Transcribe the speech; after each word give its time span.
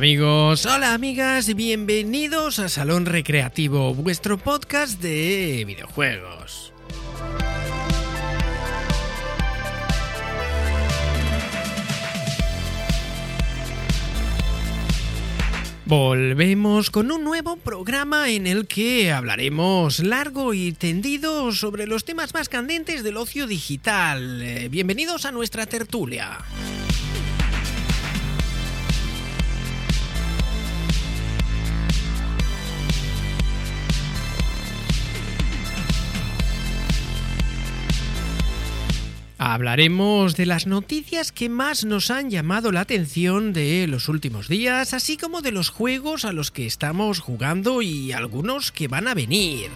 Amigos, 0.00 0.64
hola 0.64 0.94
amigas, 0.94 1.54
bienvenidos 1.54 2.58
a 2.58 2.70
Salón 2.70 3.04
Recreativo, 3.04 3.94
vuestro 3.94 4.38
podcast 4.38 4.98
de 4.98 5.62
videojuegos. 5.66 6.72
Volvemos 15.84 16.90
con 16.90 17.12
un 17.12 17.22
nuevo 17.22 17.56
programa 17.56 18.30
en 18.30 18.46
el 18.46 18.66
que 18.66 19.12
hablaremos 19.12 19.98
largo 19.98 20.54
y 20.54 20.72
tendido 20.72 21.52
sobre 21.52 21.86
los 21.86 22.06
temas 22.06 22.32
más 22.32 22.48
candentes 22.48 23.02
del 23.02 23.18
ocio 23.18 23.46
digital. 23.46 24.40
Eh, 24.40 24.68
bienvenidos 24.70 25.26
a 25.26 25.32
nuestra 25.32 25.66
tertulia. 25.66 26.38
Hablaremos 39.42 40.36
de 40.36 40.44
las 40.44 40.66
noticias 40.66 41.32
que 41.32 41.48
más 41.48 41.86
nos 41.86 42.10
han 42.10 42.28
llamado 42.28 42.72
la 42.72 42.82
atención 42.82 43.54
de 43.54 43.86
los 43.86 44.10
últimos 44.10 44.48
días, 44.48 44.92
así 44.92 45.16
como 45.16 45.40
de 45.40 45.50
los 45.50 45.70
juegos 45.70 46.26
a 46.26 46.32
los 46.34 46.50
que 46.50 46.66
estamos 46.66 47.20
jugando 47.20 47.80
y 47.80 48.12
algunos 48.12 48.70
que 48.70 48.86
van 48.86 49.08
a 49.08 49.14
venir. 49.14 49.70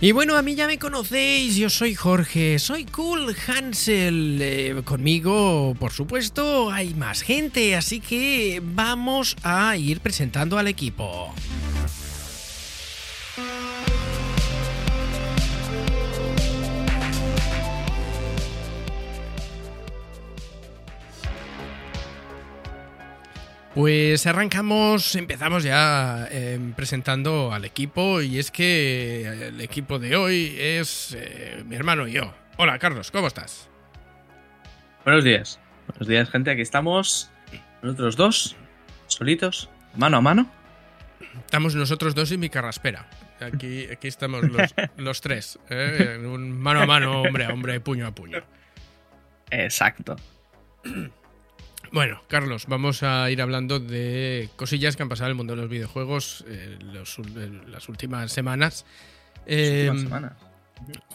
Y 0.00 0.12
bueno, 0.12 0.36
a 0.36 0.42
mí 0.42 0.54
ya 0.54 0.68
me 0.68 0.78
conocéis, 0.78 1.56
yo 1.56 1.68
soy 1.68 1.96
Jorge, 1.96 2.60
soy 2.60 2.84
Cool 2.84 3.34
Hansel. 3.48 4.38
Eh, 4.40 4.82
conmigo, 4.84 5.74
por 5.76 5.90
supuesto, 5.90 6.70
hay 6.70 6.94
más 6.94 7.22
gente, 7.22 7.74
así 7.74 7.98
que 7.98 8.62
vamos 8.62 9.36
a 9.42 9.76
ir 9.76 9.98
presentando 9.98 10.56
al 10.56 10.68
equipo. 10.68 11.34
Pues 23.78 24.26
arrancamos, 24.26 25.14
empezamos 25.14 25.62
ya 25.62 26.26
em, 26.32 26.72
presentando 26.72 27.52
al 27.52 27.64
equipo 27.64 28.20
y 28.20 28.40
es 28.40 28.50
que 28.50 29.46
el 29.50 29.60
equipo 29.60 30.00
de 30.00 30.16
hoy 30.16 30.56
es 30.58 31.16
eh, 31.16 31.62
mi 31.64 31.76
hermano 31.76 32.08
y 32.08 32.14
yo. 32.14 32.34
Hola 32.56 32.76
Carlos, 32.80 33.12
¿cómo 33.12 33.28
estás? 33.28 33.70
Buenos 35.04 35.22
días. 35.22 35.60
Buenos 35.86 36.08
días 36.08 36.28
gente, 36.28 36.50
aquí 36.50 36.60
estamos 36.60 37.30
nosotros 37.80 38.16
dos, 38.16 38.56
solitos, 39.06 39.70
mano 39.94 40.16
a 40.16 40.22
mano. 40.22 40.50
Estamos 41.46 41.76
nosotros 41.76 42.16
dos 42.16 42.32
y 42.32 42.36
mi 42.36 42.50
carraspera. 42.50 43.08
Aquí, 43.40 43.86
aquí 43.92 44.08
estamos 44.08 44.42
los, 44.42 44.74
los 44.96 45.20
tres, 45.20 45.56
¿eh? 45.70 46.18
mano 46.20 46.82
a 46.82 46.86
mano, 46.86 47.22
hombre 47.22 47.44
a 47.44 47.52
hombre, 47.52 47.78
puño 47.78 48.08
a 48.08 48.10
puño. 48.10 48.42
Exacto. 49.52 50.16
Bueno, 51.92 52.22
Carlos, 52.28 52.66
vamos 52.66 53.02
a 53.02 53.30
ir 53.30 53.40
hablando 53.40 53.80
de 53.80 54.50
cosillas 54.56 54.94
que 54.96 55.02
han 55.02 55.08
pasado 55.08 55.28
en 55.28 55.30
el 55.32 55.36
mundo 55.36 55.54
de 55.56 55.62
los 55.62 55.70
videojuegos 55.70 56.44
en, 56.46 56.92
los- 56.92 57.18
en 57.18 57.70
las 57.72 57.88
últimas 57.88 58.30
semanas. 58.30 58.84
Eh, 59.46 59.88
Última 59.90 60.02
semana. 60.02 60.36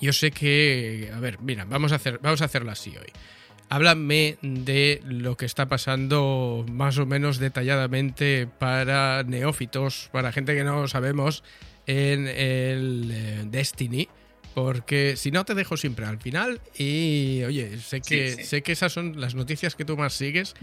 yo 0.02 0.12
sé 0.14 0.32
que, 0.32 1.12
a 1.14 1.20
ver, 1.20 1.40
mira, 1.40 1.66
vamos 1.66 1.92
a 1.92 1.96
hacer, 1.96 2.20
vamos 2.24 2.42
a 2.42 2.46
hacerlo 2.46 2.72
así 2.72 2.90
hoy. 2.98 3.12
Háblame 3.70 4.38
de 4.42 5.02
lo 5.06 5.38
que 5.38 5.46
está 5.46 5.68
pasando 5.68 6.66
más 6.72 6.98
o 6.98 7.06
menos 7.06 7.38
detalladamente 7.38 8.48
para 8.60 9.24
neófitos, 9.24 10.10
para 10.12 10.32
gente 10.32 10.56
que 10.56 10.64
no 10.64 10.88
sabemos 10.88 11.44
en 11.86 12.28
el 12.28 13.10
eh, 13.14 13.44
Destiny, 13.46 14.10
porque 14.54 15.16
si 15.18 15.32
no 15.32 15.46
te 15.46 15.54
dejo 15.56 15.78
siempre 15.78 16.06
al 16.06 16.20
final 16.20 16.62
y 16.78 17.42
oye, 17.44 17.78
sé 17.80 18.02
que 18.02 18.30
Sí, 18.32 18.36
sí. 18.38 18.44
sé 18.44 18.64
que 18.64 18.72
esas 18.74 18.92
son 18.94 19.20
las 19.20 19.36
noticias 19.36 19.76
que 19.76 19.86
tú 19.86 19.98
más 19.98 20.14
sigues 20.14 20.54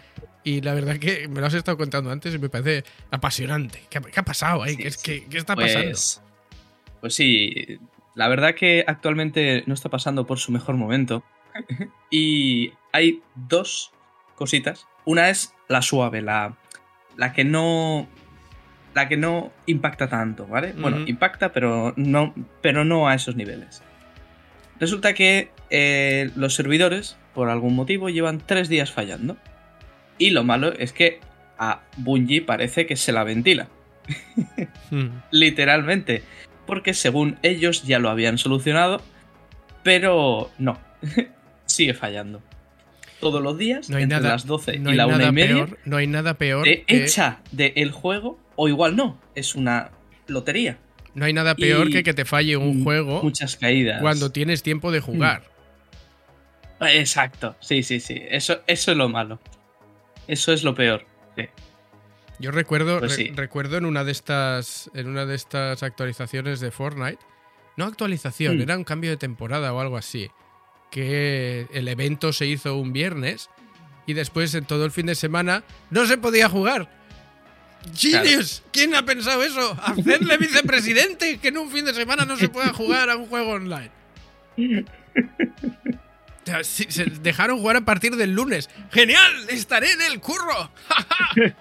y 0.44 0.60
la 0.60 0.74
verdad 0.74 0.98
que 0.98 1.28
me 1.28 1.40
lo 1.40 1.46
has 1.46 1.54
estado 1.54 1.76
contando 1.76 2.10
antes 2.10 2.34
y 2.34 2.38
me 2.38 2.48
parece 2.48 2.84
apasionante. 3.10 3.82
¿Qué, 3.90 3.98
ha- 3.98 4.02
qué 4.02 4.20
ha 4.20 4.24
pasado 4.24 4.62
ahí? 4.62 4.76
Sí, 4.76 4.82
¿Qué, 4.82 4.90
qué- 5.02 5.26
qué 5.28 5.38
está 5.38 5.56
pasando? 5.56 5.88
Pues, 5.90 6.22
pues 7.00 7.14
sí, 7.14 7.78
la 8.14 8.28
verdad 8.28 8.54
que 8.54 8.84
actualmente 8.86 9.64
no 9.66 9.74
está 9.74 9.88
pasando 9.88 10.26
por 10.26 10.38
su 10.38 10.52
mejor 10.52 10.76
momento. 10.76 11.24
y 12.10 12.72
hay 12.92 13.20
dos 13.34 13.92
cositas. 14.36 14.86
Una 15.04 15.30
es 15.30 15.52
la 15.68 15.82
suave, 15.82 16.22
la, 16.22 16.56
la 17.16 17.32
que 17.32 17.44
no. 17.44 18.08
La 18.94 19.08
que 19.08 19.16
no 19.16 19.52
impacta 19.66 20.08
tanto, 20.08 20.46
¿vale? 20.46 20.72
Bueno, 20.76 21.04
impacta, 21.06 21.52
pero 21.52 21.94
no, 21.96 22.34
pero 22.60 22.84
no 22.84 23.08
a 23.08 23.14
esos 23.14 23.36
niveles. 23.36 23.82
Resulta 24.80 25.14
que 25.14 25.50
eh, 25.70 26.30
los 26.34 26.54
servidores, 26.54 27.16
por 27.34 27.48
algún 27.48 27.76
motivo, 27.76 28.08
llevan 28.08 28.40
tres 28.44 28.68
días 28.68 28.90
fallando. 28.90 29.36
Y 30.18 30.30
lo 30.30 30.42
malo 30.42 30.72
es 30.72 30.92
que 30.92 31.20
a 31.58 31.82
Bungie 31.96 32.42
parece 32.42 32.86
que 32.86 32.96
se 32.96 33.12
la 33.12 33.22
ventila 33.22 33.68
Hmm. 34.90 35.20
literalmente, 35.30 36.22
porque 36.66 36.94
según 36.94 37.38
ellos 37.42 37.84
ya 37.84 37.98
lo 37.98 38.10
habían 38.10 38.38
solucionado, 38.38 39.00
pero 39.84 40.50
no, 40.58 40.78
sigue 41.66 41.94
fallando. 41.94 42.42
Todos 43.20 43.42
los 43.42 43.58
días, 43.58 43.90
No 43.90 43.98
hay 43.98 44.04
entre 44.04 44.18
nada, 44.18 44.30
las 44.30 44.46
12 44.46 44.78
no 44.78 44.92
y 44.92 44.96
la 44.96 45.06
1 45.06 45.18
nada 45.18 45.28
y 45.28 45.32
media, 45.32 45.66
peor, 45.66 45.78
no 45.84 45.96
hay 45.98 46.06
nada 46.06 46.34
peor 46.34 46.64
te 46.64 46.84
que, 46.84 47.04
echa 47.04 47.40
del 47.52 47.92
juego, 47.92 48.38
o 48.62 48.68
igual 48.68 48.94
no, 48.94 49.18
es 49.34 49.54
una 49.54 49.90
lotería. 50.26 50.76
no 51.14 51.24
hay 51.24 51.32
nada 51.32 51.54
peor 51.54 51.88
y- 51.88 51.92
que 51.92 52.02
que 52.02 52.12
te 52.14 52.24
falle 52.26 52.56
un 52.58 52.80
Mm, 52.80 52.84
juego 52.84 53.22
Muchas 53.22 53.56
caídas. 53.56 54.00
cuando 54.02 54.30
tienes 54.30 54.62
tiempo 54.62 54.92
de 54.92 55.00
jugar. 55.00 55.42
Exacto, 56.80 57.56
sí, 57.60 57.82
sí, 57.82 58.00
sí, 58.00 58.20
eso, 58.30 58.60
eso 58.66 58.90
es 58.92 58.96
lo 58.96 59.08
malo. 59.08 59.38
Eso 60.26 60.52
es 60.52 60.62
lo 60.62 60.74
peor. 60.74 61.04
sí. 61.36 61.44
Yo 62.38 62.50
recuerdo, 62.52 63.00
Pues 63.00 63.16
re- 63.18 63.32
recuerdo 63.34 63.76
en 63.76 63.84
una 63.84 64.02
de 64.04 64.12
estas, 64.12 64.90
en 64.94 65.08
una 65.08 65.26
de 65.26 65.34
estas 65.34 65.82
actualizaciones 65.82 66.60
de 66.60 66.70
Fortnite, 66.70 67.18
no 67.76 67.84
actualización, 67.84 68.56
Mm. 68.58 68.62
era 68.62 68.76
un 68.78 68.84
cambio 68.84 69.10
de 69.10 69.16
temporada 69.18 69.72
o 69.74 69.80
algo 69.80 69.96
así, 69.98 70.30
que 70.90 71.66
el 71.72 71.86
evento 71.88 72.32
se 72.32 72.46
hizo 72.46 72.76
un 72.76 72.92
viernes 72.94 73.50
y 74.06 74.14
después 74.14 74.54
en 74.54 74.64
todo 74.64 74.84
el 74.86 74.90
fin 74.90 75.06
de 75.06 75.14
semana 75.16 75.64
no 75.90 76.06
se 76.06 76.16
podía 76.18 76.48
jugar. 76.48 76.88
Genius, 77.94 78.62
¿quién 78.72 78.94
ha 78.94 79.04
pensado 79.04 79.42
eso? 79.42 79.76
Hacerle 79.82 80.36
vicepresidente 80.36 81.38
que 81.38 81.48
en 81.48 81.58
un 81.58 81.70
fin 81.70 81.84
de 81.84 81.94
semana 81.94 82.24
no 82.24 82.36
se 82.36 82.48
pueda 82.48 82.72
jugar 82.72 83.10
a 83.10 83.16
un 83.16 83.26
juego 83.26 83.52
online. 83.52 83.90
Se 86.62 87.04
dejaron 87.04 87.58
jugar 87.58 87.76
a 87.76 87.82
partir 87.82 88.16
del 88.16 88.32
lunes. 88.32 88.70
¡Genial! 88.90 89.30
¡Estaré 89.50 89.92
en 89.92 90.02
el 90.02 90.20
curro! 90.20 90.72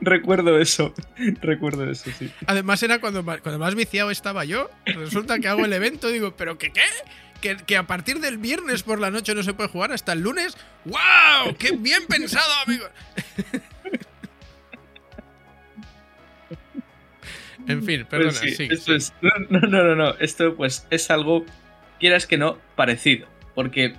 Recuerdo 0.00 0.58
eso, 0.58 0.94
recuerdo 1.40 1.90
eso, 1.90 2.08
sí. 2.16 2.30
Además 2.46 2.82
era 2.82 3.00
cuando 3.00 3.22
más, 3.22 3.40
cuando 3.40 3.58
más 3.58 3.74
viciado 3.74 4.10
estaba 4.10 4.44
yo. 4.44 4.70
Resulta 4.86 5.38
que 5.38 5.48
hago 5.48 5.64
el 5.64 5.72
evento 5.72 6.08
y 6.10 6.14
digo, 6.14 6.36
¿pero 6.36 6.58
qué 6.58 6.70
qué? 6.70 6.82
Que, 7.44 7.58
que 7.58 7.76
a 7.76 7.86
partir 7.86 8.20
del 8.20 8.38
viernes 8.38 8.82
por 8.82 8.98
la 8.98 9.10
noche 9.10 9.34
no 9.34 9.42
se 9.42 9.52
puede 9.52 9.68
jugar 9.68 9.92
hasta 9.92 10.14
el 10.14 10.20
lunes. 10.20 10.56
¡Wow! 10.86 11.54
¡Qué 11.58 11.76
bien 11.76 12.06
pensado, 12.08 12.50
amigo! 12.64 12.86
en 17.68 17.84
fin, 17.84 18.06
perdona, 18.08 18.32
Pues 18.40 18.56
sí, 18.56 18.66
esto 18.70 18.94
es- 18.94 19.12
no, 19.20 19.28
no, 19.60 19.82
no, 19.82 19.94
no. 19.94 20.14
Esto 20.20 20.56
pues 20.56 20.86
es 20.88 21.10
algo, 21.10 21.44
quieras 22.00 22.26
que 22.26 22.38
no, 22.38 22.56
parecido. 22.76 23.28
Porque 23.54 23.94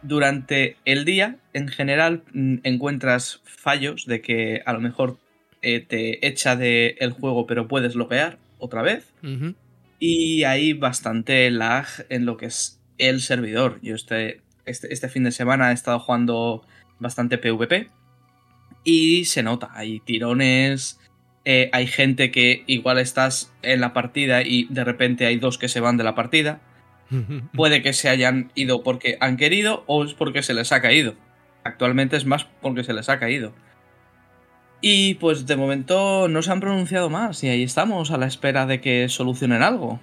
durante 0.00 0.78
el 0.86 1.04
día, 1.04 1.36
en 1.52 1.68
general, 1.68 2.22
mm, 2.32 2.60
encuentras 2.62 3.42
fallos 3.44 4.06
de 4.06 4.22
que 4.22 4.62
a 4.64 4.72
lo 4.72 4.80
mejor 4.80 5.18
eh, 5.60 5.80
te 5.80 6.26
echa 6.26 6.56
del 6.56 6.96
el 7.00 7.10
juego, 7.12 7.46
pero 7.46 7.68
puedes 7.68 7.94
loguear 7.94 8.38
otra 8.58 8.80
vez. 8.80 9.12
Y 10.00 10.44
hay 10.44 10.72
bastante 10.72 11.48
lag 11.50 11.86
en 12.08 12.24
lo 12.24 12.36
que 12.36 12.46
es 12.46 12.80
el 12.98 13.20
servidor. 13.20 13.78
Yo 13.82 13.94
este, 13.94 14.40
este, 14.64 14.92
este 14.92 15.08
fin 15.08 15.24
de 15.24 15.30
semana 15.30 15.70
he 15.70 15.74
estado 15.74 16.00
jugando 16.00 16.66
bastante 16.98 17.38
PvP. 17.38 17.88
Y 18.82 19.26
se 19.26 19.42
nota, 19.42 19.70
hay 19.74 20.00
tirones. 20.00 20.98
eh, 21.44 21.70
hay 21.72 21.86
gente 21.86 22.30
que 22.30 22.64
igual 22.66 22.98
estás 22.98 23.52
en 23.62 23.80
la 23.80 23.92
partida 23.92 24.42
y 24.42 24.66
de 24.70 24.84
repente 24.84 25.26
hay 25.26 25.36
dos 25.36 25.58
que 25.58 25.68
se 25.68 25.80
van 25.80 25.96
de 25.96 26.04
la 26.04 26.14
partida. 26.14 26.60
Puede 27.54 27.82
que 27.82 27.92
se 27.92 28.08
hayan 28.08 28.52
ido 28.54 28.82
porque 28.82 29.18
han 29.20 29.36
querido 29.36 29.84
o 29.86 30.04
es 30.04 30.14
porque 30.14 30.42
se 30.42 30.54
les 30.54 30.72
ha 30.72 30.80
caído. 30.80 31.14
Actualmente 31.64 32.16
es 32.16 32.24
más 32.24 32.46
porque 32.62 32.84
se 32.84 32.94
les 32.94 33.08
ha 33.10 33.18
caído. 33.18 33.52
Y 34.80 35.14
pues 35.14 35.46
de 35.46 35.56
momento 35.56 36.28
no 36.28 36.42
se 36.42 36.50
han 36.52 36.60
pronunciado 36.60 37.10
más 37.10 37.42
y 37.44 37.48
ahí 37.48 37.62
estamos 37.62 38.10
a 38.10 38.18
la 38.18 38.26
espera 38.26 38.66
de 38.66 38.80
que 38.80 39.08
solucionen 39.08 39.62
algo. 39.62 40.00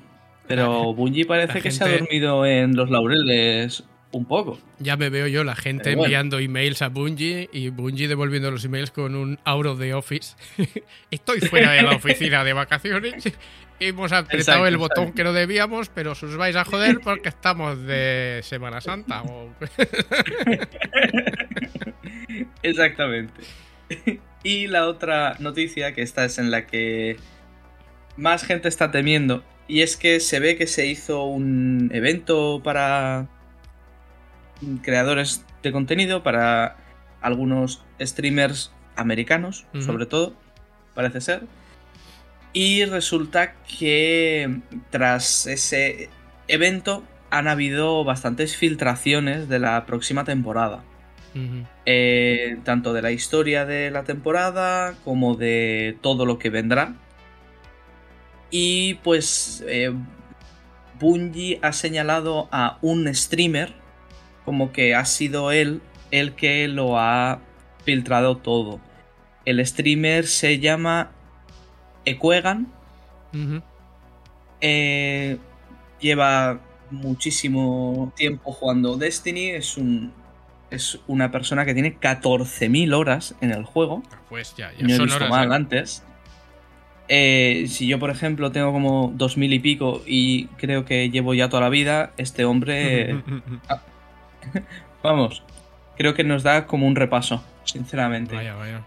Pero 0.48 0.94
Bungie 0.94 1.26
parece 1.26 1.56
la 1.56 1.62
que 1.62 1.72
se 1.72 1.84
ha 1.84 1.88
gente- 1.88 2.04
dormido 2.04 2.46
en 2.46 2.76
los 2.76 2.90
laureles 2.90 3.84
un 4.12 4.26
poco. 4.26 4.60
Ya 4.80 4.96
me 4.96 5.10
veo 5.10 5.28
yo 5.28 5.44
la 5.44 5.56
gente 5.56 5.90
bueno. 5.96 6.04
enviando 6.06 6.40
emails 6.40 6.82
a 6.82 6.90
Bungie 6.90 7.50
y 7.52 7.70
Bungie 7.70 8.08
devolviendo 8.08 8.50
los 8.52 8.64
emails 8.64 8.92
con 8.92 9.16
un 9.16 9.38
out 9.44 9.66
of 9.66 9.80
the 9.80 9.94
office. 9.94 10.36
Estoy 11.12 11.42
fuera 11.42 11.72
de 11.72 11.82
la 11.82 11.96
oficina 11.96 12.44
de 12.44 12.54
vacaciones. 12.54 13.34
Hemos 13.80 14.12
apretado 14.12 14.40
Exacto, 14.40 14.68
el 14.68 14.78
botón 14.78 15.04
exacto. 15.04 15.16
que 15.18 15.24
no 15.24 15.34
debíamos, 15.34 15.90
pero 15.90 16.14
os 16.14 16.36
vais 16.38 16.56
a 16.56 16.66
joder 16.66 17.00
porque 17.04 17.30
estamos 17.30 17.80
de 17.84 18.40
Semana 18.44 18.82
Santa. 18.82 19.22
o- 19.24 19.54
Exactamente. 22.64 23.42
Y 24.48 24.68
la 24.68 24.88
otra 24.88 25.36
noticia, 25.40 25.94
que 25.94 26.02
esta 26.02 26.24
es 26.24 26.38
en 26.38 26.52
la 26.52 26.68
que 26.68 27.18
más 28.16 28.46
gente 28.46 28.70
está 28.70 28.92
temiendo, 28.92 29.44
y 29.68 29.82
es 29.82 29.98
que 29.98 30.22
se 30.22 30.40
ve 30.40 30.56
que 30.56 30.68
se 30.68 30.88
hizo 30.88 31.26
un 31.26 31.92
evento 31.94 32.62
para 32.64 33.28
creadores 34.84 35.46
de 35.62 35.74
contenido, 35.74 36.24
para 36.24 36.78
algunos 37.20 37.84
streamers 38.00 38.72
americanos, 38.96 39.66
sobre 39.82 40.06
todo, 40.06 40.34
parece 40.96 41.20
ser. 41.20 41.42
Y 42.54 42.86
resulta 42.86 43.54
que 43.66 44.62
tras 44.92 45.46
ese 45.46 46.10
evento 46.48 47.04
han 47.32 47.50
habido 47.50 48.06
bastantes 48.06 48.56
filtraciones 48.56 49.50
de 49.50 49.60
la 49.60 49.86
próxima 49.86 50.24
temporada. 50.24 50.86
Eh, 51.86 52.58
tanto 52.64 52.94
de 52.94 53.02
la 53.02 53.12
historia 53.12 53.66
de 53.66 53.92
la 53.92 54.04
temporada 54.04 54.96
como 55.04 55.36
de 55.36 55.98
todo 56.02 56.26
lo 56.26 56.40
que 56.40 56.50
vendrá. 56.50 56.96
Y 58.50 58.96
pues 58.96 59.64
eh, 59.68 59.94
Bungie 61.00 61.60
ha 61.62 61.74
señalado 61.74 62.48
a 62.52 62.78
un 62.82 63.14
streamer 63.14 63.74
como 64.46 64.72
que 64.72 64.96
ha 64.96 65.06
sido 65.06 65.52
él 65.52 65.82
el 66.12 66.34
que 66.34 66.68
lo 66.68 66.98
ha 66.98 67.42
filtrado 67.84 68.38
todo. 68.38 68.80
El 69.46 69.66
streamer 69.66 70.26
se 70.26 70.60
llama 70.60 71.12
Equegan. 72.06 72.72
Ujú. 73.34 73.62
Eh, 74.62 75.38
lleva 76.00 76.60
muchísimo 76.90 78.12
tiempo 78.16 78.52
jugando 78.52 78.98
Destiny. 78.98 79.52
Es 79.52 79.78
un. 79.78 80.14
Es 80.70 81.00
una 81.08 81.32
persona 81.32 81.66
que 81.66 81.74
tiene 81.74 81.98
14.000 82.00 82.94
horas 82.94 83.36
en 83.42 83.52
el 83.52 83.64
juego. 83.64 84.04
Pues 84.30 84.56
ya, 84.56 84.72
ya 84.74 84.86
No 84.86 84.94
he 84.94 85.00
visto 85.00 85.28
mal 85.28 85.52
¿eh? 85.52 85.56
antes. 85.56 86.04
Eh, 87.10 87.66
si 87.70 87.88
yo, 87.88 88.00
por 88.00 88.10
ejemplo, 88.10 88.52
tengo 88.52 88.74
como 88.74 89.12
2.000 89.14 89.54
y 89.54 89.60
pico 89.60 90.02
y 90.06 90.46
creo 90.58 90.84
que 90.84 91.10
llevo 91.10 91.34
ya 91.34 91.50
toda 91.50 91.62
la 91.62 91.70
vida, 91.70 92.12
este 92.18 92.44
hombre. 92.46 93.24
vamos. 95.04 95.44
Creo 95.98 96.14
que 96.14 96.24
nos 96.24 96.44
da 96.44 96.68
como 96.68 96.86
un 96.86 96.96
repaso, 96.96 97.44
sinceramente. 97.64 98.36
vaya, 98.36 98.56
vaya. 98.56 98.84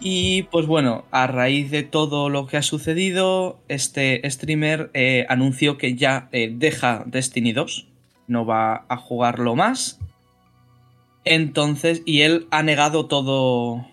Y 0.00 0.44
pues 0.44 0.66
bueno, 0.66 1.04
a 1.10 1.26
raíz 1.26 1.70
de 1.70 1.82
todo 1.82 2.28
lo 2.28 2.46
que 2.46 2.56
ha 2.56 2.62
sucedido, 2.62 3.58
este 3.68 4.28
streamer 4.30 4.90
eh, 4.92 5.24
anunció 5.28 5.78
que 5.78 5.94
ya 5.94 6.28
eh, 6.32 6.50
deja 6.52 7.04
Destiny 7.06 7.52
2, 7.52 7.86
no 8.26 8.44
va 8.44 8.84
a 8.88 8.96
jugarlo 8.96 9.54
más. 9.54 10.00
Entonces, 11.24 12.02
y 12.04 12.20
él 12.22 12.46
ha 12.50 12.62
negado 12.62 13.06
todo 13.06 13.86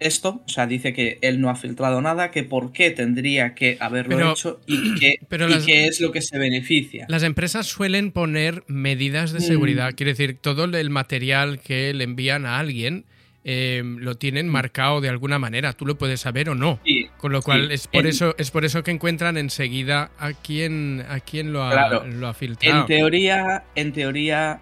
esto, 0.00 0.40
o 0.46 0.48
sea, 0.48 0.66
dice 0.68 0.92
que 0.92 1.18
él 1.22 1.40
no 1.40 1.50
ha 1.50 1.56
filtrado 1.56 2.00
nada, 2.00 2.30
que 2.30 2.44
por 2.44 2.70
qué 2.72 2.90
tendría 2.90 3.54
que 3.56 3.76
haberlo 3.80 4.16
Pero- 4.16 4.32
hecho 4.32 4.60
y, 4.66 4.94
qué 4.98 5.16
es 5.88 6.00
lo 6.00 6.12
que 6.12 6.22
se 6.22 6.38
beneficia. 6.38 7.06
Las 7.08 7.24
empresas 7.24 7.66
suelen 7.66 8.12
poner 8.12 8.62
medidas 8.68 9.32
de 9.32 9.40
Mm. 9.40 9.42
seguridad. 9.42 9.94
Quiere 9.96 10.12
decir, 10.12 10.38
todo 10.40 10.64
el 10.64 10.90
material 10.90 11.60
que 11.60 11.92
le 11.94 12.04
envían 12.04 12.46
a 12.46 12.58
alguien 12.58 13.04
eh, 13.50 13.82
lo 13.84 14.16
tienen 14.16 14.46
marcado 14.48 15.00
de 15.00 15.08
alguna 15.08 15.38
manera. 15.38 15.72
Tú 15.72 15.86
lo 15.86 15.96
puedes 15.96 16.20
saber 16.20 16.50
o 16.50 16.54
no. 16.54 16.80
Sí, 16.84 17.06
Con 17.16 17.32
lo 17.32 17.40
cual 17.40 17.68
Sí, 17.68 17.74
es 17.74 17.86
por 17.88 18.02
en- 18.04 18.10
eso 18.10 18.34
es 18.36 18.50
por 18.50 18.64
eso 18.66 18.82
que 18.82 18.90
encuentran 18.90 19.38
enseguida 19.38 20.10
a 20.18 20.32
quién 20.34 21.02
a 21.08 21.20
quién 21.20 21.52
lo 21.52 21.62
ha, 21.64 21.70
Claro. 21.72 22.06
lo 22.06 22.26
ha 22.26 22.30
En 22.30 22.36
filtrado. 22.36 22.84
teoría, 22.86 23.64
en 23.74 23.92
teoría, 23.92 24.60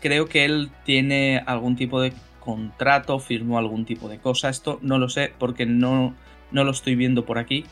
creo 0.00 0.26
que 0.26 0.44
él 0.44 0.70
tiene 0.84 1.42
algún 1.46 1.76
tipo 1.76 2.00
de 2.00 2.12
contrato, 2.40 3.18
firmó 3.18 3.58
algún 3.58 3.84
tipo 3.84 4.08
de 4.08 4.18
cosa. 4.18 4.48
Esto 4.48 4.78
no 4.82 4.98
lo 4.98 5.08
sé 5.08 5.32
porque 5.38 5.66
no, 5.66 6.14
no 6.50 6.64
lo 6.64 6.70
estoy 6.70 6.94
viendo 6.94 7.24
por 7.24 7.38
aquí. 7.38 7.64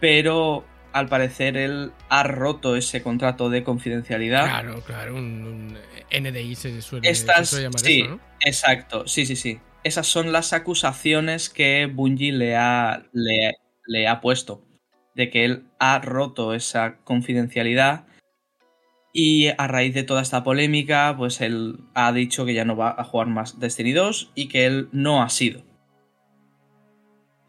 Pero 0.00 0.64
al 0.92 1.08
parecer 1.08 1.56
él 1.56 1.92
ha 2.08 2.22
roto 2.22 2.76
ese 2.76 3.02
contrato 3.02 3.48
de 3.48 3.62
confidencialidad. 3.62 4.44
Claro, 4.44 4.82
claro, 4.82 5.16
un, 5.16 5.78
un 6.12 6.22
NDI 6.22 6.54
se 6.54 6.82
suele, 6.82 7.08
Estas, 7.08 7.48
se 7.48 7.56
suele 7.56 7.64
llamar 7.64 7.80
sí, 7.80 8.00
eso, 8.00 8.10
¿no? 8.10 8.20
exacto, 8.40 9.08
sí, 9.08 9.26
sí, 9.26 9.36
sí. 9.36 9.60
Esas 9.84 10.06
son 10.06 10.32
las 10.32 10.52
acusaciones 10.52 11.48
que 11.48 11.86
Bungie 11.86 12.32
le 12.32 12.56
ha, 12.56 13.04
le, 13.12 13.54
le 13.86 14.08
ha 14.08 14.20
puesto. 14.20 14.64
De 15.14 15.28
que 15.28 15.44
él 15.44 15.64
ha 15.78 15.98
roto 15.98 16.54
esa 16.54 16.96
confidencialidad. 17.04 18.06
Y 19.12 19.48
a 19.48 19.66
raíz 19.66 19.92
de 19.94 20.04
toda 20.04 20.22
esta 20.22 20.42
polémica, 20.42 21.14
pues 21.16 21.40
él 21.42 21.80
ha 21.94 22.12
dicho 22.12 22.46
que 22.46 22.54
ya 22.54 22.64
no 22.64 22.76
va 22.76 22.94
a 22.96 23.04
jugar 23.04 23.26
más 23.26 23.60
Destiny 23.60 23.92
2 23.92 24.30
y 24.34 24.48
que 24.48 24.64
él 24.66 24.88
no 24.92 25.22
ha 25.22 25.28
sido. 25.28 25.62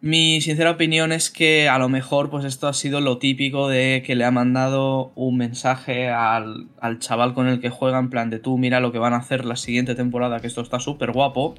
Mi 0.01 0.41
sincera 0.41 0.71
opinión 0.71 1.13
es 1.13 1.29
que 1.29 1.69
a 1.69 1.79
lo 1.79 1.87
mejor 1.87 2.29
pues 2.29 2.43
esto 2.43 2.67
ha 2.67 2.73
sido 2.73 2.99
lo 2.99 3.19
típico 3.19 3.69
de 3.69 4.03
que 4.05 4.15
le 4.15 4.25
ha 4.25 4.31
mandado 4.31 5.13
un 5.15 5.37
mensaje 5.37 6.09
al, 6.09 6.67
al 6.81 6.99
chaval 6.99 7.33
con 7.33 7.47
el 7.47 7.61
que 7.61 7.69
juega 7.69 7.99
en 7.99 8.09
plan 8.09 8.29
de 8.29 8.39
tú 8.39 8.57
mira 8.57 8.81
lo 8.81 8.91
que 8.91 8.97
van 8.99 9.13
a 9.13 9.17
hacer 9.19 9.45
la 9.45 9.55
siguiente 9.55 9.95
temporada 9.95 10.41
que 10.41 10.47
esto 10.47 10.59
está 10.59 10.81
súper 10.81 11.13
guapo 11.13 11.55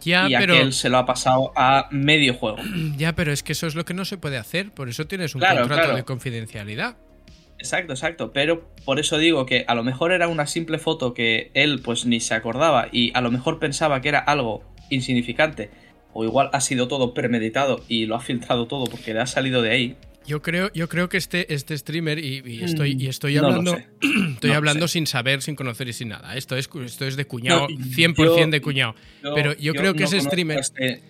Ya, 0.00 0.26
y 0.26 0.34
pero 0.34 0.54
aquel 0.54 0.72
se 0.72 0.88
lo 0.88 0.96
ha 0.96 1.04
pasado 1.04 1.52
a 1.54 1.88
medio 1.90 2.32
juego. 2.32 2.56
ya, 2.96 3.14
pero 3.14 3.30
es 3.30 3.42
que 3.42 3.52
eso 3.52 3.66
es 3.66 3.74
lo 3.74 3.84
que 3.84 3.92
no 3.92 4.06
se 4.06 4.16
puede 4.16 4.38
hacer, 4.38 4.70
por 4.72 4.88
eso 4.88 5.06
tienes 5.06 5.34
un 5.34 5.40
Claro, 5.40 5.58
contrato 5.60 5.82
claro. 5.82 5.96
de 5.96 6.04
confidencialidad. 6.04 6.96
Exacto, 7.62 7.92
exacto, 7.92 8.32
pero 8.32 8.68
por 8.84 8.98
eso 8.98 9.18
digo 9.18 9.46
que 9.46 9.64
a 9.68 9.74
lo 9.74 9.84
mejor 9.84 10.10
era 10.12 10.28
una 10.28 10.46
simple 10.46 10.78
foto 10.78 11.14
que 11.14 11.50
él 11.54 11.80
pues 11.82 12.04
ni 12.06 12.18
se 12.20 12.34
acordaba 12.34 12.88
y 12.90 13.12
a 13.14 13.20
lo 13.20 13.30
mejor 13.30 13.58
pensaba 13.58 14.00
que 14.00 14.08
era 14.08 14.18
algo 14.18 14.64
insignificante 14.90 15.70
o 16.12 16.24
igual 16.24 16.50
ha 16.52 16.60
sido 16.60 16.88
todo 16.88 17.14
premeditado 17.14 17.82
y 17.88 18.06
lo 18.06 18.16
ha 18.16 18.20
filtrado 18.20 18.66
todo 18.66 18.84
porque 18.84 19.14
le 19.14 19.20
ha 19.20 19.26
salido 19.26 19.62
de 19.62 19.70
ahí. 19.70 19.96
Yo 20.26 20.40
creo, 20.42 20.70
yo 20.72 20.88
creo 20.88 21.08
que 21.08 21.16
este, 21.16 21.52
este 21.52 21.76
streamer, 21.76 22.18
y, 22.20 22.42
y 22.46 22.62
estoy, 22.62 22.96
y 22.96 23.08
estoy 23.08 23.32
Mm, 23.34 23.36
No 23.36 23.42
lo 23.42 23.48
hablando, 23.48 23.76
estoy 24.34 24.50
No 24.50 24.56
hablando 24.56 24.86
sin 24.88 25.06
saber, 25.08 25.42
sin 25.42 25.56
conocer 25.56 25.88
y 25.88 25.92
sin 25.92 26.08
nada. 26.10 26.36
Esto 26.36 26.56
es, 26.56 26.68
esto 26.84 27.06
es 27.06 27.16
de 27.16 27.24
cuñado, 27.26 27.66
No, 27.68 27.76
100% 27.76 28.14
yo- 28.16 28.46
de 28.46 28.60
cuñado. 28.60 28.94
Pero 29.34 29.54
yo 29.54 29.72
creo 29.74 29.94
que 29.94 30.04
ese 30.04 30.18
streamer- 30.20 30.60
Este 30.60 31.02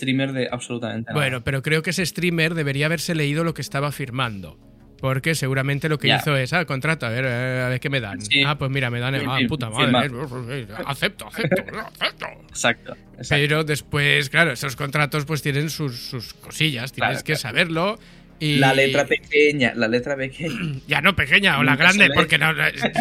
streamer 0.00 0.32
de 0.34 0.48
absolutamente 0.50 1.08
nada. 1.10 1.18
Bueno, 1.18 1.42
pero 1.44 1.62
creo 1.62 1.82
que 1.82 1.90
ese 1.90 2.04
streamer 2.04 2.54
debería 2.54 2.86
haberse 2.86 3.14
leído 3.14 3.42
lo 3.42 3.54
que 3.54 3.62
estaba 3.62 3.90
firmando. 3.90 4.58
Porque 5.00 5.34
seguramente 5.34 5.88
lo 5.88 5.98
que 5.98 6.08
hizo 6.08 6.36
es, 6.36 6.52
ah, 6.52 6.64
contrato, 6.64 7.06
a 7.06 7.10
ver, 7.10 7.24
eh, 7.24 7.62
a 7.64 7.68
ver 7.68 7.78
qué 7.80 7.88
me 7.88 8.00
dan. 8.00 8.20
Sí. 8.20 8.42
Ah, 8.44 8.58
pues 8.58 8.70
mira, 8.70 8.90
me 8.90 8.98
dan, 8.98 9.14
ah, 9.14 9.38
puta 9.48 9.70
madre, 9.70 10.10
eh, 10.50 10.66
acepto, 10.86 11.28
acepto, 11.28 11.62
acepto. 12.00 12.26
Exacto. 12.48 12.96
exacto. 13.16 13.26
Pero 13.28 13.62
después, 13.64 14.28
claro, 14.28 14.50
esos 14.52 14.74
contratos 14.74 15.24
pues 15.24 15.40
tienen 15.42 15.70
sus, 15.70 15.96
sus 15.96 16.34
cosillas, 16.34 16.92
tienes 16.92 17.10
Claro, 17.10 17.24
que 17.24 17.32
claro. 17.34 17.40
saberlo. 17.40 17.98
Y... 18.40 18.58
La 18.58 18.72
letra 18.72 19.04
pequeña, 19.04 19.72
la 19.74 19.88
letra 19.88 20.16
pequeña. 20.16 20.76
Ya 20.86 21.00
no 21.00 21.14
pequeña 21.16 21.58
o 21.58 21.62
la 21.64 21.76
grande, 21.76 22.08
porque 22.14 22.38
no- 22.38 22.54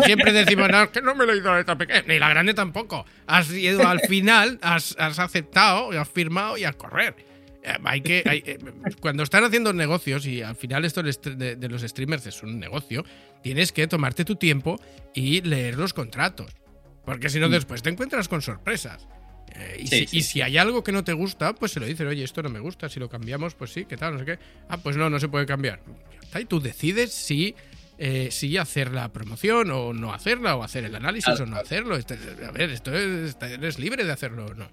siempre 0.04 0.34
decimos, 0.34 0.70
no, 0.70 0.84
es 0.84 0.89
que 0.89 1.01
no 1.01 1.13
me 1.16 1.24
he 1.24 1.27
leído 1.27 1.51
la 1.51 1.58
letra 1.60 1.75
pequeña, 1.77 2.04
ni 2.08 2.20
la 2.20 2.30
grande 2.30 2.54
tampoco. 2.54 3.06
Has 3.27 3.51
ido 3.51 3.88
al 3.88 4.00
final, 4.01 4.60
has, 4.62 4.96
has 5.00 5.20
aceptado, 5.20 5.92
has 6.00 6.10
firmado 6.10 6.58
y 6.58 6.63
a 6.63 6.74
correr. 6.74 7.16
Eh, 7.68 7.78
Hay 7.84 8.02
que, 8.02 8.24
hay- 8.26 8.44
eh, 8.46 8.58
cuando 9.02 9.24
están 9.24 9.44
haciendo 9.44 9.74
negocios, 9.74 10.26
y 10.26 10.42
al 10.42 10.56
final 10.56 10.86
esto 10.86 11.04
de, 11.04 11.58
los 11.70 11.82
streamers 11.82 12.26
es 12.28 12.42
un 12.44 12.60
negocio, 12.60 13.04
tienes 13.44 13.72
que 13.72 13.88
tomarte 13.88 14.24
tu 14.26 14.36
tiempo 14.38 14.80
y 15.14 15.42
leer 15.42 15.78
los 15.78 15.94
contratos. 15.94 16.52
Porque 17.06 17.30
si 17.30 17.40
no, 17.40 17.48
Mm. 17.50 17.52
después 17.52 17.82
te 17.84 17.90
encuentras 17.90 18.28
con 18.28 18.42
sorpresas. 18.42 19.08
Eh, 19.56 19.78
y, 19.80 19.88
Sí, 19.88 20.00
si, 20.00 20.08
sí, 20.08 20.18
y 20.18 20.22
sí. 20.22 20.30
si 20.34 20.42
hay 20.42 20.58
algo 20.58 20.84
que 20.84 20.92
no 20.92 21.04
te 21.04 21.14
gusta, 21.14 21.54
pues 21.56 21.72
se 21.72 21.80
lo 21.80 21.86
dices, 21.86 22.06
oye, 22.08 22.24
esto 22.24 22.44
no 22.44 22.50
me 22.50 22.60
gusta, 22.60 22.90
si 22.90 23.00
lo 23.00 23.10
cambiamos, 23.10 23.56
pues 23.56 23.72
sí, 23.72 23.86
¿qué 23.86 23.98
tal? 23.98 24.14
No 24.14 24.20
sé 24.20 24.26
qué. 24.26 24.40
Ah, 24.70 24.78
pues 24.78 24.98
no, 24.98 25.10
no 25.10 25.20
se 25.20 25.28
puede 25.30 25.46
cambiar. 25.46 25.80
Y 26.40 26.46
tú 26.46 26.60
decides 26.60 27.14
si, 27.14 27.56
eh, 27.98 28.28
si 28.32 28.58
hacer 28.58 28.92
la 28.94 29.12
promoción 29.12 29.72
o 29.72 29.94
no 29.94 30.14
hacerla, 30.14 30.56
o 30.56 30.64
hacer 30.64 30.84
el 30.86 30.96
análisis 30.96 31.26
Claro, 31.26 31.44
o 31.46 31.48
no 31.48 31.56
hacerlo. 31.58 31.96
Este- 31.96 32.18
a 32.48 32.52
ver, 32.52 32.70
esto 32.70 32.94
es, 32.96 33.36
eres 33.42 33.80
libre 33.80 34.04
de 34.04 34.12
hacerlo 34.12 34.46
o 34.46 34.54
no. 34.54 34.70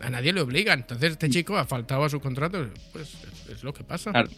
A 0.00 0.10
nadie 0.10 0.32
le 0.32 0.40
obligan. 0.40 0.80
Entonces 0.80 1.12
este 1.12 1.28
chico 1.28 1.56
ha 1.56 1.64
faltado 1.66 2.04
a 2.04 2.08
su 2.08 2.20
contrato, 2.20 2.68
pues 2.92 3.16
es, 3.50 3.62
lo 3.62 3.72
que 3.72 3.84
pasa. 3.84 4.12
Claro. 4.12 4.30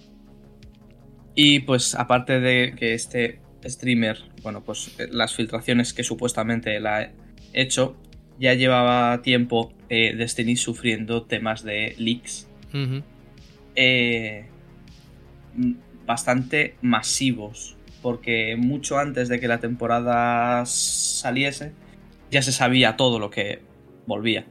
Y 1.34 1.60
pues 1.60 1.94
aparte 1.94 2.40
de 2.40 2.74
que 2.76 2.94
este 2.94 3.40
streamer, 3.64 4.18
bueno, 4.42 4.62
pues 4.64 4.94
eh, 4.98 5.08
las 5.10 5.34
filtraciones 5.34 5.92
que 5.92 6.04
supuestamente 6.04 6.76
él 6.76 6.86
ha 6.86 7.10
hecho, 7.52 7.96
ya 8.38 8.54
llevaba 8.54 9.22
tiempo 9.22 9.72
eh, 9.88 10.14
Destiny 10.16 10.56
sufriendo 10.56 11.24
temas 11.24 11.62
de 11.62 11.94
leaks 11.98 12.48
eh, 13.74 14.46
bastante 16.06 16.76
masivos, 16.82 17.76
porque 18.02 18.56
mucho 18.56 18.98
antes 18.98 19.28
de 19.28 19.38
que 19.38 19.48
la 19.48 19.60
temporada 19.60 20.64
saliese, 20.66 21.72
ya 22.30 22.42
se 22.42 22.52
sabía 22.52 22.96
todo 22.96 23.18
lo 23.18 23.30
que 23.30 23.60
volvía, 24.06 24.46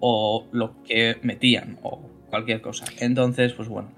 O 0.00 0.48
lo 0.52 0.82
que 0.82 1.16
metían, 1.22 1.78
o 1.82 2.00
cualquier 2.30 2.60
cosa. 2.60 2.84
Entonces, 2.98 3.52
pues 3.52 3.68
bueno. 3.68 3.90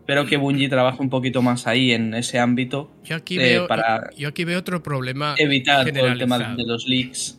Espero 0.00 0.26
que 0.26 0.36
Bungie 0.36 0.68
trabaje 0.68 1.00
un 1.00 1.10
poquito 1.10 1.42
más 1.42 1.68
ahí 1.68 1.92
en 1.92 2.12
ese 2.14 2.40
ámbito, 2.40 2.90
Yo 3.04 3.14
aquí, 3.14 3.36
Eh, 3.36 3.42
veo, 3.42 3.68
para 3.68 4.10
yo 4.16 4.28
aquí 4.28 4.44
veo 4.44 4.58
otro 4.58 4.82
problema 4.82 5.36
evitar 5.38 5.90
todo 5.92 6.06
el 6.08 6.18
tema 6.18 6.38
de 6.56 6.64
los 6.66 6.88
leaks. 6.88 7.38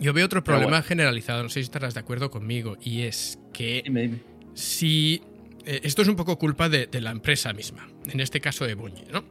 Yo 0.00 0.12
veo 0.12 0.26
otro 0.26 0.42
problema 0.42 0.70
bueno. 0.70 0.84
generalizado, 0.84 1.44
no 1.44 1.48
sé 1.48 1.60
si 1.60 1.64
estarás 1.64 1.94
de 1.94 2.00
acuerdo 2.00 2.28
conmigo, 2.28 2.76
y 2.82 3.02
es 3.02 3.38
que 3.52 3.82
Dime, 3.84 4.02
dime. 4.02 4.18
si 4.52 5.22
eh, 5.64 5.80
esto 5.84 6.02
es 6.02 6.08
un 6.08 6.16
poco 6.16 6.38
culpa 6.38 6.68
de, 6.68 6.86
de 6.88 7.00
la 7.00 7.12
empresa 7.12 7.52
misma, 7.52 7.88
en 8.12 8.18
este 8.18 8.40
caso 8.40 8.64
de 8.66 8.74
Bungie, 8.74 9.06
¿no? 9.12 9.24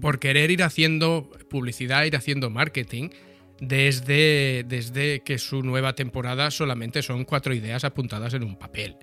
Por 0.00 0.18
querer 0.18 0.50
ir 0.50 0.64
haciendo 0.64 1.30
publicidad, 1.48 2.04
ir 2.04 2.16
haciendo 2.16 2.50
marketing 2.50 3.10
desde, 3.60 4.64
desde 4.66 5.20
que 5.20 5.38
su 5.38 5.62
nueva 5.62 5.94
temporada 5.94 6.50
solamente 6.50 7.02
son 7.02 7.24
cuatro 7.24 7.54
ideas 7.54 7.84
apuntadas 7.84 8.34
en 8.34 8.44
un 8.44 8.56
papel. 8.56 8.96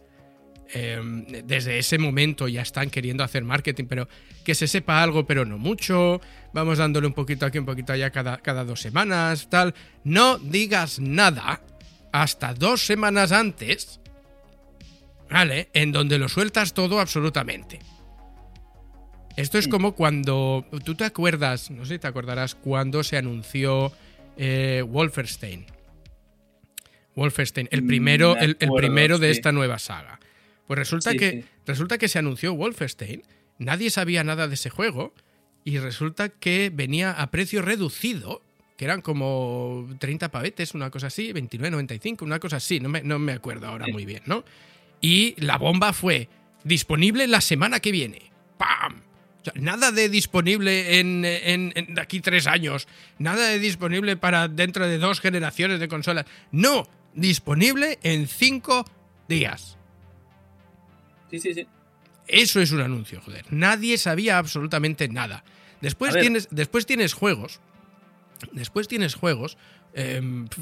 Eh, 0.73 0.99
desde 1.45 1.77
ese 1.77 1.99
momento 1.99 2.47
ya 2.47 2.61
están 2.61 2.89
queriendo 2.89 3.23
hacer 3.23 3.43
marketing, 3.43 3.85
pero 3.85 4.07
que 4.43 4.55
se 4.55 4.67
sepa 4.67 5.03
algo, 5.03 5.25
pero 5.25 5.45
no 5.45 5.57
mucho. 5.57 6.21
Vamos 6.53 6.79
dándole 6.79 7.07
un 7.07 7.13
poquito 7.13 7.45
aquí, 7.45 7.59
un 7.59 7.65
poquito 7.65 7.93
allá 7.93 8.09
cada, 8.09 8.37
cada 8.37 8.63
dos 8.63 8.81
semanas, 8.81 9.49
tal. 9.49 9.75
No 10.03 10.39
digas 10.39 10.99
nada 10.99 11.61
hasta 12.11 12.53
dos 12.53 12.85
semanas 12.85 13.31
antes 13.31 13.99
¿vale? 15.29 15.69
En 15.73 15.91
donde 15.91 16.17
lo 16.17 16.29
sueltas 16.29 16.73
todo 16.73 16.99
absolutamente. 16.99 17.79
Esto 19.35 19.57
es 19.57 19.67
como 19.67 19.93
cuando. 19.93 20.65
¿Tú 20.83 20.95
te 20.95 21.03
acuerdas? 21.03 21.69
No 21.69 21.85
sé 21.85 21.95
si 21.95 21.99
te 21.99 22.07
acordarás 22.07 22.55
cuando 22.55 23.03
se 23.03 23.17
anunció 23.17 23.91
eh, 24.37 24.83
Wolfenstein. 24.87 25.65
Wolfenstein, 27.15 27.67
el 27.71 27.81
Mm, 27.83 27.87
primero, 27.87 28.35
me 28.35 28.41
el, 28.45 28.55
primero 28.57 29.17
de 29.19 29.27
sí. 29.31 29.37
esta 29.37 29.51
nueva 29.51 29.79
saga. 29.79 30.19
Pues 30.67 30.77
resulta, 30.79 31.11
Sí, 31.11 31.17
que, 31.17 31.31
sí. 31.31 31.45
resulta 31.65 31.97
que 31.97 32.07
se 32.07 32.19
anunció 32.19 32.53
Wolfenstein, 32.55 33.23
nadie 33.59 33.89
sabía 33.89 34.23
nada 34.23 34.47
de 34.47 34.55
ese 34.55 34.69
juego, 34.69 35.13
y 35.63 35.77
resulta 35.79 36.29
que 36.29 36.71
venía 36.73 37.11
a 37.11 37.31
precio 37.31 37.61
reducido, 37.61 38.41
que 38.77 38.85
eran 38.85 39.01
como 39.01 39.87
30 39.99 40.29
pavetes, 40.31 40.73
una 40.73 40.89
cosa 40.89 41.07
así, 41.07 41.31
29.95, 41.33 42.23
una 42.23 42.39
cosa 42.39 42.57
así, 42.57 42.79
no 42.79 42.89
me, 42.89 43.01
no 43.03 43.17
me 43.19 43.31
acuerdo 43.33 43.67
ahora 43.67 43.85
muy 43.87 44.05
bien, 44.05 44.21
¿no? 44.25 44.43
Y 45.01 45.35
la 45.41 45.57
bomba 45.57 45.93
fue 45.93 46.27
disponible 46.63 47.27
la 47.27 47.39
semana 47.41 47.79
que 47.79 47.91
viene. 47.91 48.31
¡Pam! 48.57 49.01
Sea, 49.45 49.53
nada 49.61 49.91
de 49.91 50.09
disponible 50.09 50.99
en, 50.99 51.23
en- 51.23 51.71
en 51.75 51.95
de 51.95 52.01
aquí 52.01 52.19
tres 52.19 52.47
años. 52.47 52.87
Nada 53.19 53.47
de 53.49 53.59
disponible 53.59 54.17
para 54.17 54.47
dentro 54.47 54.87
de 54.87 54.97
dos 54.97 55.21
generaciones 55.21 55.79
de 55.79 55.87
consolas. 55.87 56.25
No, 56.51 56.87
disponible 57.13 57.99
en 58.03 58.27
cinco 58.27 58.85
días. 59.29 59.77
Sí, 61.31 61.39
sí, 61.39 61.53
sí. 61.53 61.67
Eso 62.27 62.59
es 62.59 62.71
un 62.71 62.81
anuncio, 62.81 63.21
joder. 63.21 63.45
Nadie 63.51 63.97
sabía 63.97 64.37
absolutamente 64.39 65.07
nada. 65.07 65.43
Después 65.81 66.13
tienes, 66.21 66.47
después 66.51 66.85
tienes 66.87 67.13
juegos. 67.13 67.59
Después 68.51 68.87
tienes 68.87 69.13
juegos. 69.15 69.57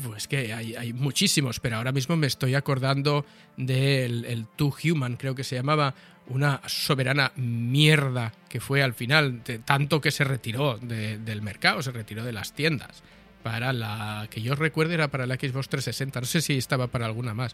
pues 0.08 0.28
que 0.28 0.54
hay, 0.54 0.76
hay 0.76 0.94
muchísimos, 0.94 1.60
pero 1.60 1.78
ahora 1.78 1.92
mismo 1.92 2.16
me 2.18 2.28
estoy 2.28 2.54
acordando 2.56 3.26
del 3.58 4.26
el 4.26 4.46
Two 4.58 4.76
Human, 4.84 5.16
creo 5.16 5.36
que 5.36 5.44
se 5.44 5.56
llamaba. 5.56 5.96
Una 6.28 6.62
soberana 6.68 7.32
mierda 7.36 8.32
que 8.50 8.60
fue 8.62 8.82
al 8.82 8.94
final, 8.94 9.44
de 9.44 9.60
tanto 9.60 10.00
que 10.00 10.12
se 10.12 10.24
retiró 10.24 10.78
de- 10.78 11.18
del 11.18 11.42
mercado, 11.42 11.82
se 11.82 11.92
retiró 11.92 12.24
de 12.24 12.32
las 12.34 12.54
tiendas. 12.54 13.04
Para 13.44 13.74
la 13.74 14.28
que 14.30 14.42
yo 14.42 14.56
recuerdo 14.56 14.94
era 14.94 15.10
para 15.10 15.26
la 15.28 15.36
Xbox 15.36 15.68
360, 15.68 16.22
no 16.22 16.26
sé 16.26 16.42
si 16.42 16.58
estaba 16.58 16.88
para 16.88 17.06
alguna 17.08 17.34
más. 17.34 17.54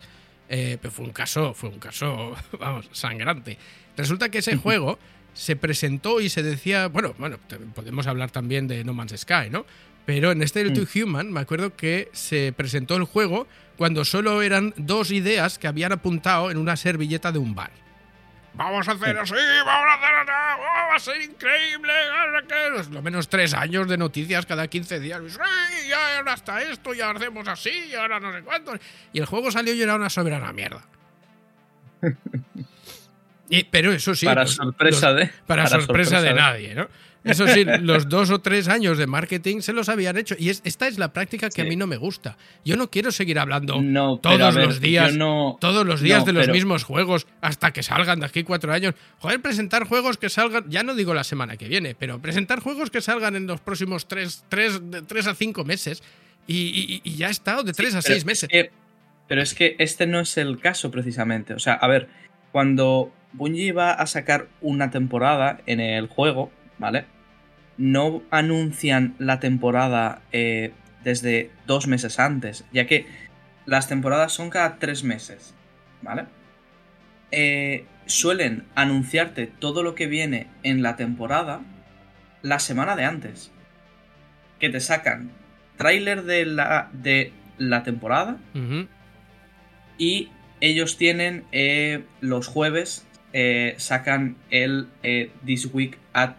Eh, 0.50 0.78
pero 0.82 0.92
fue 0.92 1.06
un 1.06 1.12
caso, 1.12 1.54
fue 1.54 1.70
un 1.70 1.80
caso, 1.80 2.36
vamos, 2.60 2.88
sangrante. 2.92 3.58
Resulta 3.98 4.30
que 4.30 4.40
ese 4.40 4.56
juego 4.58 5.00
se 5.34 5.56
presentó 5.56 6.22
y 6.22 6.30
se 6.30 6.44
decía, 6.44 6.88
bueno, 6.88 7.16
bueno, 7.18 7.38
podemos 7.74 8.06
hablar 8.08 8.30
también 8.30 8.68
de 8.68 8.84
No 8.84 8.94
Man's 8.94 9.14
Sky, 9.18 9.50
¿no? 9.50 9.66
Pero 10.06 10.32
en 10.32 10.42
este 10.44 10.64
Mm. 10.66 10.74
Two 10.74 10.88
Human 11.06 11.32
me 11.32 11.40
acuerdo 11.40 11.76
que 11.76 12.10
se 12.14 12.54
presentó 12.56 12.96
el 12.98 13.04
juego 13.04 13.48
cuando 13.78 14.06
solo 14.06 14.42
eran 14.42 14.74
dos 14.78 15.10
ideas 15.12 15.58
que 15.60 15.68
habían 15.68 15.92
apuntado 15.92 16.52
en 16.52 16.58
una 16.58 16.76
servilleta 16.76 17.32
de 17.32 17.40
un 17.40 17.56
bar. 17.56 17.72
Vamos 18.60 18.88
a 18.90 18.92
hacer 18.92 19.18
así, 19.18 19.34
vamos 19.66 19.90
a 19.90 19.94
hacer 19.96 20.16
así, 20.16 20.32
oh, 20.60 20.90
va 20.90 20.96
a 20.96 21.00
ser 21.00 21.22
increíble. 21.22 21.94
Lo 22.92 23.02
menos 23.02 23.30
tres 23.30 23.54
años 23.54 23.88
de 23.88 23.98
noticias 23.98 24.46
cada 24.46 24.68
15 24.68 25.00
días. 25.00 25.22
Sí, 25.30 25.88
ya 25.90 26.18
ahora 26.18 26.34
está 26.34 26.62
esto, 26.62 26.94
ya 26.94 27.10
hacemos 27.12 27.48
así, 27.48 27.72
y 27.90 27.96
ahora 27.96 28.20
no 28.20 28.34
sé 28.34 28.42
cuánto. 28.42 28.74
Y 29.14 29.20
el 29.20 29.26
juego 29.26 29.50
salió 29.50 29.74
y 29.74 29.82
era 29.82 29.96
una 29.96 30.10
soberana 30.10 30.52
mierda. 30.52 30.82
Y- 33.52 33.64
pero 33.64 33.92
eso 33.92 34.14
sí. 34.14 34.26
para 34.28 34.46
sorpresa 34.46 35.10
los- 35.10 35.20
de. 35.22 35.32
para, 35.48 35.66
sorpresa, 35.68 36.22
de 36.22 36.34
nadie, 36.36 36.76
¿no? 36.76 36.88
Eso 37.24 37.48
sí, 37.48 37.66
los 37.82 38.08
dos 38.08 38.30
o 38.30 38.40
tres 38.40 38.68
años 38.70 38.98
de 38.98 39.06
marketing 39.06 39.60
se 39.60 39.74
los 39.74 39.90
habían 39.90 40.18
hecho. 40.18 40.36
Y 40.40 40.50
es- 40.50 40.62
esta 40.64 40.88
es 40.88 40.98
la 40.98 41.12
práctica 41.12 41.50
que 41.50 41.62
a 41.62 41.66
mí 41.66 41.76
no 41.76 41.86
me 41.86 41.98
gusta. 41.98 42.38
Yo 42.64 42.78
no 42.78 42.90
quiero 42.90 43.12
seguir 43.12 43.40
hablando 43.40 43.82
No, 43.82 44.18
todos 44.20 44.56
ver, 44.56 44.66
los 44.68 44.80
días, 44.80 45.16
no- 45.16 45.58
todos 45.60 45.86
los 45.86 46.00
días 46.02 46.20
no, 46.20 46.26
de 46.28 46.34
los 46.34 46.44
pero- 46.44 46.54
mismos 46.54 46.84
juegos 46.84 47.28
hasta 47.42 47.72
que 47.72 47.84
salgan 47.84 48.22
de 48.22 48.26
aquí 48.28 48.44
cuatro 48.44 48.72
años. 48.72 48.94
Joder, 49.20 49.42
presentar 49.42 49.84
juegos 49.86 50.18
que 50.18 50.30
salgan, 50.30 50.64
ya 50.70 50.84
no 50.84 50.96
digo 50.96 51.14
la 51.14 51.24
semana 51.26 51.58
que 51.58 51.68
viene, 51.68 51.94
pero 51.94 52.20
presentar 52.20 52.62
juegos 52.62 52.90
que 52.90 53.02
salgan 53.02 53.36
en 53.36 53.48
los 53.48 53.60
próximos 53.60 54.08
tres, 54.08 54.46
tres, 54.48 54.80
de 54.90 55.02
tres 55.02 55.28
a 55.28 55.36
cinco 55.36 55.66
meses 55.66 56.02
y, 56.48 56.56
y- 56.56 57.02
y 57.04 57.16
ya 57.18 57.30
está, 57.30 57.60
o 57.60 57.64
de 57.64 57.74
tres 57.74 57.96
a 57.96 58.02
seis 58.02 58.24
meses. 58.26 58.50
es 58.52 58.64
que- 58.64 58.72
pero 59.28 59.42
es 59.42 59.54
que 59.54 59.76
este 59.78 60.08
no 60.08 60.22
es 60.22 60.38
el 60.38 60.58
caso 60.60 60.90
precisamente. 60.90 61.54
O 61.54 61.60
sea, 61.60 61.74
a 61.74 61.88
ver, 61.88 62.08
cuando 62.52 63.12
Bungie 63.34 63.74
va 63.74 63.92
a 63.92 64.08
sacar 64.08 64.48
una 64.62 64.90
temporada 64.90 65.60
en 65.68 65.80
el 65.80 66.08
juego, 66.08 66.52
¿vale? 66.80 67.06
No 67.78 68.24
anuncian 68.32 69.16
la 69.20 69.40
temporada 69.40 70.22
eh, 70.32 70.74
desde 71.04 71.52
dos 71.68 71.88
meses 71.88 72.20
antes, 72.20 72.66
ya 72.74 72.88
que 72.88 73.06
las 73.66 73.88
temporadas 73.88 74.34
son 74.34 74.50
cada 74.50 74.78
tres 74.78 75.04
meses, 75.04 75.54
¿vale? 76.02 76.26
Eh, 77.32 77.86
suelen 78.08 78.66
anunciarte 78.74 79.46
todo 79.46 79.84
lo 79.84 79.94
que 79.94 80.08
viene 80.08 80.48
en 80.64 80.82
la 80.82 80.96
temporada 80.96 81.62
la 82.42 82.60
semana 82.60 82.96
de 82.96 83.06
antes. 83.06 83.52
Que 84.60 84.70
te 84.70 84.80
sacan 84.80 85.32
tráiler 85.78 86.24
de 86.24 86.46
la, 86.46 86.90
de 86.92 87.32
la 87.58 87.84
temporada 87.84 88.38
y 89.98 90.30
ellos 90.60 90.98
tienen 90.98 91.46
eh, 91.52 92.04
los 92.20 92.48
jueves 92.48 93.06
eh, 93.32 93.76
sacan 93.78 94.38
el 94.50 94.88
eh, 95.04 95.32
This 95.46 95.70
Week 95.74 95.98
at, 96.14 96.36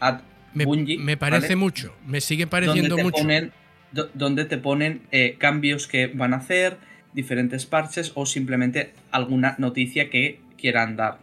at 0.00 0.20
me, 0.54 0.64
Bungie, 0.64 0.98
me 0.98 1.16
parece 1.16 1.48
¿vale? 1.48 1.56
mucho, 1.56 1.94
me 2.06 2.20
sigue 2.20 2.46
donde 2.46 2.66
pareciendo 2.66 2.96
te 2.96 3.02
mucho. 3.02 3.18
ponen, 3.22 3.52
do- 3.92 4.10
donde 4.14 4.44
te 4.44 4.58
ponen 4.58 5.02
eh, 5.12 5.36
cambios 5.38 5.86
que 5.86 6.06
van 6.08 6.32
a 6.34 6.38
hacer, 6.38 6.78
diferentes 7.12 7.66
parches 7.66 8.12
o 8.14 8.26
simplemente 8.26 8.92
alguna 9.10 9.54
noticia 9.58 10.10
que 10.10 10.40
quieran 10.56 10.96
dar. 10.96 11.18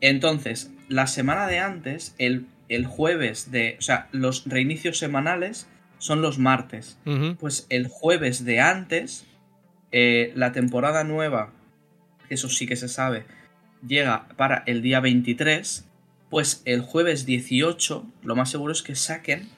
Entonces, 0.00 0.70
la 0.88 1.06
semana 1.06 1.46
de 1.46 1.58
antes, 1.58 2.14
el, 2.18 2.46
el 2.68 2.86
jueves 2.86 3.50
de... 3.50 3.76
O 3.78 3.82
sea, 3.82 4.08
los 4.12 4.44
reinicios 4.46 4.98
semanales 4.98 5.68
son 5.98 6.22
los 6.22 6.38
martes. 6.38 6.98
Pues 7.38 7.66
el 7.68 7.86
jueves 7.88 8.44
de 8.44 8.60
antes, 8.60 9.26
eh, 9.92 10.32
la 10.34 10.52
temporada 10.52 11.04
nueva, 11.04 11.52
eso 12.30 12.48
sí 12.48 12.66
que 12.66 12.76
se 12.76 12.88
sabe, 12.88 13.24
llega 13.86 14.28
para 14.36 14.62
el 14.66 14.80
día 14.82 15.00
23, 15.00 15.86
pues 16.30 16.62
el 16.64 16.80
jueves 16.80 17.26
18, 17.26 18.06
lo 18.22 18.36
más 18.36 18.50
seguro 18.50 18.72
es 18.72 18.82
que 18.82 18.94
saquen 18.94 19.48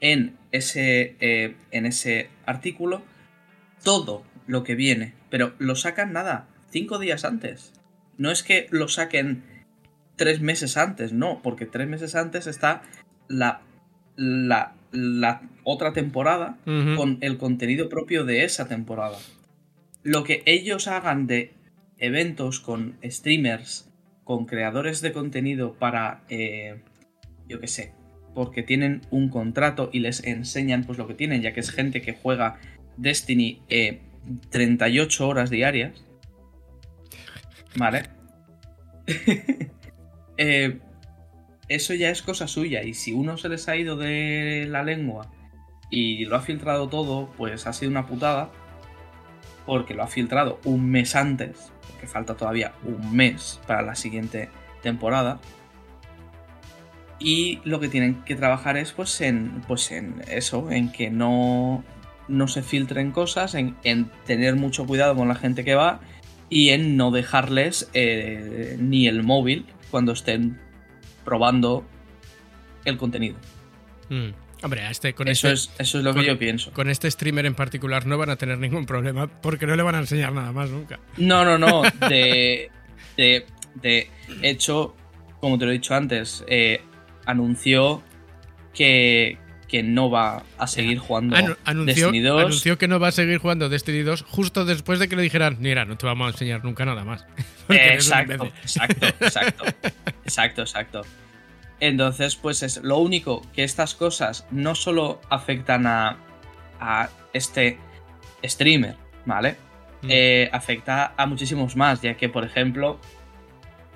en 0.00 0.36
ese, 0.50 1.16
eh, 1.20 1.56
en 1.70 1.86
ese 1.86 2.30
artículo 2.46 3.02
todo 3.84 4.24
lo 4.46 4.64
que 4.64 4.74
viene, 4.74 5.14
pero 5.30 5.52
lo 5.58 5.76
sacan 5.76 6.12
nada, 6.12 6.48
cinco 6.70 6.98
días 6.98 7.24
antes. 7.24 7.72
No 8.16 8.30
es 8.30 8.42
que 8.42 8.66
lo 8.70 8.88
saquen 8.88 9.44
tres 10.16 10.40
meses 10.40 10.76
antes, 10.76 11.12
no, 11.12 11.40
porque 11.42 11.66
tres 11.66 11.86
meses 11.86 12.14
antes 12.14 12.46
está 12.46 12.82
la, 13.28 13.60
la, 14.16 14.74
la 14.92 15.42
otra 15.64 15.92
temporada 15.92 16.58
con 16.64 17.18
el 17.20 17.36
contenido 17.36 17.88
propio 17.88 18.24
de 18.24 18.44
esa 18.44 18.66
temporada. 18.66 19.18
Lo 20.02 20.24
que 20.24 20.42
ellos 20.46 20.88
hagan 20.88 21.26
de 21.26 21.52
eventos 21.98 22.60
con 22.60 22.96
streamers, 23.04 23.90
con 24.26 24.44
creadores 24.44 25.02
de 25.02 25.12
contenido 25.12 25.74
para, 25.74 26.24
eh, 26.28 26.82
yo 27.48 27.60
qué 27.60 27.68
sé, 27.68 27.94
porque 28.34 28.64
tienen 28.64 29.02
un 29.12 29.28
contrato 29.28 29.88
y 29.92 30.00
les 30.00 30.24
enseñan 30.24 30.82
pues 30.82 30.98
lo 30.98 31.06
que 31.06 31.14
tienen, 31.14 31.42
ya 31.42 31.54
que 31.54 31.60
es 31.60 31.70
gente 31.70 32.02
que 32.02 32.12
juega 32.12 32.58
Destiny 32.96 33.62
eh, 33.68 34.00
38 34.50 35.28
horas 35.28 35.48
diarias. 35.48 36.04
Vale. 37.76 38.02
Eh, 40.38 40.80
eso 41.66 41.94
ya 41.94 42.10
es 42.10 42.20
cosa 42.20 42.46
suya 42.46 42.82
y 42.82 42.92
si 42.92 43.14
uno 43.14 43.38
se 43.38 43.48
les 43.48 43.70
ha 43.70 43.76
ido 43.76 43.96
de 43.96 44.66
la 44.68 44.82
lengua 44.82 45.32
y 45.90 46.26
lo 46.26 46.36
ha 46.36 46.42
filtrado 46.42 46.90
todo, 46.90 47.32
pues 47.38 47.66
ha 47.66 47.72
sido 47.72 47.90
una 47.90 48.06
putada. 48.06 48.50
Porque 49.66 49.94
lo 49.94 50.04
ha 50.04 50.06
filtrado 50.06 50.60
un 50.64 50.88
mes 50.90 51.16
antes, 51.16 51.72
porque 51.90 52.06
falta 52.06 52.36
todavía 52.36 52.72
un 52.84 53.14
mes 53.14 53.60
para 53.66 53.82
la 53.82 53.94
siguiente 53.94 54.48
temporada. 54.82 55.40
Y 57.18 57.60
lo 57.64 57.80
que 57.80 57.88
tienen 57.88 58.22
que 58.24 58.36
trabajar 58.36 58.76
es 58.76 58.92
pues 58.92 59.20
en, 59.20 59.62
pues 59.66 59.90
en 59.90 60.22
eso, 60.28 60.70
en 60.70 60.92
que 60.92 61.10
no, 61.10 61.82
no 62.28 62.48
se 62.48 62.62
filtren 62.62 63.10
cosas, 63.10 63.54
en, 63.54 63.76
en 63.82 64.10
tener 64.26 64.56
mucho 64.56 64.86
cuidado 64.86 65.16
con 65.16 65.28
la 65.28 65.34
gente 65.34 65.64
que 65.64 65.74
va 65.74 66.00
y 66.48 66.70
en 66.70 66.96
no 66.96 67.10
dejarles 67.10 67.90
eh, 67.92 68.76
ni 68.78 69.08
el 69.08 69.22
móvil 69.22 69.66
cuando 69.90 70.12
estén 70.12 70.60
probando 71.24 71.84
el 72.84 72.96
contenido. 72.96 73.36
Mm. 74.08 74.45
Hombre, 74.62 74.80
a 74.82 74.90
este, 74.90 75.12
con, 75.14 75.28
Eso 75.28 75.48
este, 75.48 75.70
es, 75.72 75.80
eso 75.88 75.98
es 75.98 76.04
lo 76.04 76.12
que 76.12 76.20
con- 76.20 76.26
yo 76.26 76.38
pienso. 76.38 76.72
con 76.72 76.88
este 76.88 77.10
streamer 77.10 77.44
en 77.46 77.54
particular 77.54 78.06
no 78.06 78.16
van 78.18 78.30
a 78.30 78.36
tener 78.36 78.58
ningún 78.58 78.86
problema 78.86 79.26
porque 79.26 79.66
no 79.66 79.76
le 79.76 79.82
van 79.82 79.94
a 79.94 79.98
enseñar 79.98 80.32
nada 80.32 80.50
más 80.52 80.70
nunca. 80.70 80.98
No, 81.18 81.44
no, 81.44 81.58
no. 81.58 81.82
De, 82.08 82.70
de, 83.16 83.46
de 83.82 84.08
hecho, 84.42 84.96
como 85.40 85.58
te 85.58 85.64
lo 85.66 85.70
he 85.70 85.74
dicho 85.74 85.94
antes, 85.94 86.42
eh, 86.48 86.80
anunció 87.26 88.02
que, 88.74 89.38
que 89.68 89.82
no 89.82 90.10
va 90.10 90.42
a 90.58 90.66
seguir 90.66 90.98
jugando 90.98 91.36
Anu- 91.36 91.56
anunció, 91.64 92.06
Destiny 92.06 92.20
2. 92.24 92.40
anunció 92.40 92.78
que 92.78 92.88
no 92.88 92.98
va 93.00 93.08
a 93.08 93.12
seguir 93.12 93.38
jugando 93.38 93.68
Destiny 93.68 94.00
2 94.02 94.22
justo 94.22 94.64
después 94.64 94.98
de 94.98 95.08
que 95.08 95.16
le 95.16 95.22
dijeran, 95.22 95.56
mira, 95.60 95.84
no 95.84 95.96
te 95.98 96.06
vamos 96.06 96.28
a 96.28 96.30
enseñar 96.30 96.64
nunca 96.64 96.84
nada 96.84 97.04
más. 97.04 97.26
Exacto, 97.68 98.32
imbécil". 98.34 98.52
exacto, 98.62 99.06
exacto. 99.20 99.64
Exacto, 100.24 100.62
exacto. 100.62 101.02
Entonces, 101.80 102.36
pues 102.36 102.62
es 102.62 102.82
lo 102.82 102.98
único 102.98 103.42
que 103.54 103.64
estas 103.64 103.94
cosas 103.94 104.46
no 104.50 104.74
solo 104.74 105.20
afectan 105.28 105.86
a, 105.86 106.16
a 106.80 107.10
este 107.32 107.78
streamer, 108.44 108.96
¿vale? 109.26 109.56
Mm. 110.02 110.08
Eh, 110.10 110.50
afecta 110.52 111.12
a 111.16 111.26
muchísimos 111.26 111.76
más, 111.76 112.00
ya 112.00 112.14
que, 112.16 112.28
por 112.28 112.44
ejemplo, 112.44 112.98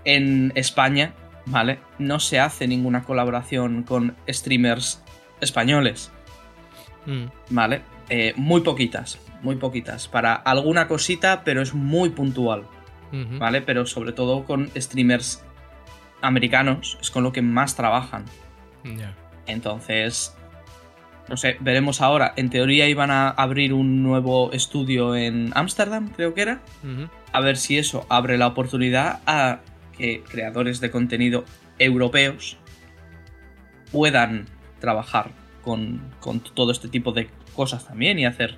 en 0.05 0.53
España, 0.55 1.15
¿vale? 1.47 1.79
No 1.99 2.21
se 2.21 2.39
hace 2.39 2.67
ninguna 2.67 3.05
colaboración 3.05 3.83
con 3.83 4.17
streamers 4.29 5.03
españoles, 5.41 6.13
Mm. 7.07 7.25
¿vale? 7.49 7.81
Eh, 8.11 8.35
muy 8.37 8.61
poquitas, 8.61 9.19
muy 9.43 9.57
poquitas. 9.57 10.07
Para 10.07 10.35
alguna 10.35 10.87
cosita, 10.87 11.43
pero 11.45 11.63
es 11.63 11.73
muy 11.75 12.11
puntual. 12.11 12.65
¿vale? 13.41 13.61
Pero 13.61 13.87
sobre 13.87 14.13
todo 14.13 14.45
con 14.45 14.71
streamers 14.77 15.43
americanos, 16.23 16.99
es 17.01 17.11
con 17.11 17.23
lo 17.23 17.33
que 17.33 17.43
más 17.43 17.77
trabajan. 17.77 18.25
Entonces, 19.47 20.35
no 21.29 21.37
sé, 21.37 21.57
veremos 21.61 22.01
ahora. 22.01 22.33
En 22.37 22.51
teoría 22.51 22.89
iban 22.89 23.11
a 23.11 23.29
abrir 23.31 23.73
un 23.73 24.03
nuevo 24.03 24.53
estudio 24.53 25.15
en 25.17 25.53
Ámsterdam, 25.55 26.09
creo 26.11 26.35
que 26.35 26.43
era. 26.43 26.61
A 27.33 27.41
ver 27.41 27.57
si 27.57 27.79
eso 27.79 28.07
abre 28.09 28.39
la 28.39 28.49
oportunidad 28.49 29.21
a 29.27 29.61
que 29.97 30.23
creadores 30.23 30.81
de 30.81 30.91
contenido 30.91 31.45
europeos 31.79 32.57
puedan 33.93 34.47
trabajar 34.81 35.31
con, 35.63 36.01
con 36.21 36.41
todo 36.41 36.73
este 36.73 36.89
tipo 36.89 37.13
de 37.13 37.29
cosas 37.55 37.87
también 37.87 38.19
y 38.19 38.27
hacer 38.27 38.57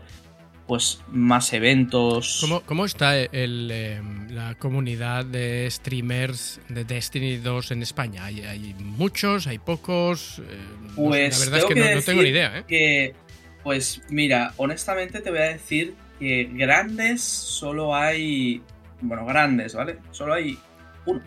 pues 0.66 1.02
más 1.08 1.52
eventos. 1.52 2.38
¿Cómo, 2.40 2.62
cómo 2.62 2.84
está 2.84 3.18
el, 3.18 3.68
eh, 3.72 4.00
la 4.30 4.54
comunidad 4.54 5.24
de 5.24 5.68
streamers 5.70 6.60
de 6.68 6.84
Destiny 6.84 7.36
2 7.36 7.72
en 7.72 7.82
España? 7.82 8.24
¿Hay, 8.24 8.40
hay 8.42 8.74
muchos? 8.78 9.46
¿Hay 9.46 9.58
pocos? 9.58 10.38
Eh, 10.38 10.42
no 10.88 10.94
Pues 10.94 11.38
la 11.38 11.44
verdad 11.44 11.58
es 11.60 11.64
que, 11.66 11.74
no, 11.74 11.94
no 11.94 12.02
tengo 12.02 12.22
ni 12.22 12.28
idea. 12.28 12.58
¿eh? 12.58 12.64
Que, 12.66 13.14
pues 13.62 14.02
mira, 14.08 14.54
honestamente 14.56 15.20
te 15.20 15.30
voy 15.30 15.40
a 15.40 15.52
decir 15.52 15.94
que 16.18 16.48
grandes 16.52 17.22
solo 17.22 17.94
hay. 17.94 18.62
Bueno, 19.00 19.26
grandes, 19.26 19.74
¿vale? 19.74 19.98
Solo 20.12 20.34
hay 20.34 20.56
uno, 21.06 21.20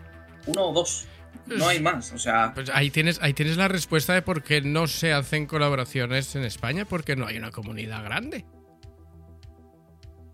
uno 0.46 0.62
o 0.62 0.72
dos. 0.72 1.06
No 1.46 1.68
hay 1.68 1.78
más. 1.78 2.12
O 2.12 2.18
sea, 2.18 2.52
Pues 2.54 2.70
ahí 2.70 2.90
tienes, 2.90 3.20
ahí 3.22 3.32
tienes 3.32 3.56
la 3.56 3.68
respuesta 3.68 4.14
de 4.14 4.22
por 4.22 4.42
qué 4.42 4.62
no 4.62 4.86
se 4.88 5.12
hacen 5.12 5.46
colaboraciones 5.46 6.34
en 6.34 6.44
España, 6.44 6.84
porque 6.84 7.14
no 7.14 7.26
hay 7.26 7.36
una 7.36 7.50
comunidad 7.50 8.02
grande. 8.02 8.44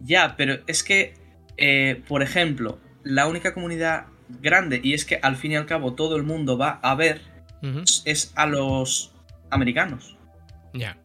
Ya, 0.03 0.37
pero 0.37 0.59
es 0.67 0.83
que, 0.83 1.15
eh, 1.57 2.03
por 2.09 2.23
ejemplo, 2.23 2.79
la 3.05 3.27
única 3.27 3.55
comunidad 3.55 4.07
grande, 4.29 4.81
y 4.83 4.95
es 4.95 5.05
que 5.05 5.19
al 5.23 5.37
fin 5.37 5.53
y 5.53 5.57
al 5.57 5.67
cabo 5.67 5.95
todo 5.95 6.17
el 6.17 6.23
mundo 6.23 6.59
va 6.59 6.81
a 6.83 6.95
ver, 6.95 7.21
es 8.05 8.33
a 8.35 8.47
los 8.47 9.12
americanos. 9.51 10.17
Ya. 10.73 10.99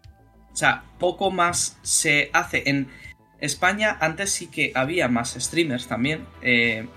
O 0.51 0.55
sea, 0.55 0.83
poco 0.97 1.29
más 1.29 1.77
se 1.83 2.31
hace. 2.33 2.63
En 2.65 2.87
España 3.39 3.97
antes 3.99 4.31
sí 4.31 4.47
que 4.47 4.71
había 4.73 5.07
más 5.07 5.35
streamers 5.39 5.87
también. 5.87 6.25
eh, 6.41 6.87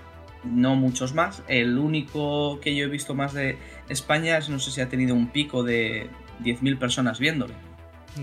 no 0.43 0.75
muchos 0.75 1.13
más. 1.13 1.43
El 1.47 1.77
único 1.77 2.59
que 2.61 2.75
yo 2.75 2.85
he 2.85 2.89
visto 2.89 3.13
más 3.13 3.33
de 3.33 3.57
España 3.89 4.37
es, 4.37 4.49
no 4.49 4.59
sé 4.59 4.71
si 4.71 4.81
ha 4.81 4.89
tenido 4.89 5.13
un 5.13 5.27
pico 5.27 5.63
de 5.63 6.09
10.000 6.43 6.79
personas 6.79 7.19
viéndole. 7.19 7.53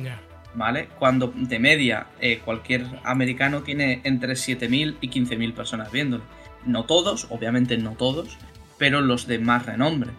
Ya. 0.02 0.20
¿Vale? 0.54 0.88
Cuando 0.98 1.32
de 1.34 1.58
media 1.58 2.06
eh, 2.20 2.40
cualquier 2.44 2.86
americano 3.04 3.62
tiene 3.62 4.00
entre 4.04 4.32
7.000 4.32 4.96
y 5.00 5.08
15.000 5.08 5.54
personas 5.54 5.92
viéndole. 5.92 6.24
No 6.64 6.84
todos, 6.84 7.26
obviamente 7.30 7.76
no 7.76 7.92
todos, 7.92 8.36
pero 8.78 9.00
los 9.00 9.26
de 9.26 9.38
más 9.38 9.66
renombre. 9.66 10.10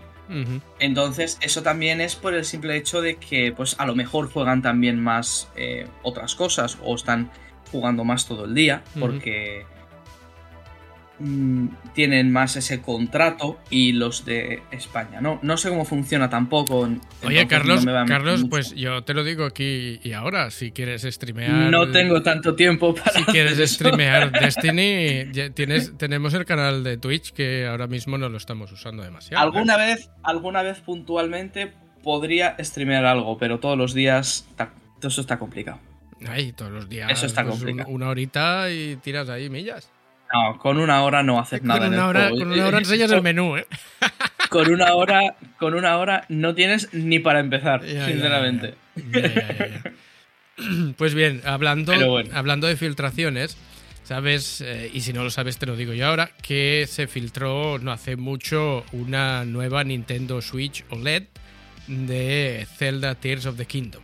Entonces, 0.78 1.40
eso 1.42 1.64
también 1.64 2.02
es 2.02 2.16
por 2.16 2.36
el 2.36 2.46
simple 2.46 2.78
hecho 2.78 3.02
de 3.02 3.16
que, 3.16 3.52
pues, 3.52 3.76
a 3.80 3.88
lo 3.88 3.96
mejor 3.96 4.32
juegan 4.32 4.62
también 4.62 5.02
más 5.02 5.50
eh, 5.56 5.88
otras 6.04 6.36
cosas 6.36 6.78
o 6.84 6.94
están 6.94 7.32
jugando 7.72 8.04
más 8.04 8.28
todo 8.28 8.46
el 8.46 8.54
día 8.54 8.84
porque 9.00 9.66
mm, 11.20 11.68
tienen 11.94 12.32
más 12.32 12.56
ese 12.56 12.82
contrato 12.82 13.60
y 13.70 13.94
los 13.94 14.26
de 14.26 14.62
España, 14.72 15.22
¿no? 15.22 15.40
No 15.42 15.58
sé 15.58 15.70
cómo 15.70 15.86
funciona 15.86 16.30
tampoco. 16.30 16.90
Oye, 17.24 17.48
Carlos, 17.48 17.86
no 17.86 18.06
Carlos, 18.06 18.42
mucho. 18.42 18.50
pues 18.50 18.76
yo 18.76 19.04
te 19.04 19.14
lo 19.14 19.24
digo 19.24 19.46
aquí 19.46 20.00
y 20.04 20.14
ahora, 20.14 20.52
si 20.52 20.72
quieres 20.72 21.04
streamear... 21.04 21.52
No 21.72 21.92
tengo 21.92 22.22
tanto 22.22 22.56
tiempo 22.56 22.94
para. 22.96 23.12
Si 23.12 23.24
quieres 23.26 23.60
eso. 23.60 23.76
streamear 23.76 24.32
Destiny, 24.40 25.32
tienes, 25.54 25.98
tenemos 25.98 26.34
el 26.34 26.46
canal 26.46 26.84
de 26.84 26.98
Twitch 26.98 27.32
que 27.32 27.68
ahora 27.68 27.88
mismo 27.88 28.18
no 28.18 28.30
lo 28.30 28.38
estamos 28.38 28.72
usando 28.72 29.04
demasiado. 29.04 29.44
¿eh? 29.44 29.46
Alguna 29.46 29.78
vez, 29.78 30.10
alguna 30.24 30.62
vez 30.62 30.80
puntualmente 30.80 31.74
podría 32.04 32.56
streamear 32.60 33.06
algo, 33.06 33.38
pero 33.38 33.60
todos 33.60 33.78
los 33.78 33.94
días 33.94 34.48
eso 35.02 35.22
está 35.22 35.40
complicado. 35.40 35.80
Ay, 36.28 36.52
todos 36.52 36.72
los 36.72 36.90
días. 36.90 37.12
Eso 37.12 37.26
está 37.26 37.44
pues, 37.44 37.56
complicado. 37.56 37.90
una 37.90 38.10
horita 38.10 38.70
y 38.72 38.98
tiras 38.98 39.30
ahí 39.30 39.50
millas. 39.50 39.90
No, 40.34 40.58
con 40.60 40.78
una 40.78 41.04
hora 41.04 41.24
no 41.24 41.40
haces 41.40 41.64
nada. 41.64 41.80
Con 41.80 41.88
en 41.88 41.94
el 41.94 42.00
una, 42.00 42.08
hora, 42.08 42.30
juego. 42.30 42.38
con 42.40 42.52
una 42.54 42.68
hora 42.68 42.78
enseñas 42.80 43.12
el 43.12 43.22
menú, 43.22 43.58
¿eh? 43.58 43.66
con 44.50 44.72
una 44.72 44.94
hora, 44.94 45.36
con 45.58 45.74
una 45.74 45.98
hora 45.98 46.26
no 46.30 46.54
tienes 46.56 46.94
ni 46.94 47.20
para 47.20 47.40
empezar, 47.40 47.84
Ya, 47.86 48.06
sinceramente. 48.06 48.76
ya, 48.96 49.22
ya. 49.22 49.84
Pues 50.98 51.14
bien, 51.14 51.42
hablando, 51.46 51.94
bueno. 52.10 52.30
hablando 52.34 52.68
de 52.68 52.76
filtraciones, 52.76 53.56
sabes, 54.04 54.60
eh, 54.60 54.92
y 54.94 55.00
si 55.00 55.14
no 55.14 55.24
lo 55.24 55.30
sabes 55.30 55.58
te 55.58 55.66
lo 55.66 55.78
digo 55.78 55.94
yo 55.94 56.06
ahora, 56.08 56.32
que 56.42 56.86
se 56.86 57.08
filtró 57.08 57.80
no 57.80 57.94
hace 57.94 58.18
mucho 58.18 58.84
una 58.92 59.46
nueva 59.46 59.86
Nintendo 59.86 60.42
Switch 60.42 60.84
OLED 60.90 61.24
de 61.88 62.68
Zelda 62.76 63.16
Tears 63.16 63.46
of 63.46 63.56
the 63.56 63.66
Kingdom. 63.66 64.04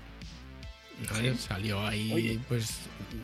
¿Vale? 1.12 1.34
Sí. 1.34 1.40
Salió 1.50 1.86
ahí, 1.86 2.14
Oye. 2.14 2.40
pues, 2.48 2.80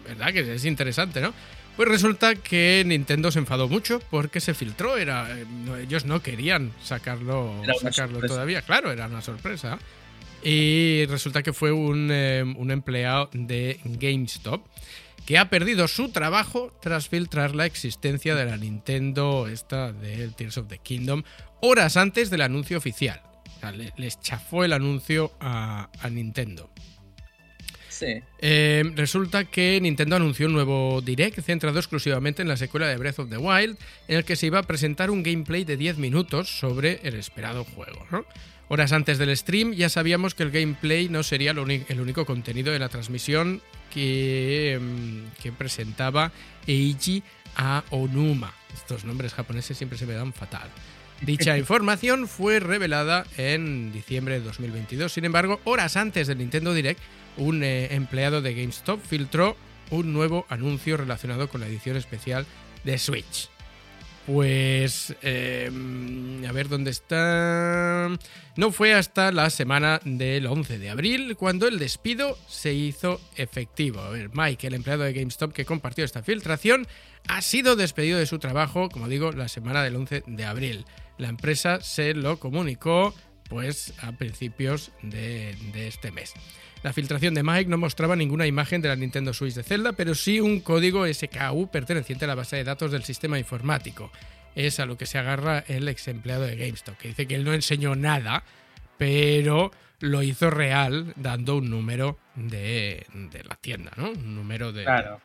¿verdad? 0.05 0.33
Que 0.33 0.55
es 0.55 0.65
interesante, 0.65 1.21
¿no? 1.21 1.33
Pues 1.81 1.89
resulta 1.89 2.35
que 2.35 2.83
Nintendo 2.85 3.31
se 3.31 3.39
enfadó 3.39 3.67
mucho 3.67 3.99
porque 4.11 4.39
se 4.39 4.53
filtró. 4.53 4.97
Era, 4.97 5.35
eh, 5.35 5.47
ellos 5.81 6.05
no 6.05 6.21
querían 6.21 6.71
sacarlo, 6.79 7.59
sacarlo 7.81 8.19
sorpresa. 8.19 8.35
todavía. 8.35 8.61
Claro, 8.61 8.91
era 8.91 9.07
una 9.07 9.23
sorpresa. 9.23 9.79
Y 10.43 11.07
resulta 11.07 11.41
que 11.41 11.53
fue 11.53 11.71
un, 11.71 12.09
eh, 12.11 12.43
un 12.43 12.69
empleado 12.69 13.31
de 13.33 13.79
GameStop 13.83 14.63
que 15.25 15.39
ha 15.39 15.49
perdido 15.49 15.87
su 15.87 16.09
trabajo 16.09 16.71
tras 16.83 17.09
filtrar 17.09 17.55
la 17.55 17.65
existencia 17.65 18.35
de 18.35 18.45
la 18.45 18.57
Nintendo 18.57 19.47
esta 19.47 19.91
del 19.91 20.35
Tears 20.35 20.59
of 20.59 20.67
the 20.67 20.77
Kingdom 20.77 21.23
horas 21.61 21.97
antes 21.97 22.29
del 22.29 22.41
anuncio 22.41 22.77
oficial. 22.77 23.23
O 23.57 23.59
sea, 23.59 23.71
les 23.71 24.19
chafó 24.19 24.63
el 24.63 24.73
anuncio 24.73 25.31
a, 25.39 25.89
Nintendo. 26.11 26.69
Sí. 28.01 28.23
Eh, 28.39 28.83
resulta 28.95 29.45
que 29.45 29.79
Nintendo 29.79 30.15
anunció 30.15 30.47
un 30.47 30.53
nuevo 30.53 31.01
Direct 31.01 31.39
centrado 31.41 31.77
exclusivamente 31.77 32.41
en 32.41 32.47
la 32.47 32.57
secuela 32.57 32.87
de 32.87 32.97
Breath 32.97 33.19
of 33.19 33.29
the 33.29 33.37
Wild, 33.37 33.77
en 34.07 34.17
el 34.17 34.25
que 34.25 34.35
se 34.35 34.47
iba 34.47 34.57
a 34.57 34.63
presentar 34.63 35.11
un 35.11 35.21
gameplay 35.21 35.65
de 35.65 35.77
10 35.77 35.99
minutos 35.99 36.49
sobre 36.49 36.99
el 37.03 37.13
esperado 37.13 37.63
juego. 37.63 38.07
Horas 38.69 38.91
antes 38.91 39.19
del 39.19 39.37
stream 39.37 39.73
ya 39.73 39.87
sabíamos 39.89 40.33
que 40.33 40.41
el 40.41 40.49
gameplay 40.49 41.09
no 41.09 41.21
sería 41.21 41.51
el 41.51 41.99
único 41.99 42.25
contenido 42.25 42.73
de 42.73 42.79
la 42.79 42.89
transmisión 42.89 43.61
que, 43.93 44.73
em, 44.73 45.29
que 45.43 45.51
presentaba 45.51 46.31
Eiji 46.65 47.21
Aonuma. 47.55 48.51
Estos 48.73 49.05
nombres 49.05 49.33
japoneses 49.33 49.77
siempre 49.77 49.99
se 49.99 50.07
me 50.07 50.13
dan 50.13 50.33
fatal. 50.33 50.69
Dicha 51.21 51.55
información 51.57 52.27
fue 52.27 52.59
revelada 52.59 53.25
en 53.37 53.91
diciembre 53.91 54.39
de 54.39 54.45
2022. 54.45 55.13
Sin 55.13 55.25
embargo, 55.25 55.59
horas 55.65 55.97
antes 55.97 56.27
del 56.27 56.39
Nintendo 56.39 56.73
Direct, 56.73 56.99
un 57.37 57.63
eh, 57.63 57.93
empleado 57.93 58.41
de 58.41 58.53
GameStop 58.53 59.01
filtró 59.01 59.55
un 59.89 60.13
nuevo 60.13 60.45
anuncio 60.49 60.97
relacionado 60.97 61.49
con 61.49 61.61
la 61.61 61.67
edición 61.67 61.97
especial 61.97 62.45
de 62.83 62.97
Switch. 62.97 63.49
Pues... 64.25 65.15
Em, 65.21 66.45
a 66.45 66.51
ver 66.51 66.69
dónde 66.69 66.91
está... 66.91 68.09
No 68.55 68.71
fue 68.71 68.93
hasta 68.93 69.31
la 69.31 69.49
semana 69.49 69.99
del 70.03 70.47
11 70.47 70.79
de 70.79 70.89
abril 70.89 71.35
cuando 71.35 71.67
el 71.67 71.79
despido 71.79 72.37
se 72.47 72.73
hizo 72.73 73.19
efectivo. 73.35 74.01
A 74.01 74.09
ver, 74.09 74.29
Mike, 74.33 74.67
el 74.67 74.75
empleado 74.75 75.03
de 75.03 75.13
GameStop 75.13 75.53
que 75.53 75.65
compartió 75.65 76.05
esta 76.05 76.23
filtración, 76.23 76.87
ha 77.27 77.41
sido 77.41 77.75
despedido 77.75 78.19
de 78.19 78.25
su 78.25 78.39
trabajo, 78.39 78.89
como 78.89 79.07
digo, 79.07 79.31
la 79.31 79.47
semana 79.47 79.83
del 79.83 79.95
11 79.95 80.23
de 80.27 80.45
abril. 80.45 80.85
La 81.17 81.29
empresa 81.29 81.81
se 81.81 82.13
lo 82.13 82.39
comunicó 82.39 83.13
pues 83.49 83.93
a 84.01 84.13
principios 84.13 84.91
de, 85.01 85.55
de 85.73 85.87
este 85.87 86.11
mes. 86.11 86.33
La 86.83 86.93
filtración 86.93 87.35
de 87.35 87.43
Mike 87.43 87.69
no 87.69 87.77
mostraba 87.77 88.15
ninguna 88.15 88.47
imagen 88.47 88.81
de 88.81 88.89
la 88.89 88.95
Nintendo 88.95 89.33
Switch 89.33 89.53
de 89.53 89.63
Zelda, 89.63 89.93
pero 89.93 90.15
sí 90.15 90.39
un 90.39 90.61
código 90.61 91.05
SKU 91.05 91.69
perteneciente 91.71 92.25
a 92.25 92.27
la 92.27 92.35
base 92.35 92.55
de 92.55 92.63
datos 92.63 92.91
del 92.91 93.03
sistema 93.03 93.37
informático. 93.37 94.11
Es 94.55 94.79
a 94.79 94.85
lo 94.85 94.97
que 94.97 95.05
se 95.05 95.19
agarra 95.19 95.63
el 95.67 95.87
ex 95.87 96.07
empleado 96.07 96.43
de 96.43 96.55
GameStop, 96.55 96.97
que 96.97 97.09
dice 97.09 97.27
que 97.27 97.35
él 97.35 97.43
no 97.43 97.53
enseñó 97.53 97.95
nada, 97.95 98.43
pero 98.97 99.71
lo 99.99 100.23
hizo 100.23 100.49
real 100.49 101.13
dando 101.15 101.57
un 101.57 101.69
número 101.69 102.17
de, 102.35 103.05
la 103.47 103.55
tienda, 103.55 103.91
¿no? 103.95 104.09
Un 104.11 104.35
número 104.35 104.71
de... 104.71 104.83
Claro. 104.83 105.21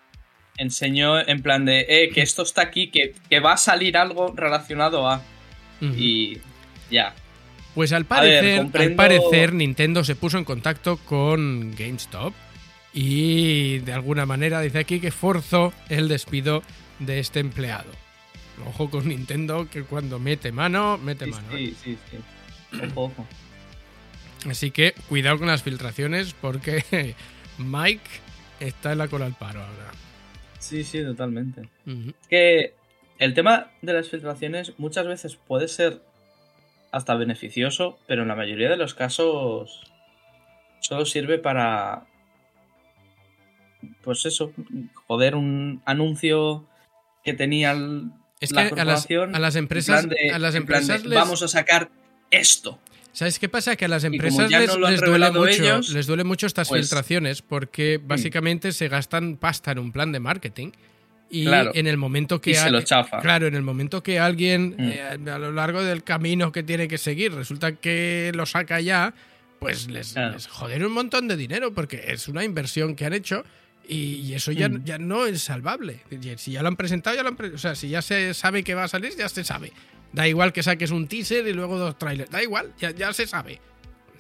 Enseñó 0.59 1.19
en 1.27 1.43
plan 1.43 1.65
de, 1.65 1.87
eh, 1.89 2.11
que 2.11 2.21
esto 2.21 2.43
está 2.43 2.63
aquí, 2.63 2.91
que, 2.91 3.15
que 3.29 3.41
va 3.41 3.55
a 3.55 3.57
salir 3.57 3.97
algo 3.97 4.33
relacionado 4.37 5.09
a... 5.09 5.23
Y 5.81 6.39
ya, 6.91 7.15
pues 7.77 7.93
al 7.93 8.07
parecer, 8.07 8.67
al 8.73 8.95
parecer 8.95 9.53
Nintendo 9.53 10.03
se 10.03 10.17
puso 10.17 10.39
en 10.39 10.45
contacto 10.45 10.97
con 10.97 11.75
GameStop 11.77 12.33
y 12.95 13.81
de 13.81 13.93
alguna 13.93 14.25
manera 14.25 14.63
dice 14.63 14.79
aquí 14.79 14.99
que 14.99 15.11
forzó 15.11 15.75
el 15.91 16.09
despido 16.09 16.63
de 17.01 17.19
este 17.19 17.39
empleado. 17.41 17.91
Ojo 18.67 18.89
con 18.89 19.09
Nintendo 19.09 19.69
que 19.71 19.83
cuando 19.83 20.19
mete 20.19 20.53
mano, 20.53 20.97
mete 20.97 21.27
mano. 21.27 21.49
Sí, 21.55 21.65
¿eh? 21.65 21.75
sí, 21.85 21.99
sí. 22.11 22.79
Ojo. 22.95 23.27
Así 24.49 24.71
que 24.71 24.95
cuidado 25.11 25.37
con 25.37 25.49
las 25.49 25.63
filtraciones 25.63 26.33
porque 26.33 26.83
Mike 27.59 28.09
está 28.59 28.93
en 28.93 28.99
la 28.99 29.09
cola 29.09 29.27
al 29.27 29.35
paro 29.35 29.61
ahora. 29.61 29.93
Sí, 30.61 30.83
sí, 30.83 31.03
totalmente. 31.05 31.69
Que 32.31 32.73
el 33.19 33.35
tema 33.35 33.71
de 33.83 33.93
las 33.93 34.09
filtraciones 34.09 34.73
muchas 34.79 35.07
veces 35.07 35.37
puede 35.37 35.69
ser 35.69 36.01
hasta 36.93 37.15
beneficioso, 37.15 37.99
pero 38.07 38.23
en 38.23 38.29
la 38.29 38.37
mayoría 38.37 38.69
de 38.69 38.77
los 38.77 38.95
casos 38.95 39.83
solo 40.81 41.05
sirve 41.05 41.39
para, 41.39 42.07
pues 44.03 44.27
eso, 44.27 44.53
joder 45.07 45.35
un 45.35 45.83
anuncio 45.85 46.67
que 47.25 47.35
tenía 47.35 47.75
la 47.75 48.69
corporación. 48.69 49.35
A 49.35 49.39
las, 49.39 49.57
empresas, 49.57 50.07
a 50.33 50.39
las 50.39 50.55
empresas 50.55 51.05
vamos 51.05 51.43
a 51.43 51.49
sacar 51.49 51.91
esto. 52.31 52.79
¿Sabes 53.13 53.39
qué 53.39 53.49
pasa? 53.49 53.77
Que 53.77 53.87
a 53.87 53.89
las 53.89 54.05
empresas 54.05 54.51
les, 54.51 55.01
duele 55.01 55.31
mucho, 55.31 55.81
les 55.93 56.07
duele 56.07 56.23
mucho 56.23 56.47
estas 56.47 56.69
pues 56.69 56.83
filtraciones 56.83 57.41
porque 57.41 57.99
mm. 57.99 58.07
básicamente 58.07 58.73
se 58.73 58.89
gastan 58.89 59.39
pasta 59.39 59.73
en 59.73 59.79
un 59.79 59.91
plan 59.91 60.13
de 60.13 60.21
marketing 60.21 60.73
y 61.29 61.47
en 61.49 61.87
el 61.87 61.97
momento 61.97 62.41
que 62.41 62.55
se 62.55 62.71
lo 62.71 62.81
chafa. 62.83 63.19
claro 63.19 63.47
en 63.47 63.55
el 63.55 63.63
momento 63.63 64.03
que 64.03 64.19
alguien 64.19 64.77
mm. 64.79 64.91
eh, 65.27 65.31
a 65.31 65.39
lo 65.39 65.53
largo 65.53 65.83
del 65.83 66.05
camino 66.05 66.53
que 66.53 66.63
tiene 66.63 66.87
que 66.87 66.99
seguir 66.99 67.33
resulta 67.33 67.73
que 67.73 68.31
lo 68.35 68.47
saca 68.47 68.81
ya 68.81 69.13
pues 69.59 69.89
les, 69.89 70.15
joder 70.49 70.87
un 70.87 70.93
montón 70.93 71.27
de 71.27 71.37
dinero 71.37 71.75
porque 71.75 72.05
es 72.09 72.29
una 72.29 72.45
inversión 72.45 72.95
que 72.95 73.07
han 73.07 73.13
hecho 73.13 73.45
y, 73.89 74.35
eso 74.35 74.51
ya, 74.51 74.69
mm. 74.69 74.85
ya 74.85 74.99
no 74.99 75.27
es 75.27 75.43
salvable 75.43 76.01
si 76.37 76.53
ya 76.53 76.63
lo 76.63 76.69
han 76.69 76.77
presentado 76.77 77.17
ya 77.17 77.23
lo 77.23 77.31
han 77.31 77.55
o 77.55 77.59
sea 77.59 77.75
si 77.75 77.89
ya 77.89 78.03
se 78.03 78.35
sabe 78.35 78.63
que 78.63 78.75
va 78.75 78.85
a 78.85 78.89
salir 78.89 79.13
ya 79.17 79.29
se 79.29 79.43
sabe 79.45 79.73
da 80.13 80.29
igual 80.29 80.53
que 80.53 80.63
saques 80.63 80.91
un 80.91 81.09
teaser 81.09 81.47
y 81.47 81.53
luego 81.53 81.79
dos 81.79 81.99
trailers 81.99 82.31
da 82.31 82.43
igual 82.43 82.73
ya, 82.79 82.91
ya 82.91 83.13
se 83.13 83.27
sabe 83.27 83.61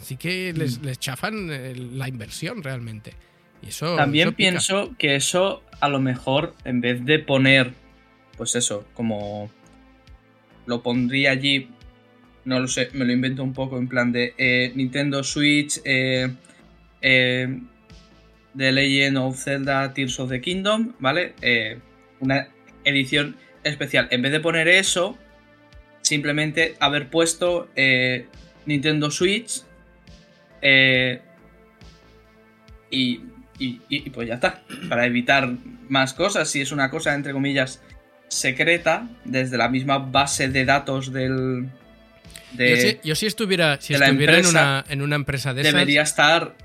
así 0.00 0.16
que 0.16 0.52
les, 0.52 0.80
mm. 0.80 0.84
les 0.84 0.98
chafan 0.98 1.48
eh, 1.50 1.74
la 1.76 2.08
inversión 2.08 2.62
realmente 2.62 3.14
y 3.66 3.70
eso 3.70 3.96
también 3.96 4.32
pienso 4.34 4.94
que 4.98 5.16
eso 5.16 5.62
a 5.80 5.88
lo 5.88 6.00
mejor 6.00 6.54
en 6.64 6.80
vez 6.80 7.04
de 7.04 7.18
poner, 7.18 7.72
pues 8.36 8.54
eso, 8.54 8.86
como 8.94 9.50
lo 10.66 10.82
pondría 10.82 11.32
allí, 11.32 11.68
no 12.44 12.60
lo 12.60 12.68
sé, 12.68 12.90
me 12.92 13.04
lo 13.04 13.12
invento 13.12 13.42
un 13.42 13.52
poco 13.52 13.78
en 13.78 13.88
plan 13.88 14.12
de 14.12 14.34
eh, 14.38 14.72
Nintendo 14.74 15.22
Switch, 15.24 15.80
eh, 15.84 16.28
eh, 17.02 17.60
The 18.56 18.72
Legend 18.72 19.18
of 19.18 19.42
Zelda 19.42 19.92
Tears 19.92 20.18
of 20.20 20.30
the 20.30 20.40
Kingdom, 20.40 20.94
¿vale? 20.98 21.34
una 22.20 22.48
edición 22.84 23.36
especial. 23.64 24.08
En 24.10 24.22
vez 24.22 24.32
de 24.32 24.40
poner 24.40 24.68
eso, 24.68 25.18
simplemente 26.00 26.76
haber 26.80 27.10
puesto 27.10 27.68
Nintendo 28.64 29.10
Switch 29.10 29.62
y 32.90 33.20
y, 33.58 34.10
pues 34.10 34.28
ya 34.28 34.34
está. 34.34 34.62
Para 34.88 35.06
evitar 35.06 35.52
más 35.88 36.14
cosas, 36.14 36.48
si 36.48 36.60
es 36.60 36.72
una 36.72 36.90
cosa, 36.90 37.14
entre 37.14 37.32
comillas, 37.32 37.82
secreta, 38.28 39.08
desde 39.24 39.56
la 39.56 39.68
misma 39.68 39.98
base 39.98 40.48
de 40.48 40.64
datos 40.64 41.12
del. 41.12 41.68
yo, 43.02 43.14
si, 43.14 43.26
estuviera, 43.26 43.80
si 43.80 43.94
estuviera 43.94 44.38
en, 44.38 44.46
una, 44.46 44.84
en 44.88 45.02
una 45.02 45.16
empresa 45.16 45.54
de 45.54 45.62
Debería 45.62 46.02
estar 46.02 46.56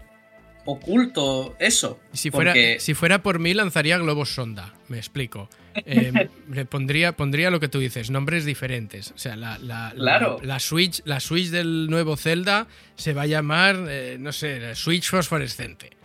oculto 0.66 1.56
eso. 1.60 2.00
Si 2.14 2.32
fuera, 2.32 2.54
si 2.80 2.94
fuera 2.94 3.24
por 3.24 3.40
mí, 3.40 3.54
lanzaría 3.54 3.98
globos 3.98 4.34
sonda. 4.34 4.74
Me 4.88 4.98
explico. 4.98 5.50
Eh, 5.76 6.30
le 6.52 6.66
pondría, 6.66 7.14
pondría 7.14 7.50
lo 7.50 7.60
que 7.60 7.68
tú 7.68 7.80
dices, 7.80 8.12
nombres 8.12 8.46
diferentes. 8.46 9.12
O 9.12 9.18
sea, 9.18 9.36
la, 9.36 9.58
la, 9.60 9.94
la, 9.96 10.60
Switch, 10.60 11.02
la 11.06 11.20
Switch 11.20 11.50
del 11.50 11.88
nuevo 11.90 12.18
Zelda 12.18 12.68
se 12.96 13.14
va 13.14 13.24
a 13.24 13.28
llamar, 13.28 13.86
eh, 13.90 14.18
no 14.20 14.32
sé, 14.32 14.76
Switch 14.76 15.10
fosforescente. 15.10 16.01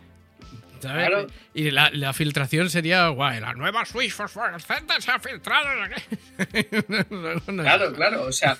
Y 1.54 1.70
la, 1.70 2.12
filtración 2.12 2.70
sería, 2.70 3.08
guay, 3.08 3.40
la 3.40 3.52
nueva 3.54 3.84
Switch 3.84 4.12
fosforescente 4.12 4.94
se 5.00 5.10
ha 5.10 5.18
filtrado. 5.18 5.68
claro, 7.46 7.92
claro, 7.92 8.24
o 8.24 8.32
sea, 8.32 8.56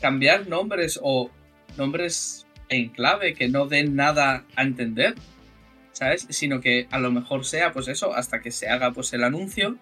cambiar 0.00 0.48
nombres 0.48 0.98
o 1.02 1.30
nombres 1.76 2.46
en 2.68 2.88
clave 2.88 3.34
que 3.34 3.48
no 3.48 3.66
den 3.66 3.96
nada 3.96 4.44
a 4.56 4.62
entender, 4.62 5.14
¿sabes? 5.92 6.26
Sino 6.30 6.60
que 6.60 6.86
a 6.90 6.98
lo 6.98 7.10
mejor 7.10 7.44
sea, 7.44 7.72
pues 7.72 7.88
eso, 7.88 8.14
hasta 8.14 8.40
que 8.40 8.50
se 8.50 8.68
haga 8.68 8.92
pues 8.92 9.12
el 9.12 9.24
anuncio, 9.24 9.76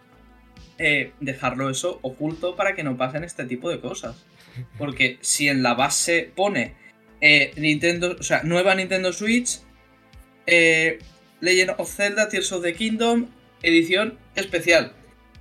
eh, 0.78 1.12
dejarlo 1.20 1.70
eso 1.70 1.98
oculto 2.02 2.56
para 2.56 2.74
que 2.74 2.82
no 2.82 2.96
pasen 2.96 3.24
este 3.24 3.44
tipo 3.44 3.70
de 3.70 3.80
cosas. 3.80 4.24
Porque 4.76 5.18
si 5.20 5.48
en 5.48 5.62
la 5.62 5.74
base 5.74 6.32
pone 6.34 6.74
eh, 7.20 7.52
Nintendo, 7.56 8.16
o 8.18 8.22
sea, 8.22 8.42
nueva 8.42 8.74
Nintendo 8.74 9.12
Switch, 9.12 9.60
eh, 10.46 10.98
Legend 11.40 11.74
of 11.78 11.90
Zelda 11.90 12.28
Tears 12.28 12.52
of 12.52 12.62
the 12.62 12.74
Kingdom, 12.74 13.28
edición 13.62 14.18
especial. 14.34 14.92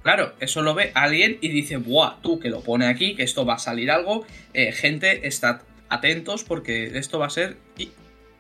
Claro, 0.03 0.33
eso 0.39 0.61
lo 0.61 0.73
ve 0.73 0.91
alguien 0.93 1.37
y 1.41 1.49
dice, 1.49 1.77
buah, 1.77 2.21
tú 2.21 2.39
que 2.39 2.49
lo 2.49 2.61
pone 2.61 2.87
aquí, 2.87 3.15
que 3.15 3.23
esto 3.23 3.45
va 3.45 3.55
a 3.55 3.59
salir 3.59 3.91
algo, 3.91 4.25
eh, 4.53 4.71
gente, 4.71 5.27
estad 5.27 5.61
atentos 5.89 6.43
porque 6.43 6.97
esto 6.97 7.19
va 7.19 7.27
a 7.27 7.31
ser 7.31 7.57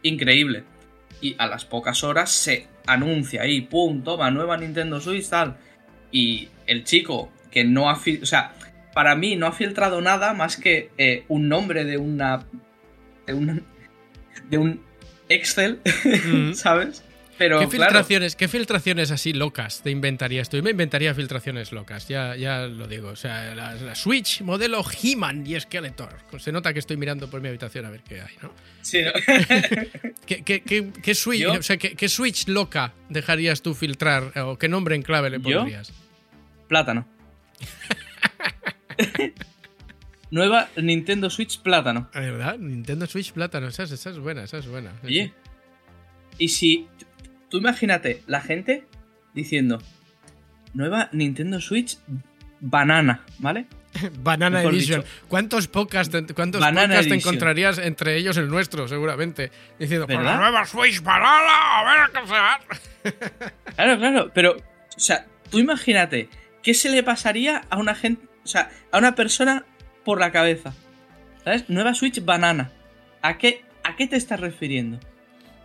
increíble. 0.03 0.63
Y 1.19 1.35
a 1.39 1.47
las 1.47 1.65
pocas 1.65 2.03
horas 2.03 2.31
se 2.31 2.67
anuncia 2.85 3.41
ahí, 3.41 3.61
pum, 3.61 4.03
toma, 4.03 4.31
nueva 4.31 4.57
Nintendo 4.57 5.01
Switch, 5.01 5.27
tal. 5.27 5.57
Y 6.11 6.49
el 6.67 6.83
chico 6.83 7.31
que 7.51 7.63
no 7.63 7.89
ha... 7.89 7.99
O 8.21 8.25
sea, 8.25 8.53
para 8.93 9.15
mí 9.15 9.35
no 9.35 9.47
ha 9.47 9.51
filtrado 9.51 9.99
nada 10.01 10.33
más 10.33 10.57
que 10.57 10.91
eh, 10.97 11.25
un 11.27 11.49
nombre 11.49 11.85
de 11.85 11.97
una... 11.97 12.45
De 13.25 13.33
un, 13.33 13.65
de 14.49 14.57
un 14.57 14.81
Excel, 15.27 15.81
¿sabes? 16.53 17.03
Pero, 17.37 17.59
¿Qué 17.59 17.67
claro, 17.67 17.91
filtraciones, 17.91 18.35
¿Qué 18.35 18.47
filtraciones 18.47 19.11
así 19.11 19.31
locas 19.31 19.81
te 19.83 19.91
inventarías 19.91 20.49
tú? 20.49 20.57
Yo 20.57 20.63
me 20.63 20.71
inventaría 20.71 21.13
filtraciones 21.13 21.71
locas, 21.71 22.07
ya, 22.07 22.35
ya 22.35 22.61
lo 22.67 22.87
digo. 22.87 23.09
O 23.09 23.15
sea, 23.15 23.53
la, 23.53 23.75
la 23.75 23.93
Switch 23.95 24.41
modelo 24.41 24.83
He-Man 25.03 25.45
y 25.45 25.59
Skeletor. 25.59 26.15
Se 26.39 26.51
nota 26.51 26.73
que 26.73 26.79
estoy 26.79 26.97
mirando 26.97 27.29
por 27.29 27.39
mi 27.41 27.49
habitación 27.49 27.85
a 27.85 27.91
ver 27.91 28.01
qué 28.01 28.21
hay, 28.21 28.33
¿no? 28.41 28.51
sí, 28.81 29.01
¿no? 29.03 29.11
¿Qué, 30.25 30.43
qué- 30.43 30.61
qué- 30.63 30.91
qué 31.03 31.13
Switch, 31.15 31.41
¿Yo? 31.41 31.53
o 31.53 31.61
sea, 31.61 31.77
¿qué, 31.77 32.09
Switch 32.09 32.47
loca 32.47 32.93
dejarías 33.09 33.61
tú 33.61 33.73
filtrar? 33.75 34.31
¿O 34.39 34.57
qué 34.57 34.67
nombre 34.67 34.95
en 34.95 35.03
clave 35.03 35.29
le 35.29 35.39
¿Yo? 35.39 35.59
pondrías? 35.59 35.93
plátano. 36.67 37.07
Nueva 40.31 40.69
Nintendo 40.75 41.29
Switch 41.29 41.59
plátano. 41.61 42.09
Ah, 42.13 42.19
¿Verdad? 42.19 42.57
Nintendo 42.57 43.07
Switch 43.07 43.31
plátano. 43.31 43.67
Esa, 43.67 43.83
es- 43.83 43.91
esa 43.91 44.09
es 44.09 44.17
buena, 44.19 44.43
esa 44.43 44.57
es 44.57 44.67
buena. 44.67 44.91
Oye, 45.03 45.33
y 46.37 46.49
si 46.49 46.87
tú 47.49 47.57
imagínate 47.57 48.23
la 48.27 48.41
gente 48.41 48.85
diciendo 49.33 49.81
nueva 50.73 51.09
Nintendo 51.11 51.59
Switch 51.61 51.97
banana, 52.59 53.21
¿vale? 53.39 53.67
Banana 54.21 54.57
Mejor 54.59 54.73
Edition. 54.73 55.01
dicho. 55.01 55.13
¿Cuántos 55.27 55.67
podcasts, 55.67 56.11
te- 56.11 56.33
cuántos 56.33 56.61
podcasts 56.63 57.07
te 57.07 57.15
encontrarías 57.15 57.77
entre 57.79 58.15
ellos 58.17 58.37
el 58.37 58.47
nuestro, 58.49 58.87
seguramente? 58.87 59.51
Diciendo, 59.79 60.05
"Con 60.05 60.15
la 60.15 60.21
¿Verdad? 60.21 60.39
nueva 60.39 60.65
Switch 60.65 61.01
banana, 61.01 61.79
a 61.79 61.83
ver 61.83 62.11
qué 62.13 62.27
se 62.27 62.33
va". 62.33 62.59
Claro, 63.75 63.97
claro, 63.99 64.31
pero, 64.33 64.51
o 64.57 64.99
sea, 64.99 65.25
tú 65.49 65.59
imagínate, 65.59 66.29
¿qué 66.63 66.73
se 66.73 66.89
le 66.89 67.03
pasaría 67.03 67.61
a 67.69 67.77
una 67.77 67.95
gente, 67.95 68.25
o 68.43 68.47
sea, 68.47 68.69
a 68.91 68.97
una 68.97 69.15
persona 69.15 69.65
por 70.03 70.19
la 70.19 70.31
cabeza? 70.31 70.73
¿Sabes? 71.43 71.69
Nueva 71.69 71.93
Switch 71.93 72.23
banana. 72.25 72.71
¿A 73.21 73.37
qué, 73.37 73.63
a 73.83 73.95
qué 73.95 74.07
te 74.07 74.15
estás 74.17 74.39
refiriendo? 74.39 74.99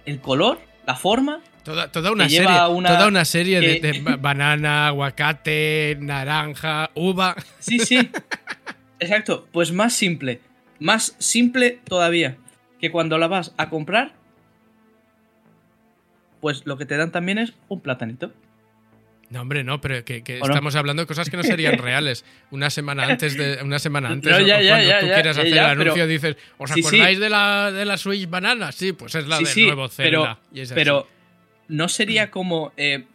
¿El 0.07 0.21
color? 0.21 0.61
¿La 0.87 0.95
forma? 0.95 1.41
Toda, 1.65 1.93
toda 1.93 2.11
una 2.11 2.29
serie, 2.29 2.47
una- 2.71 2.89
toda 2.89 3.07
una 3.09 3.25
serie 3.25 3.61
de, 3.61 3.81
que- 3.81 3.93
de 3.93 4.01
ba- 4.01 4.17
banana, 4.17 4.89
aguacate, 4.89 5.97
naranja, 6.01 6.91
uva. 6.95 7.37
Sí, 7.61 7.79
sí. 7.79 8.11
Exacto, 8.99 9.47
pues 9.53 9.73
más 9.73 9.93
simple. 9.95 10.41
Más 10.81 11.15
simple 11.19 11.79
todavía. 11.85 12.37
Que 12.81 12.91
cuando 12.91 13.17
la 13.19 13.29
vas 13.29 13.55
a 13.59 13.69
comprar, 13.69 14.13
pues 16.41 16.63
lo 16.65 16.77
que 16.77 16.87
te 16.87 16.97
dan 16.97 17.13
también 17.13 17.39
es 17.39 17.53
un 17.69 17.81
platanito. 17.81 18.33
No, 19.31 19.41
hombre, 19.41 19.65
no, 19.65 19.81
pero 19.81 20.05
que, 20.05 20.23
que 20.23 20.37
¿O 20.43 20.47
no? 20.47 20.53
estamos 20.53 20.75
hablando 20.77 21.03
de 21.03 21.07
cosas 21.07 21.31
que 21.31 21.37
no 21.37 21.43
serían 21.43 21.79
reales. 21.79 22.25
Una 22.51 22.69
semana 22.69 23.05
antes 23.05 23.37
de 23.37 23.63
una 23.63 23.79
semana 23.79 24.09
antes, 24.11 24.31
No, 24.31 24.41
ya, 24.41 24.59
o 24.59 24.61
ya, 24.61 24.69
cuando 24.71 24.89
ya, 24.89 25.01
tú 25.01 25.07
ya, 25.07 25.15
quieras 25.15 25.39
hacer 25.39 25.53
el 25.53 25.59
anuncio, 25.61 25.95
pero- 25.95 26.07
dices, 26.09 26.37
¿os 26.59 26.71
Sí, 26.71 26.83
sí. 26.83 26.89
acordáis 26.97 27.19
de 27.21 27.31
la 27.31 27.71
de 27.73 27.85
la 27.85 27.97
Switch 27.97 28.29
Banana? 28.29 28.73
Sí, 28.73 28.93
pues 28.93 29.15
es 29.15 29.27
la 29.27 29.39
sí, 29.39 29.61
del 29.61 29.67
nuevo 29.77 29.89
pero, 29.97 30.23
Zelda. 30.25 30.39
y 30.53 30.61
es 30.61 30.71
así. 30.71 30.75
pero 30.75 31.09
no 31.73 31.89
sería 31.89 32.31
como 32.31 32.73
eh, 32.77 33.07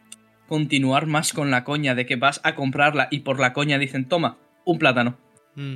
continuar 0.47 1.05
más 1.05 1.33
con 1.33 1.51
la 1.51 1.63
coña 1.63 1.95
de 1.95 2.05
que 2.05 2.15
vas 2.15 2.41
a 2.43 2.55
comprarla 2.55 3.07
y 3.11 3.19
por 3.19 3.39
la 3.39 3.53
coña 3.53 3.77
dicen, 3.77 4.07
toma, 4.07 4.37
un 4.65 4.79
plátano. 4.79 5.17
Mm. 5.55 5.75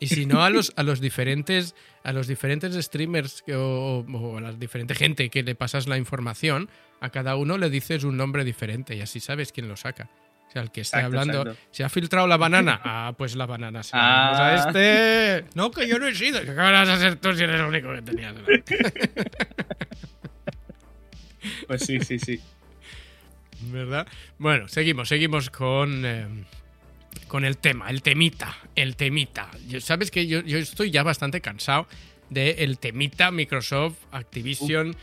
Y 0.00 0.06
si 0.06 0.26
no, 0.26 0.44
a 0.44 0.50
los, 0.50 0.72
a 0.76 0.84
los 0.84 1.00
diferentes 1.00 1.74
a 2.04 2.12
los 2.12 2.28
diferentes 2.28 2.72
streamers 2.84 3.42
que- 3.42 3.56
o, 3.56 3.98
o 4.06 4.38
a 4.38 4.40
la 4.40 4.52
diferente 4.52 4.94
gente 4.94 5.28
que 5.28 5.42
le 5.42 5.54
pasas 5.56 5.88
la 5.88 5.96
información, 5.98 6.70
a 7.00 7.10
cada 7.10 7.34
uno 7.36 7.58
le 7.58 7.68
dices 7.68 8.04
un 8.04 8.16
nombre 8.16 8.44
diferente 8.44 8.94
y 8.94 9.00
así 9.00 9.18
sabes 9.20 9.50
quién 9.52 9.66
lo 9.68 9.76
saca. 9.76 10.08
O 10.48 10.50
sea, 10.50 10.62
el 10.62 10.70
que 10.70 10.80
esté 10.82 10.96
Exacto, 10.98 11.18
hablando, 11.18 11.40
exacto. 11.50 11.68
se 11.72 11.84
ha 11.84 11.88
filtrado 11.88 12.26
la 12.28 12.36
banana. 12.38 12.80
Ah, 12.84 13.12
pues 13.18 13.34
la 13.36 13.44
banana. 13.46 13.82
Se 13.82 13.90
Ah. 13.94 14.46
a 14.46 14.54
este. 14.68 15.44
No, 15.54 15.70
que 15.70 15.86
yo 15.88 15.98
no 15.98 16.06
he 16.06 16.14
sido. 16.14 16.40
Que 16.42 16.52
vas 16.54 16.88
a 16.88 16.96
ser 16.98 17.16
tú 17.16 17.34
si 17.34 17.42
eres 17.44 17.60
el 17.60 17.66
único 17.66 17.92
que 17.92 18.02
tenías. 18.02 18.34
Pues 21.66 21.82
sí, 21.82 22.00
sí, 22.00 22.18
sí. 22.18 22.40
¿Verdad? 23.72 24.06
Bueno, 24.38 24.68
seguimos, 24.68 25.08
seguimos 25.08 25.50
con, 25.50 26.04
eh, 26.04 26.26
con 27.26 27.44
el 27.44 27.56
tema, 27.58 27.90
el 27.90 28.02
temita, 28.02 28.56
el 28.76 28.94
temita. 28.96 29.50
Yo- 29.66 29.80
Sabes 29.80 30.10
que 30.10 30.26
yo, 30.26 30.40
yo 30.42 30.58
estoy 30.58 30.90
ya 30.90 31.02
bastante 31.02 31.40
cansado 31.40 31.86
del 32.30 32.78
temita 32.78 33.30
Microsoft, 33.30 33.96
Activision. 34.12 34.94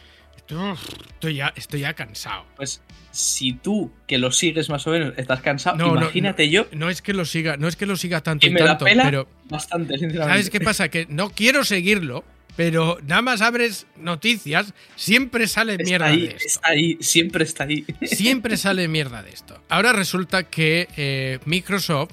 Uf, 0.52 0.80
Estoy 1.08 1.36
ya, 1.36 1.52
estoy 1.56 1.80
ya 1.82 1.94
cansado. 1.96 2.46
Pues 2.56 2.82
si 3.12 3.54
tú, 3.54 3.92
que 4.08 4.20
lo 4.20 4.32
sigues 4.32 4.70
más 4.70 4.86
o 4.86 4.92
menos, 4.92 5.14
estás 5.18 5.42
cansado, 5.42 5.76
No, 5.78 5.88
imagínate 5.98 6.46
no, 6.46 6.52
yo, 6.52 6.68
No 6.72 6.90
es 6.90 7.02
que 7.02 7.14
lo 7.14 7.26
siga, 7.26 7.58
no 7.58 7.68
es 7.68 7.76
que 7.76 7.86
lo 7.88 7.98
siga 7.98 8.22
tanto 8.22 8.46
y 8.46 8.52
me 8.52 8.60
la 8.60 8.68
tanto, 8.68 8.86
pela 8.86 9.04
pero 9.06 9.28
bastante, 9.46 9.98
sinceramente. 9.98 10.32
¿sabes 10.32 10.50
qué 10.52 10.62
pasa? 10.62 10.90
Que 10.90 11.08
no 11.10 11.32
quiero 11.32 11.64
seguirlo, 11.66 12.24
pero 12.56 12.98
nada 13.06 13.22
más 13.22 13.42
abres 13.42 13.88
noticias, 13.98 14.74
siempre 14.96 15.48
sale 15.48 15.78
mierda 15.78 16.08
ahí, 16.08 16.22
de 16.22 16.28
esto. 16.28 16.48
está 16.48 16.70
ahí, 16.70 16.98
siempre 17.02 17.44
está 17.44 17.64
ahí. 17.66 17.86
Siempre 18.04 18.58
sale 18.58 18.88
mierda 18.88 19.24
de 19.24 19.32
esto. 19.32 19.62
Ahora 19.70 19.94
resulta 19.94 20.44
que 20.44 20.88
eh, 20.96 21.40
Microsoft 21.46 22.12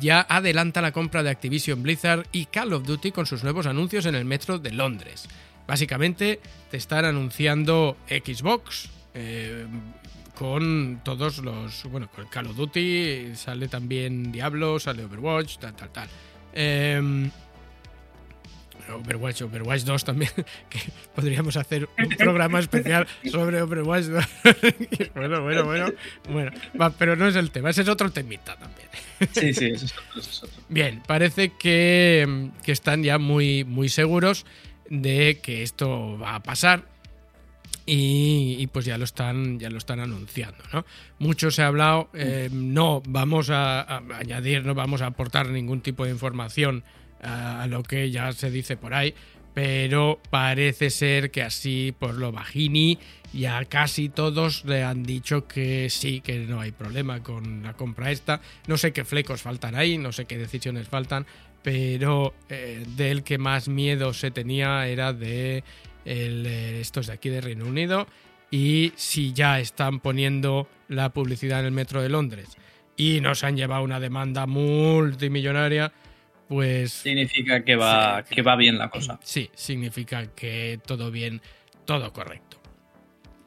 ya 0.00 0.24
adelanta 0.28 0.80
la 0.80 0.92
compra 0.92 1.22
de 1.22 1.30
Activision 1.30 1.82
Blizzard 1.82 2.26
y 2.32 2.46
Call 2.46 2.72
of 2.72 2.84
Duty 2.84 3.12
con 3.12 3.26
sus 3.26 3.42
nuevos 3.42 3.66
anuncios 3.66 4.06
en 4.06 4.14
el 4.14 4.24
metro 4.24 4.58
de 4.58 4.70
Londres. 4.72 5.28
Básicamente 5.66 6.40
te 6.70 6.76
están 6.76 7.04
anunciando 7.04 7.96
Xbox 8.08 8.88
eh, 9.14 9.66
con 10.34 11.00
todos 11.04 11.38
los... 11.38 11.84
Bueno, 11.84 12.08
con 12.14 12.26
Call 12.26 12.46
of 12.46 12.56
Duty 12.56 13.34
sale 13.34 13.68
también 13.68 14.32
Diablo, 14.32 14.78
sale 14.80 15.04
Overwatch, 15.04 15.58
tal, 15.58 15.74
tal, 15.74 15.90
tal. 15.90 16.08
Em, 16.52 17.30
Overwatch, 18.90 19.42
Overwatch 19.42 19.82
2 19.82 20.04
también, 20.04 20.30
que 20.70 20.80
podríamos 21.14 21.56
hacer 21.56 21.88
un 21.98 22.08
programa 22.18 22.58
especial 22.58 23.06
sobre 23.30 23.62
Overwatch 23.62 24.06
2. 24.06 24.24
bueno, 25.14 25.42
bueno, 25.42 25.64
bueno, 25.64 25.92
bueno, 26.28 26.52
va, 26.80 26.90
pero 26.90 27.16
no 27.16 27.26
es 27.26 27.36
el 27.36 27.50
tema, 27.50 27.70
ese 27.70 27.82
es 27.82 27.88
otro 27.88 28.10
temita 28.10 28.56
también. 28.56 28.88
Sí, 29.32 29.52
sí, 29.52 29.66
eso 29.66 29.84
es 29.86 29.92
otro, 29.92 30.20
eso 30.20 30.30
es 30.30 30.42
otro. 30.42 30.62
Bien, 30.68 31.02
parece 31.06 31.52
que, 31.58 32.50
que 32.62 32.72
están 32.72 33.02
ya 33.02 33.18
muy, 33.18 33.64
muy 33.64 33.88
seguros 33.88 34.46
de 34.88 35.38
que 35.42 35.62
esto 35.62 36.18
va 36.18 36.34
a 36.34 36.42
pasar 36.42 36.84
y, 37.86 38.56
y 38.58 38.66
pues 38.66 38.84
ya 38.84 38.98
lo 38.98 39.04
están 39.04 39.58
ya 39.58 39.70
lo 39.70 39.78
están 39.78 40.00
anunciando 40.00 40.62
no 40.72 40.84
mucho 41.18 41.50
se 41.50 41.62
ha 41.62 41.68
hablado 41.68 42.10
eh, 42.14 42.48
no 42.52 43.02
vamos 43.06 43.50
a, 43.50 43.80
a 43.80 44.02
añadir 44.18 44.64
no 44.64 44.74
vamos 44.74 45.00
a 45.02 45.06
aportar 45.06 45.48
ningún 45.48 45.80
tipo 45.80 46.04
de 46.04 46.10
información 46.10 46.84
a, 47.22 47.66
lo 47.68 47.82
que 47.82 48.10
ya 48.10 48.32
se 48.32 48.50
dice 48.50 48.76
por 48.76 48.94
ahí 48.94 49.14
pero 49.52 50.20
parece 50.30 50.90
ser 50.90 51.30
que 51.30 51.42
así 51.42 51.92
por 51.98 52.14
lo 52.14 52.30
bajini 52.32 52.98
ya 53.32 53.64
casi 53.64 54.08
todos 54.08 54.64
le 54.64 54.84
han 54.84 55.02
dicho 55.02 55.46
que 55.46 55.90
sí 55.90 56.20
que 56.20 56.38
no 56.40 56.60
hay 56.60 56.72
problema 56.72 57.22
con 57.22 57.62
la 57.62 57.74
compra 57.74 58.10
esta. 58.10 58.40
No 58.66 58.76
sé 58.76 58.92
qué 58.92 59.04
flecos 59.04 59.42
faltan 59.42 59.74
ahí 59.74 59.98
no 59.98 60.12
sé 60.12 60.24
qué 60.24 60.38
decisiones 60.38 60.88
faltan 60.88 61.26
pero 61.62 62.34
eh, 62.48 62.84
del 62.96 63.22
que 63.22 63.38
más 63.38 63.68
miedo 63.68 64.12
se 64.14 64.30
tenía 64.30 64.86
era 64.86 65.12
de 65.12 65.64
eh, 66.04 66.78
estos 66.80 67.08
de 67.08 67.12
aquí 67.12 67.28
de 67.28 67.40
Reino 67.40 67.66
Unido 67.66 68.06
y 68.50 68.92
si 68.96 69.32
ya 69.32 69.60
están 69.60 70.00
poniendo 70.00 70.68
la 70.88 71.10
publicidad 71.10 71.60
en 71.60 71.66
el 71.66 71.72
metro 71.72 72.02
de 72.02 72.08
Londres. 72.08 72.56
Y 72.96 73.20
nos 73.20 73.44
han 73.44 73.56
llevado 73.56 73.84
una 73.84 74.00
demanda 74.00 74.46
multimillonaria, 74.46 75.92
pues 76.50 76.90
Significa 76.90 77.64
que 77.64 77.76
va, 77.76 78.24
que 78.24 78.42
va 78.42 78.56
bien 78.56 78.76
la 78.76 78.90
cosa. 78.90 79.20
sí, 79.22 79.50
significa 79.54 80.26
que 80.34 80.80
todo 80.84 81.12
bien, 81.12 81.40
todo 81.84 82.12
correcto. 82.12 82.60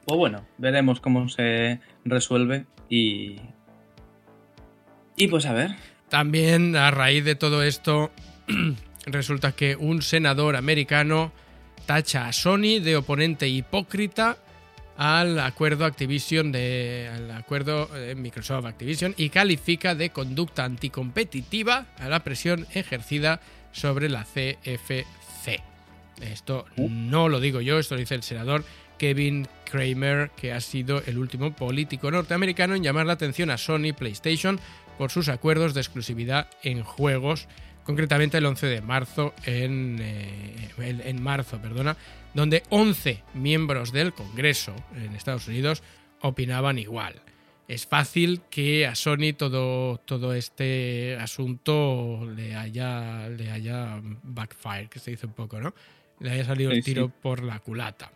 Pues 0.05 0.17
bueno, 0.17 0.47
veremos 0.57 1.01
cómo 1.01 1.27
se 1.27 1.81
resuelve 2.05 2.65
y. 2.89 3.41
Y 5.17 5.27
pues 5.27 5.45
a 5.45 5.51
ver. 5.51 5.71
También 6.07 6.77
a 6.77 6.91
raíz 6.91 7.25
de 7.25 7.35
todo 7.35 7.61
esto, 7.63 8.09
resulta 9.05 9.51
que 9.51 9.75
un 9.75 10.01
senador 10.01 10.55
americano 10.55 11.33
tacha 11.85 12.27
a 12.27 12.31
Sony 12.31 12.79
de 12.81 12.95
oponente 12.95 13.49
hipócrita 13.49 14.37
al 14.97 15.39
acuerdo 15.39 15.85
Activision 15.85 16.51
de 16.51 17.09
al 17.13 17.31
acuerdo 17.31 17.87
de 17.87 18.15
Microsoft 18.15 18.65
Activision 18.65 19.13
y 19.17 19.29
califica 19.29 19.95
de 19.95 20.11
conducta 20.11 20.65
anticompetitiva 20.65 21.87
a 21.97 22.09
la 22.09 22.23
presión 22.23 22.67
ejercida 22.73 23.39
sobre 23.71 24.09
la 24.09 24.23
CFC. 24.23 25.61
Esto 26.21 26.65
no 26.77 27.27
lo 27.27 27.39
digo 27.39 27.61
yo, 27.61 27.79
esto 27.79 27.95
lo 27.95 27.99
dice 27.99 28.15
el 28.15 28.23
senador 28.23 28.63
Kevin 28.97 29.47
Kramer, 29.65 30.29
que 30.37 30.53
ha 30.53 30.61
sido 30.61 31.01
el 31.05 31.17
último 31.17 31.53
político 31.53 32.11
norteamericano 32.11 32.75
en 32.75 32.83
llamar 32.83 33.07
la 33.07 33.13
atención 33.13 33.49
a 33.49 33.57
Sony 33.57 33.93
PlayStation 33.97 34.59
por 34.97 35.11
sus 35.11 35.27
acuerdos 35.27 35.73
de 35.73 35.81
exclusividad 35.81 36.47
en 36.61 36.83
juegos, 36.83 37.47
concretamente 37.83 38.37
el 38.37 38.45
11 38.45 38.67
de 38.67 38.81
marzo 38.81 39.33
en, 39.45 39.97
eh, 39.99 40.69
en, 40.77 41.01
en 41.01 41.21
marzo, 41.21 41.59
perdona, 41.59 41.97
donde 42.33 42.63
11 42.69 43.23
miembros 43.33 43.91
del 43.91 44.13
Congreso 44.13 44.75
en 44.95 45.15
Estados 45.15 45.47
Unidos 45.47 45.83
opinaban 46.21 46.79
igual. 46.79 47.21
Es 47.67 47.85
fácil 47.87 48.41
que 48.49 48.85
a 48.85 48.95
Sony 48.95 49.33
todo, 49.37 49.97
todo 49.99 50.33
este 50.33 51.15
asunto 51.19 52.29
le 52.35 52.55
haya, 52.55 53.29
le 53.29 53.51
haya 53.51 53.99
backfire, 54.23 54.89
que 54.89 54.99
se 54.99 55.11
dice 55.11 55.27
un 55.27 55.33
poco, 55.33 55.59
¿no? 55.61 55.73
Le 56.19 56.31
haya 56.31 56.45
salido 56.45 56.71
Sí, 56.71 56.77
el 56.77 56.83
tiro 56.83 57.05
sí. 57.07 57.13
por 57.21 57.41
la 57.43 57.59
culata. 57.59 58.11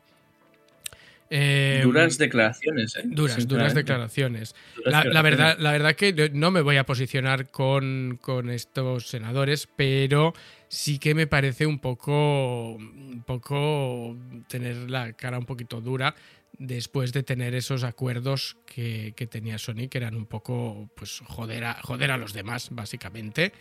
Eh, 1.30 1.82
duras 1.84 2.18
declaraciones, 2.18 2.96
¿eh? 2.96 3.02
Duras, 3.06 3.48
duras 3.48 3.74
declaraciones. 3.74 4.56
la, 4.86 5.04
la, 5.04 5.22
verdad, 5.22 5.58
la 5.60 5.72
verdad 5.72 5.94
que 5.96 6.32
no 6.34 6.52
me 6.52 6.62
voy 6.62 6.78
a 6.78 6.86
posicionar 6.86 7.50
con, 7.50 8.18
con, 8.22 8.50
estos 8.50 9.08
senadores, 9.08 9.68
pero 9.76 10.34
sí 10.70 11.00
que 11.00 11.14
me 11.14 11.28
parece 11.28 11.66
un 11.66 11.80
poco, 11.80 12.76
un 12.76 13.24
poco 13.26 14.16
tener 14.48 14.90
la 14.90 15.14
cara 15.14 15.38
un 15.38 15.46
poquito 15.46 15.82
dura 15.82 16.16
después 16.58 17.14
de 17.14 17.24
tener 17.24 17.54
esos 17.56 17.84
acuerdos 17.84 18.58
que, 18.66 19.14
que 19.16 19.28
tenía 19.28 19.58
Sony, 19.58 19.90
que 19.90 19.98
eran 19.98 20.16
un 20.16 20.26
poco, 20.26 20.90
pues, 20.96 21.22
joder 21.26 21.66
a, 21.66 21.82
joder 21.82 22.12
a 22.12 22.18
los 22.18 22.34
demás, 22.34 22.70
básicamente. 22.72 23.52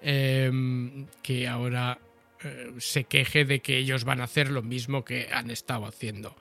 Em, 0.00 1.06
que 1.22 1.48
ahora 1.48 1.98
eh, 2.44 2.72
se 2.78 3.04
queje 3.04 3.44
de 3.44 3.58
que 3.58 3.78
ellos 3.78 4.04
van 4.04 4.20
a 4.20 4.24
hacer 4.24 4.48
lo 4.48 4.62
mismo 4.62 5.04
que 5.04 5.28
han 5.32 5.50
estado 5.50 5.86
haciendo 5.86 6.36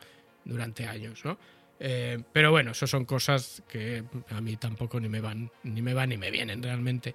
durante 0.47 0.87
años, 0.87 1.23
¿no? 1.23 1.37
Eh, 1.79 2.19
pero 2.33 2.51
bueno, 2.51 2.71
eso 2.71 2.87
son 2.87 3.05
cosas 3.05 3.61
que 3.69 4.03
a 4.29 4.41
mí 4.41 4.57
tampoco 4.57 4.99
ni 4.99 5.09
me 5.09 5.21
van, 5.21 5.51
ni 5.63 5.81
me 5.81 5.93
van 5.93 6.09
ni 6.09 6.17
me 6.17 6.31
vienen 6.31 6.63
realmente. 6.63 7.13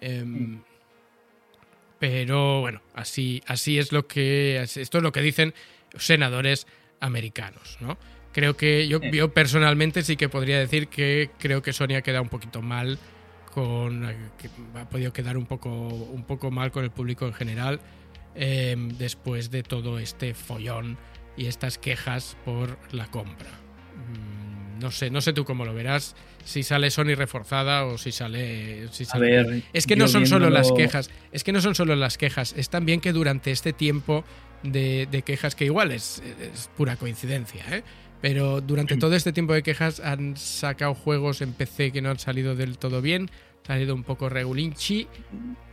Em, 0.00 0.60
pero 1.98 2.60
bueno, 2.60 2.80
así, 2.94 3.42
así 3.46 3.78
es 3.78 3.92
lo 3.92 4.06
que. 4.06 4.62
Esto 4.62 4.98
es 4.98 5.02
lo 5.02 5.12
que 5.12 5.20
dicen 5.20 5.54
senadores 5.96 6.66
americanos, 7.00 7.78
¿no? 7.80 7.98
Creo 8.32 8.56
que 8.56 8.88
yo, 8.88 9.00
yo 9.00 9.32
personalmente 9.32 10.02
sí 10.02 10.16
que 10.16 10.28
podría 10.28 10.58
decir 10.58 10.88
que 10.88 11.30
creo 11.38 11.62
que 11.62 11.72
Sonia 11.72 12.02
queda 12.02 12.20
un 12.20 12.28
poquito 12.28 12.62
mal 12.62 12.98
con. 13.52 14.02
Que 14.38 14.48
ha 14.78 14.88
podido 14.88 15.12
quedar 15.12 15.36
un 15.36 15.46
poco, 15.46 15.70
un 15.70 16.24
poco 16.24 16.50
mal 16.50 16.70
con 16.70 16.84
el 16.84 16.90
público 16.90 17.26
en 17.26 17.34
general. 17.34 17.80
Em, 18.36 18.88
después 18.98 19.52
de 19.52 19.62
todo 19.62 20.00
este 20.00 20.34
follón 20.34 20.98
y 21.36 21.46
estas 21.46 21.78
quejas 21.78 22.36
por 22.44 22.78
la 22.92 23.06
compra. 23.06 23.50
Mm, 23.96 24.80
no 24.80 24.90
sé, 24.90 25.10
no 25.10 25.20
sé 25.20 25.32
tú 25.32 25.44
cómo 25.44 25.64
lo 25.64 25.74
verás, 25.74 26.14
si 26.44 26.62
sale 26.62 26.90
Sony 26.90 27.14
reforzada 27.16 27.84
o 27.86 27.98
si 27.98 28.12
sale... 28.12 28.88
Si 28.90 29.04
sale... 29.04 29.62
es 29.72 29.86
que 29.86 29.96
no 29.96 30.08
son 30.08 30.26
solo 30.26 30.50
las 30.50 30.70
quejas, 30.72 31.10
es 31.32 31.44
que 31.44 31.52
no 31.52 31.60
son 31.60 31.74
solo 31.74 31.96
las 31.96 32.18
quejas, 32.18 32.54
es 32.56 32.68
también 32.68 33.00
que 33.00 33.12
durante 33.12 33.50
este 33.50 33.72
tiempo 33.72 34.24
de, 34.62 35.22
quejas, 35.24 35.54
que 35.54 35.64
igual 35.66 35.92
es, 35.92 36.22
pura 36.76 36.96
coincidencia, 36.96 37.64
¿eh? 37.70 37.82
pero 38.20 38.60
durante 38.60 38.96
todo 38.96 39.14
este 39.14 39.32
tiempo 39.32 39.52
de 39.52 39.62
quejas 39.62 40.00
han 40.00 40.36
sacado 40.36 40.94
juegos 40.94 41.42
en 41.42 41.52
PC 41.52 41.92
que 41.92 42.00
no 42.00 42.10
han 42.10 42.18
salido 42.18 42.54
del 42.54 42.78
todo 42.78 43.02
bien, 43.02 43.30
ha 43.64 43.66
salido 43.68 43.94
un 43.94 44.04
poco 44.04 44.28
regulinchi. 44.28 45.08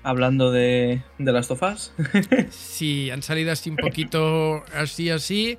Hablando 0.04 0.52
de, 0.52 1.02
de 1.18 1.32
las 1.32 1.50
tofas. 1.50 1.94
sí, 2.50 3.12
han 3.12 3.22
salido 3.22 3.52
así 3.52 3.70
un 3.70 3.76
poquito 3.76 4.64
así, 4.74 5.10
así. 5.10 5.58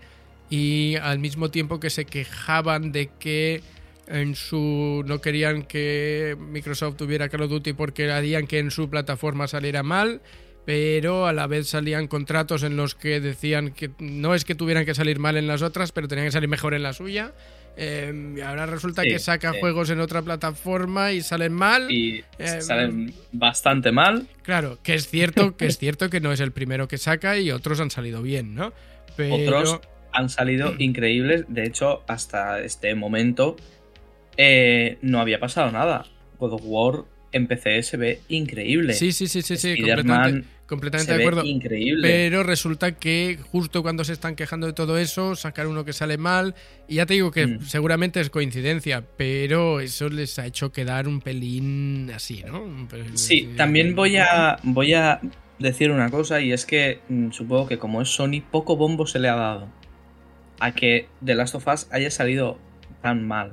Y 0.49 0.97
al 0.97 1.19
mismo 1.19 1.51
tiempo 1.51 1.79
que 1.79 1.91
se 1.91 2.07
quejaban 2.07 2.91
de 2.91 3.11
que 3.19 3.63
en 4.07 4.35
su 4.35 5.05
no 5.07 5.21
querían 5.21 5.63
que 5.63 6.37
Microsoft 6.39 6.97
tuviera 6.97 7.29
Call 7.29 7.43
of 7.43 7.51
Duty 7.51 7.75
porque 7.75 8.11
harían 8.11 8.47
que 8.47 8.59
en 8.59 8.71
su 8.71 8.89
plataforma 8.89 9.47
saliera 9.47 9.83
mal, 9.83 10.23
pero 10.65 11.27
a 11.27 11.33
la 11.33 11.47
vez 11.47 11.69
salían 11.69 12.09
contratos 12.09 12.63
en 12.63 12.77
los 12.77 12.95
que 12.95 13.21
decían 13.21 13.73
que 13.73 13.91
no 13.99 14.35
es 14.35 14.45
que 14.45 14.55
tuvieran 14.55 14.85
que 14.87 14.95
salir 14.95 15.19
mal 15.19 15.37
en 15.37 15.47
las 15.47 15.63
otras, 15.63 15.93
pero 15.93 16.09
tenían 16.09 16.29
que 16.29 16.33
salir 16.33 16.49
mejor 16.49 16.75
en 16.75 16.83
la 16.83 16.93
suya. 16.95 17.33
Em, 17.77 18.37
y 18.37 18.41
ahora 18.43 18.67
resulta 18.67 19.03
que 19.03 19.19
saca 19.19 19.53
juegos 19.59 19.89
en 19.91 20.01
otra 20.01 20.23
plataforma 20.23 21.13
y 21.13 21.23
salen 21.23 21.53
mal. 21.53 21.91
Y 21.91 22.25
em, 22.39 22.61
salen 22.61 23.15
bastante 23.33 23.93
mal. 23.93 24.27
Claro, 24.43 24.79
que 24.83 24.95
es 24.95 25.09
cierto, 25.09 25.57
que 25.57 25.67
es 25.67 25.79
cierto 25.79 26.11
que 26.11 26.21
no 26.21 26.33
es 26.33 26.41
el 26.41 26.53
primero 26.53 26.89
que 26.89 26.99
saca 26.99 27.39
y 27.39 27.51
otros 27.51 27.81
han 27.81 27.91
salido 27.91 28.23
bien, 28.23 28.55
¿no? 28.55 28.73
Pero... 29.17 29.35
Otros 29.37 29.81
han 30.13 30.29
salido 30.29 30.75
increíbles. 30.79 31.45
De 31.49 31.65
hecho, 31.65 32.03
hasta 32.07 32.61
este 32.61 32.95
momento 32.95 33.57
eh, 34.37 34.99
no 35.01 35.21
había 35.21 35.41
pasado 35.41 35.71
nada. 35.71 36.07
God 36.39 36.53
of 36.55 36.63
War 36.65 37.05
en 37.33 37.47
PC 37.47 37.83
se 37.83 37.97
ve 37.97 38.21
increíble. 38.29 38.95
Sí, 38.95 39.13
sí, 39.13 39.27
sí, 39.27 39.43
sí, 39.43 39.57
sí 39.57 39.75
completamente, 40.73 41.13
de 41.13 41.23
acuerdo. 41.23 41.45
increíble. 41.45 42.09
Pero 42.09 42.43
resulta 42.43 42.93
que 42.93 43.39
justo 43.51 43.83
cuando 43.83 44.05
se 44.05 44.15
están 44.15 44.37
quejando 44.37 44.67
de 44.67 44.73
todo 44.73 44.97
eso, 44.97 45.37
sacar 45.37 45.67
uno 45.67 45.85
que 45.85 45.93
sale 45.93 46.17
mal. 46.17 46.55
Y 46.89 46.95
ya 46.97 47.07
te 47.07 47.13
digo 47.15 47.31
que 47.31 47.47
mm. 47.47 47.63
seguramente 47.63 48.21
es 48.21 48.31
coincidencia, 48.31 49.05
pero 49.19 49.81
eso 49.81 50.09
les 50.09 50.39
ha 50.39 50.47
hecho 50.47 50.73
quedar 50.73 51.09
un 51.09 51.21
pelín 51.21 52.11
así, 52.15 52.43
¿no? 52.47 52.89
sí, 53.15 53.51
también 53.57 53.95
voy 53.95 54.17
a, 54.17 54.59
voy 54.63 54.95
a 54.95 55.21
decir 55.59 55.91
una 55.91 56.11
cosa 56.11 56.41
y 56.41 56.53
es 56.53 56.65
que 56.65 57.01
mm, 57.09 57.33
supongo 57.33 57.69
que 57.69 57.79
como 57.79 58.01
es 58.01 58.09
Sony, 58.09 58.41
poco 58.51 58.77
bombo 58.77 59.07
se 59.07 59.19
le 59.19 59.29
ha 59.29 59.37
dado 59.37 59.69
a 60.59 60.73
que 60.73 61.09
The 61.25 61.35
Last 61.35 61.55
of 61.55 61.67
Us 61.69 61.87
haya 61.91 62.11
salido 62.11 62.59
tan 63.03 63.27
mal. 63.27 63.53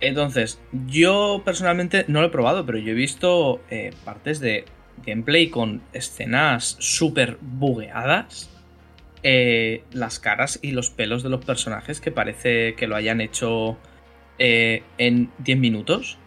Entonces, 0.00 0.60
yo 0.86 1.42
personalmente 1.44 2.04
no 2.08 2.20
lo 2.20 2.28
he 2.28 2.30
probado, 2.30 2.66
pero 2.66 2.78
yo 2.78 2.92
he 2.92 2.94
visto 2.94 3.60
eh, 3.70 3.92
partes 4.04 4.40
de 4.40 4.64
gameplay 5.04 5.48
con 5.48 5.82
escenas 5.92 6.76
súper 6.78 7.38
bugueadas. 7.40 8.50
Eh, 9.22 9.82
las 9.92 10.20
caras 10.20 10.60
y 10.62 10.70
los 10.70 10.90
pelos 10.90 11.22
de 11.22 11.30
los 11.30 11.44
personajes 11.44 12.00
que 12.00 12.12
parece 12.12 12.74
que 12.74 12.86
lo 12.86 12.94
hayan 12.94 13.20
hecho 13.20 13.76
eh, 14.38 14.82
en 14.98 15.30
10 15.38 15.58
minutos. 15.58 16.18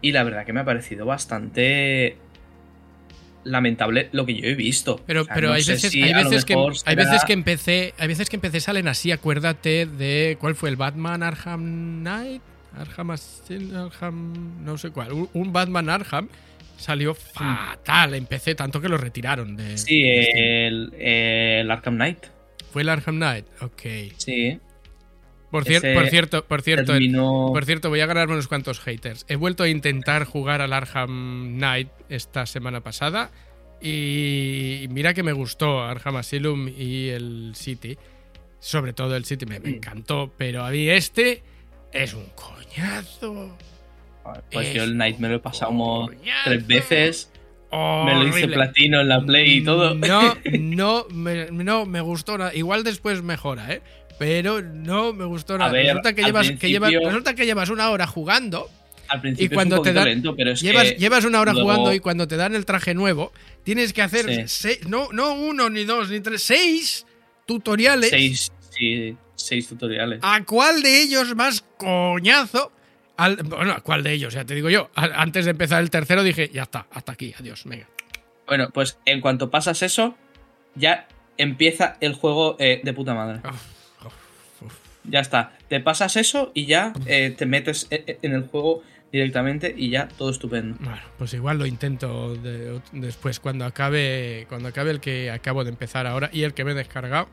Y 0.00 0.12
la 0.12 0.24
verdad 0.24 0.44
que 0.44 0.52
me 0.52 0.60
ha 0.60 0.64
parecido 0.64 1.06
bastante 1.06 2.16
lamentable 3.44 4.08
lo 4.12 4.26
que 4.26 4.34
yo 4.34 4.46
he 4.46 4.54
visto. 4.54 5.00
Pero, 5.06 5.24
pero 5.26 5.52
hay, 5.52 5.64
veces, 5.64 5.94
hay, 5.94 6.12
veces, 6.12 6.44
que, 6.44 6.54
hay 6.84 6.96
veces 6.96 7.24
que 7.24 7.32
empecé. 7.32 7.94
Hay 7.98 8.08
veces 8.08 8.28
que 8.28 8.36
empecé 8.36 8.60
salen 8.60 8.88
así, 8.88 9.12
acuérdate 9.12 9.86
de. 9.86 10.36
¿Cuál 10.40 10.54
fue 10.54 10.70
el 10.70 10.76
Batman 10.76 11.22
Arkham 11.22 12.00
Knight? 12.00 12.42
Arkham, 12.76 13.10
Arkham 13.10 14.64
no 14.64 14.78
sé 14.78 14.90
cuál, 14.90 15.28
un 15.32 15.52
Batman 15.52 15.88
Arkham 15.88 16.28
salió 16.76 17.14
fatal 17.14 18.14
en 18.14 18.26
PC, 18.26 18.54
tanto 18.54 18.80
que 18.80 18.88
lo 18.88 18.98
retiraron 18.98 19.56
de. 19.56 19.78
Sí, 19.78 20.02
el, 20.04 21.70
Arkham 21.70 21.94
Knight. 21.94 22.26
Fue 22.72 22.82
el 22.82 22.88
Arkham 22.88 23.16
Knight, 23.16 23.46
ok. 23.60 23.82
Sí. 24.16 24.58
Por, 25.50 25.62
por 25.62 25.64
cierto, 25.66 25.94
por 26.48 26.62
cierto, 26.62 26.92
por 27.52 27.64
cierto, 27.64 27.88
voy 27.88 28.00
a 28.00 28.06
ganarme 28.06 28.34
unos 28.34 28.48
cuantos 28.48 28.80
haters. 28.80 29.24
He 29.28 29.36
vuelto 29.36 29.62
a 29.62 29.68
intentar 29.68 30.24
jugar 30.24 30.60
al 30.60 30.72
Arkham 30.72 31.54
Knight 31.54 31.88
esta 32.08 32.44
semana 32.46 32.80
pasada 32.80 33.30
y 33.80 34.86
mira 34.90 35.14
que 35.14 35.22
me 35.22 35.32
gustó 35.32 35.82
Arkham 35.82 36.16
Asylum 36.16 36.68
y 36.68 37.10
el 37.10 37.52
City. 37.54 37.96
Sobre 38.58 38.94
todo 38.94 39.14
el 39.14 39.26
City 39.26 39.46
me, 39.46 39.60
me 39.60 39.68
encantó, 39.68 40.32
pero 40.36 40.64
a 40.64 40.70
mí 40.70 40.88
este 40.88 41.42
es 41.92 42.14
un 42.14 42.26
coñazo. 42.74 43.56
Pues 44.52 44.72
yo 44.72 44.84
el 44.84 44.96
Night 44.96 45.18
me 45.18 45.28
lo 45.28 45.36
he 45.36 45.38
pasado 45.38 45.70
como 45.72 46.10
tres 46.44 46.66
veces. 46.66 47.30
Me 47.72 48.14
lo 48.14 48.28
hice 48.28 48.46
platino 48.48 49.00
en 49.00 49.08
la 49.08 49.20
Play 49.20 49.58
y 49.58 49.64
todo. 49.64 49.94
No, 49.94 50.34
no, 50.58 51.06
me, 51.10 51.50
no 51.50 51.86
me 51.86 52.00
gustó 52.00 52.38
nada. 52.38 52.54
Igual 52.54 52.84
después 52.84 53.22
mejora, 53.22 53.72
¿eh? 53.72 53.82
Pero 54.18 54.62
no 54.62 55.12
me 55.12 55.24
gustó 55.24 55.58
nada. 55.58 55.72
resulta, 55.72 56.14
que 56.14 56.22
llevas, 56.22 56.48
que 56.52 56.78
resulta 56.78 57.34
que 57.34 57.46
llevas 57.46 57.70
una 57.70 57.90
hora 57.90 58.06
jugando. 58.06 58.70
Al 59.08 59.20
principio 59.20 59.46
y 59.46 59.54
cuando 59.54 59.82
te 59.82 59.92
dan, 59.92 60.06
lento, 60.06 60.34
pero 60.34 60.52
es 60.52 60.62
llevas, 60.62 60.96
llevas 60.96 61.24
una 61.26 61.40
hora 61.40 61.52
jugando 61.52 61.92
y 61.92 62.00
cuando 62.00 62.26
te 62.26 62.36
dan 62.36 62.54
el 62.54 62.64
traje 62.64 62.94
nuevo, 62.94 63.32
tienes 63.62 63.92
que 63.92 64.00
hacer 64.00 64.48
seis, 64.48 64.86
no, 64.88 65.08
no 65.12 65.34
uno, 65.34 65.68
ni 65.68 65.84
dos, 65.84 66.08
ni 66.08 66.20
tres, 66.20 66.42
seis 66.42 67.04
tutoriales. 67.44 68.08
Seis, 68.08 68.50
sí 68.70 69.14
seis 69.34 69.68
tutoriales. 69.68 70.20
¿A 70.22 70.44
cuál 70.44 70.82
de 70.82 71.02
ellos 71.02 71.34
más 71.34 71.64
coñazo? 71.76 72.72
bueno, 73.44 73.72
¿a 73.72 73.80
cuál 73.80 74.02
de 74.02 74.12
ellos? 74.12 74.34
Ya 74.34 74.44
te 74.44 74.54
digo 74.54 74.70
yo. 74.70 74.90
antes 74.94 75.44
de 75.44 75.52
empezar 75.52 75.82
el 75.82 75.90
tercero 75.90 76.22
dije, 76.22 76.50
ya 76.52 76.62
está, 76.62 76.86
hasta 76.90 77.12
aquí, 77.12 77.34
adiós, 77.38 77.62
venga. 77.64 77.88
Bueno, 78.46 78.70
pues 78.72 78.98
en 79.04 79.20
cuanto 79.20 79.50
pasas 79.50 79.82
eso, 79.82 80.16
ya 80.74 81.06
empieza 81.36 81.96
el 82.00 82.14
juego 82.14 82.56
eh, 82.58 82.80
de 82.82 82.92
puta 82.92 83.14
madre. 83.14 83.40
Ya 85.04 85.20
está. 85.20 85.52
Te 85.68 85.80
pasas 85.80 86.16
eso 86.16 86.50
y 86.54 86.66
ya 86.66 86.92
eh, 87.06 87.34
te 87.36 87.46
metes 87.46 87.86
eh, 87.90 88.18
en 88.22 88.32
el 88.32 88.46
juego 88.48 88.82
directamente 89.12 89.72
y 89.76 89.90
ya 89.90 90.08
todo 90.08 90.30
estupendo. 90.30 90.76
Bueno, 90.80 91.02
pues 91.18 91.34
igual 91.34 91.58
lo 91.58 91.66
intento 91.66 92.36
después 92.92 93.38
cuando 93.38 93.64
acabe 93.64 94.46
cuando 94.48 94.68
acabe 94.68 94.90
el 94.90 95.00
que 95.00 95.30
acabo 95.30 95.62
de 95.62 95.70
empezar 95.70 96.06
ahora 96.06 96.30
y 96.32 96.42
el 96.42 96.52
que 96.52 96.64
me 96.64 96.72
he 96.72 96.74
descargado 96.74 97.28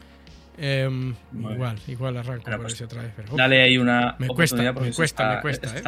Em, 0.58 1.16
igual, 1.34 1.78
igual 1.88 2.18
arranco 2.18 2.52
pues 2.58 2.82
otra 2.82 3.04
vez. 3.04 3.14
dale 3.36 3.62
ahí 3.62 3.78
una. 3.78 4.16
Me 4.20 4.28
cuesta, 4.28 4.58
me 4.74 4.92
cuesta, 4.92 5.36
me 5.36 5.42
cuesta. 5.42 5.78
¿eh? 5.78 5.82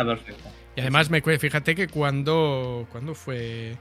Y 0.75 0.81
además, 0.81 1.09
me 1.09 1.21
fíjate 1.21 1.75
que 1.75 1.87
cuando, 1.87 2.87
cuando 2.91 3.13
fue. 3.13 3.77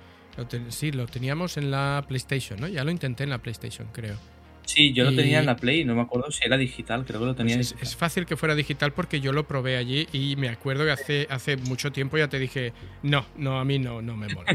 sí, 0.68 0.92
lo 0.92 1.06
teníamos 1.06 1.56
en 1.56 1.70
la 1.70 2.04
PlayStation, 2.06 2.60
¿no? 2.60 2.68
Ya 2.68 2.84
lo 2.84 2.90
intenté 2.90 3.24
en 3.24 3.30
la 3.30 3.38
PlayStation, 3.38 3.88
creo. 3.92 4.16
Sí, 4.64 4.92
yo 4.92 5.04
lo 5.04 5.14
tenía 5.14 5.40
en 5.40 5.46
la 5.46 5.56
Play, 5.56 5.84
no 5.84 5.94
me 5.94 6.02
acuerdo 6.02 6.30
si 6.30 6.44
era 6.44 6.56
digital, 6.56 7.04
creo 7.04 7.20
que 7.20 7.26
lo 7.26 7.34
tenía. 7.34 7.56
Pues 7.56 7.74
es, 7.80 7.96
fácil 7.96 8.26
que 8.26 8.36
fuera 8.36 8.54
digital 8.54 8.92
porque 8.92 9.20
yo 9.20 9.32
lo 9.32 9.46
probé 9.46 9.76
allí 9.76 10.06
y 10.12 10.36
me 10.36 10.48
acuerdo 10.48 10.84
que 10.84 10.92
hace, 10.92 11.26
hace 11.30 11.56
mucho 11.56 11.90
tiempo 11.90 12.16
ya 12.16 12.28
te 12.28 12.38
dije, 12.38 12.72
no, 13.02 13.26
no, 13.36 13.58
a 13.58 13.64
mí 13.64 13.78
no, 13.78 14.02
no 14.02 14.16
me 14.16 14.28
mola. 14.28 14.54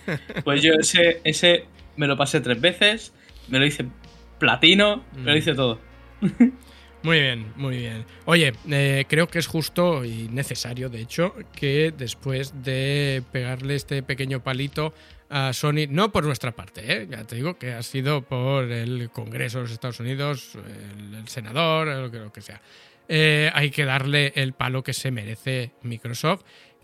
pues 0.44 0.62
yo 0.62 0.74
ese, 0.74 1.20
ese 1.24 1.64
me 1.96 2.06
lo 2.06 2.16
pasé 2.16 2.40
tres 2.40 2.60
veces, 2.60 3.12
me 3.48 3.58
lo 3.58 3.66
hice 3.66 3.86
platino, 4.38 5.04
me 5.14 5.22
lo 5.22 5.32
mm. 5.32 5.36
hice 5.36 5.54
todo. 5.54 5.78
Muy 7.02 7.20
bien, 7.20 7.52
muy 7.56 7.76
bien. 7.76 8.04
Oye, 8.24 8.52
eh, 8.70 9.04
creo 9.08 9.28
que 9.28 9.38
es 9.38 9.46
justo 9.46 10.04
y 10.04 10.28
necesario, 10.28 10.88
de 10.88 11.00
hecho, 11.00 11.34
que 11.54 11.92
después 11.96 12.64
de 12.64 13.22
pegarle 13.30 13.76
este 13.76 14.02
pequeño 14.02 14.42
palito 14.42 14.92
a 15.30 15.52
Sony, 15.52 15.86
no 15.88 16.10
por 16.10 16.24
nuestra 16.24 16.52
parte, 16.52 16.82
¿eh? 16.92 17.06
ya 17.08 17.24
te 17.24 17.36
digo 17.36 17.56
que 17.56 17.72
ha 17.72 17.82
sido 17.82 18.22
por 18.22 18.64
el 18.64 19.10
Congreso 19.10 19.58
de 19.58 19.64
los 19.64 19.72
Estados 19.72 20.00
Unidos, 20.00 20.56
el, 20.56 21.28
senador, 21.28 21.86
lo 21.86 22.10
que, 22.10 22.18
lo 22.18 22.32
que 22.32 22.40
sea. 22.40 22.60
Eh, 23.08 23.50
hay 23.54 23.70
que 23.70 23.84
darle 23.84 24.32
el 24.34 24.52
palo 24.52 24.82
que 24.82 24.92
se 24.92 25.10
merece 25.10 25.72
Microsoft, 25.82 26.42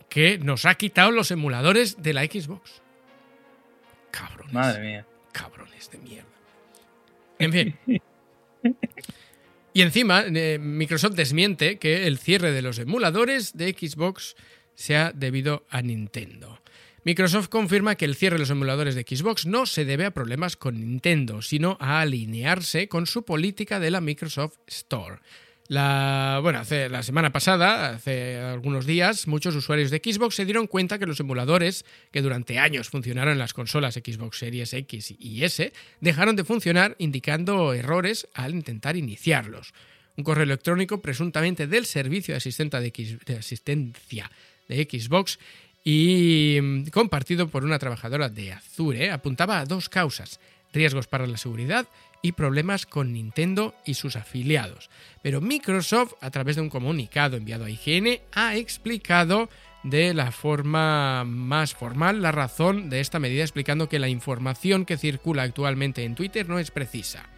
que 0.08 0.38
nos 0.38 0.64
ha 0.64 0.74
quitado 0.76 1.10
los 1.10 1.30
emuladores 1.32 2.02
de 2.02 2.14
la 2.14 2.22
Xbox. 2.24 2.82
Cabrones. 4.12 4.52
Madre 4.52 4.80
mía. 4.80 5.06
Cabrones 5.32 5.90
de 5.90 5.98
mierda. 5.98 6.33
En 7.38 7.52
fin. 7.52 7.74
Y 9.72 9.82
encima, 9.82 10.24
eh, 10.26 10.58
Microsoft 10.60 11.14
desmiente 11.14 11.78
que 11.78 12.06
el 12.06 12.18
cierre 12.18 12.52
de 12.52 12.62
los 12.62 12.78
emuladores 12.78 13.56
de 13.56 13.72
Xbox 13.72 14.36
sea 14.76 15.12
debido 15.12 15.64
a 15.68 15.82
Nintendo. 15.82 16.60
Microsoft 17.04 17.48
confirma 17.48 17.96
que 17.96 18.06
el 18.06 18.14
cierre 18.14 18.36
de 18.36 18.40
los 18.40 18.50
emuladores 18.50 18.94
de 18.94 19.02
Xbox 19.02 19.46
no 19.46 19.66
se 19.66 19.84
debe 19.84 20.06
a 20.06 20.12
problemas 20.12 20.56
con 20.56 20.80
Nintendo, 20.80 21.42
sino 21.42 21.76
a 21.80 22.00
alinearse 22.00 22.88
con 22.88 23.06
su 23.06 23.24
política 23.24 23.78
de 23.78 23.90
la 23.90 24.00
Microsoft 24.00 24.56
Store. 24.66 25.18
La, 25.68 26.40
bueno, 26.42 26.58
hace, 26.58 26.90
la 26.90 27.02
semana 27.02 27.32
pasada, 27.32 27.90
hace 27.90 28.36
algunos 28.38 28.84
días, 28.84 29.26
muchos 29.26 29.54
usuarios 29.54 29.90
de 29.90 30.02
Xbox 30.04 30.34
se 30.34 30.44
dieron 30.44 30.66
cuenta 30.66 30.98
que 30.98 31.06
los 31.06 31.20
emuladores 31.20 31.86
que 32.10 32.20
durante 32.20 32.58
años 32.58 32.90
funcionaron 32.90 33.32
en 33.32 33.38
las 33.38 33.54
consolas 33.54 33.94
Xbox 33.94 34.38
Series 34.38 34.74
X 34.74 35.14
y 35.18 35.42
S 35.42 35.72
dejaron 36.00 36.36
de 36.36 36.44
funcionar 36.44 36.96
indicando 36.98 37.72
errores 37.72 38.28
al 38.34 38.54
intentar 38.54 38.96
iniciarlos. 38.96 39.72
Un 40.18 40.24
correo 40.24 40.44
electrónico 40.44 41.00
presuntamente 41.00 41.66
del 41.66 41.86
servicio 41.86 42.34
de, 42.34 43.18
de 43.24 43.36
asistencia 43.36 44.30
de 44.68 44.84
Xbox 44.84 45.38
y 45.82 46.58
mm, 46.62 46.86
compartido 46.88 47.48
por 47.48 47.64
una 47.64 47.78
trabajadora 47.78 48.28
de 48.28 48.52
Azure 48.52 49.10
apuntaba 49.10 49.60
a 49.60 49.64
dos 49.64 49.88
causas, 49.88 50.40
riesgos 50.74 51.06
para 51.06 51.26
la 51.26 51.38
seguridad 51.38 51.86
y 52.24 52.32
problemas 52.32 52.86
con 52.86 53.12
Nintendo 53.12 53.74
y 53.84 53.94
sus 53.94 54.16
afiliados. 54.16 54.88
Pero 55.20 55.42
Microsoft, 55.42 56.14
a 56.22 56.30
través 56.30 56.56
de 56.56 56.62
un 56.62 56.70
comunicado 56.70 57.36
enviado 57.36 57.66
a 57.66 57.70
IGN, 57.70 58.18
ha 58.32 58.56
explicado 58.56 59.50
de 59.82 60.14
la 60.14 60.32
forma 60.32 61.24
más 61.24 61.74
formal 61.74 62.22
la 62.22 62.32
razón 62.32 62.88
de 62.88 63.00
esta 63.00 63.18
medida, 63.18 63.42
explicando 63.42 63.90
que 63.90 63.98
la 63.98 64.08
información 64.08 64.86
que 64.86 64.96
circula 64.96 65.42
actualmente 65.42 66.04
en 66.04 66.14
Twitter 66.14 66.48
no 66.48 66.58
es 66.58 66.70
precisa. 66.70 67.28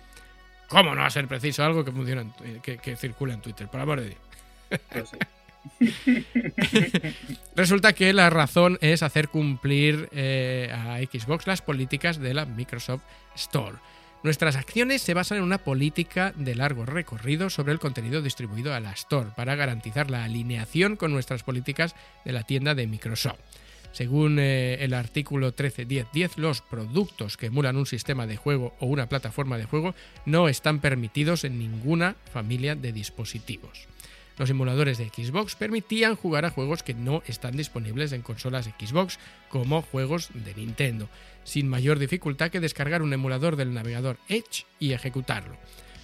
¿Cómo 0.68 0.94
no 0.94 1.00
va 1.00 1.08
a 1.08 1.10
ser 1.10 1.26
preciso 1.26 1.64
algo 1.64 1.84
que 1.84 1.90
funciona 1.90 2.32
que, 2.62 2.96
circula 2.96 3.34
en 3.34 3.40
Twitter? 3.40 3.66
Por 3.66 3.80
amor 3.80 4.00
de 4.00 4.10
Dios. 4.10 4.20
Pues 4.92 5.10
Resulta 7.56 7.92
que 7.92 8.12
la 8.12 8.30
razón 8.30 8.78
es 8.80 9.02
hacer 9.02 9.30
cumplir 9.30 10.08
eh, 10.12 10.72
a 10.72 10.98
Xbox 10.98 11.48
las 11.48 11.60
políticas 11.60 12.20
de 12.20 12.34
la 12.34 12.46
Microsoft 12.46 13.02
Store. 13.34 13.78
Nuestras 14.22 14.56
acciones 14.56 15.02
se 15.02 15.14
basan 15.14 15.38
en 15.38 15.44
una 15.44 15.58
política 15.58 16.32
de 16.36 16.54
largo 16.54 16.84
recorrido 16.84 17.50
sobre 17.50 17.72
el 17.72 17.78
contenido 17.78 18.22
distribuido 18.22 18.74
a 18.74 18.80
la 18.80 18.92
Store 18.92 19.30
para 19.36 19.54
garantizar 19.54 20.10
la 20.10 20.24
alineación 20.24 20.96
con 20.96 21.12
nuestras 21.12 21.42
políticas 21.42 21.94
de 22.24 22.32
la 22.32 22.42
tienda 22.42 22.74
de 22.74 22.86
Microsoft. 22.86 23.38
Según 23.92 24.38
eh, 24.38 24.84
el 24.84 24.92
artículo 24.92 25.56
13.10.10, 25.56 26.36
los 26.36 26.60
productos 26.60 27.36
que 27.36 27.46
emulan 27.46 27.76
un 27.76 27.86
sistema 27.86 28.26
de 28.26 28.36
juego 28.36 28.74
o 28.78 28.86
una 28.86 29.08
plataforma 29.08 29.56
de 29.56 29.64
juego 29.64 29.94
no 30.26 30.48
están 30.48 30.80
permitidos 30.80 31.44
en 31.44 31.58
ninguna 31.58 32.16
familia 32.30 32.74
de 32.74 32.92
dispositivos. 32.92 33.88
Los 34.38 34.50
emuladores 34.50 34.98
de 34.98 35.08
Xbox 35.08 35.56
permitían 35.56 36.16
jugar 36.16 36.44
a 36.44 36.50
juegos 36.50 36.82
que 36.82 36.94
no 36.94 37.22
están 37.26 37.56
disponibles 37.56 38.12
en 38.12 38.22
consolas 38.22 38.66
Xbox, 38.78 39.18
como 39.48 39.82
juegos 39.82 40.28
de 40.34 40.54
Nintendo 40.54 41.08
sin 41.46 41.68
mayor 41.68 41.98
dificultad 41.98 42.50
que 42.50 42.60
descargar 42.60 43.02
un 43.02 43.12
emulador 43.12 43.56
del 43.56 43.72
navegador 43.72 44.18
Edge 44.28 44.66
y 44.80 44.92
ejecutarlo. 44.92 45.56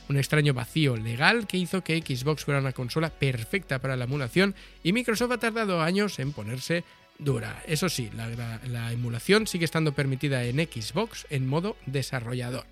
Un 0.08 0.16
extraño 0.16 0.54
vacío 0.54 0.96
legal 0.96 1.46
que 1.46 1.58
hizo 1.58 1.82
que 1.82 2.00
Xbox 2.00 2.44
fuera 2.44 2.60
una 2.60 2.72
consola 2.72 3.10
perfecta 3.10 3.80
para 3.80 3.96
la 3.96 4.04
emulación 4.04 4.54
y 4.82 4.92
Microsoft 4.92 5.32
ha 5.32 5.38
tardado 5.38 5.82
años 5.82 6.18
en 6.18 6.32
ponerse 6.32 6.84
dura. 7.18 7.62
Eso 7.66 7.88
sí, 7.88 8.10
la, 8.14 8.92
emulación 8.92 9.46
sigue 9.46 9.64
estando 9.64 9.92
permitida 9.92 10.44
en 10.44 10.56
Xbox 10.58 11.26
en 11.28 11.46
modo 11.46 11.76
desarrollador. 11.86 12.64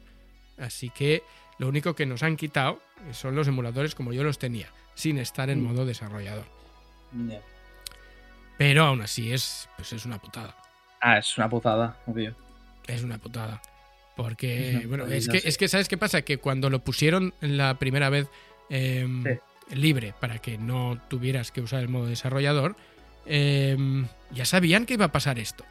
Así 0.56 0.90
que 0.90 1.22
lo 1.58 1.68
único 1.68 1.94
que 1.94 2.06
nos 2.06 2.22
han 2.22 2.36
quitado 2.36 2.80
son 3.12 3.34
los 3.34 3.48
emuladores 3.48 3.94
como 3.94 4.12
yo 4.12 4.22
los 4.22 4.38
tenía, 4.38 4.68
sin 4.94 5.18
estar 5.18 5.50
en 5.50 5.60
mm. 5.62 5.64
modo 5.64 5.86
desarrollador. 5.86 6.44
Pero 8.58 8.84
aún 8.84 9.02
así 9.02 9.32
es, 9.32 9.68
pues 9.76 9.92
es 9.92 10.04
una 10.04 10.18
putada. 10.20 10.54
Ah, 11.00 11.18
es 11.18 11.36
una 11.38 11.48
putada, 11.48 11.96
obvio 12.06 12.34
es 12.94 13.02
una 13.02 13.18
putada. 13.18 13.60
Porque, 14.16 14.84
bueno, 14.86 15.06
es 15.06 15.28
que, 15.28 15.40
es 15.42 15.56
que, 15.56 15.68
¿sabes 15.68 15.88
qué 15.88 15.96
pasa? 15.96 16.22
Que 16.22 16.38
cuando 16.38 16.68
lo 16.68 16.80
pusieron 16.80 17.32
la 17.40 17.78
primera 17.78 18.10
vez 18.10 18.28
em, 18.68 19.24
libre 19.72 20.12
para 20.20 20.38
que 20.38 20.58
no 20.58 21.00
tuvieras 21.08 21.52
que 21.52 21.62
usar 21.62 21.80
el 21.80 21.88
modo 21.88 22.06
desarrollador, 22.06 22.76
em, 23.24 24.06
ya 24.30 24.44
sabían 24.44 24.84
que 24.84 24.94
iba 24.94 25.06
a 25.06 25.12
pasar 25.12 25.38
esto. 25.38 25.64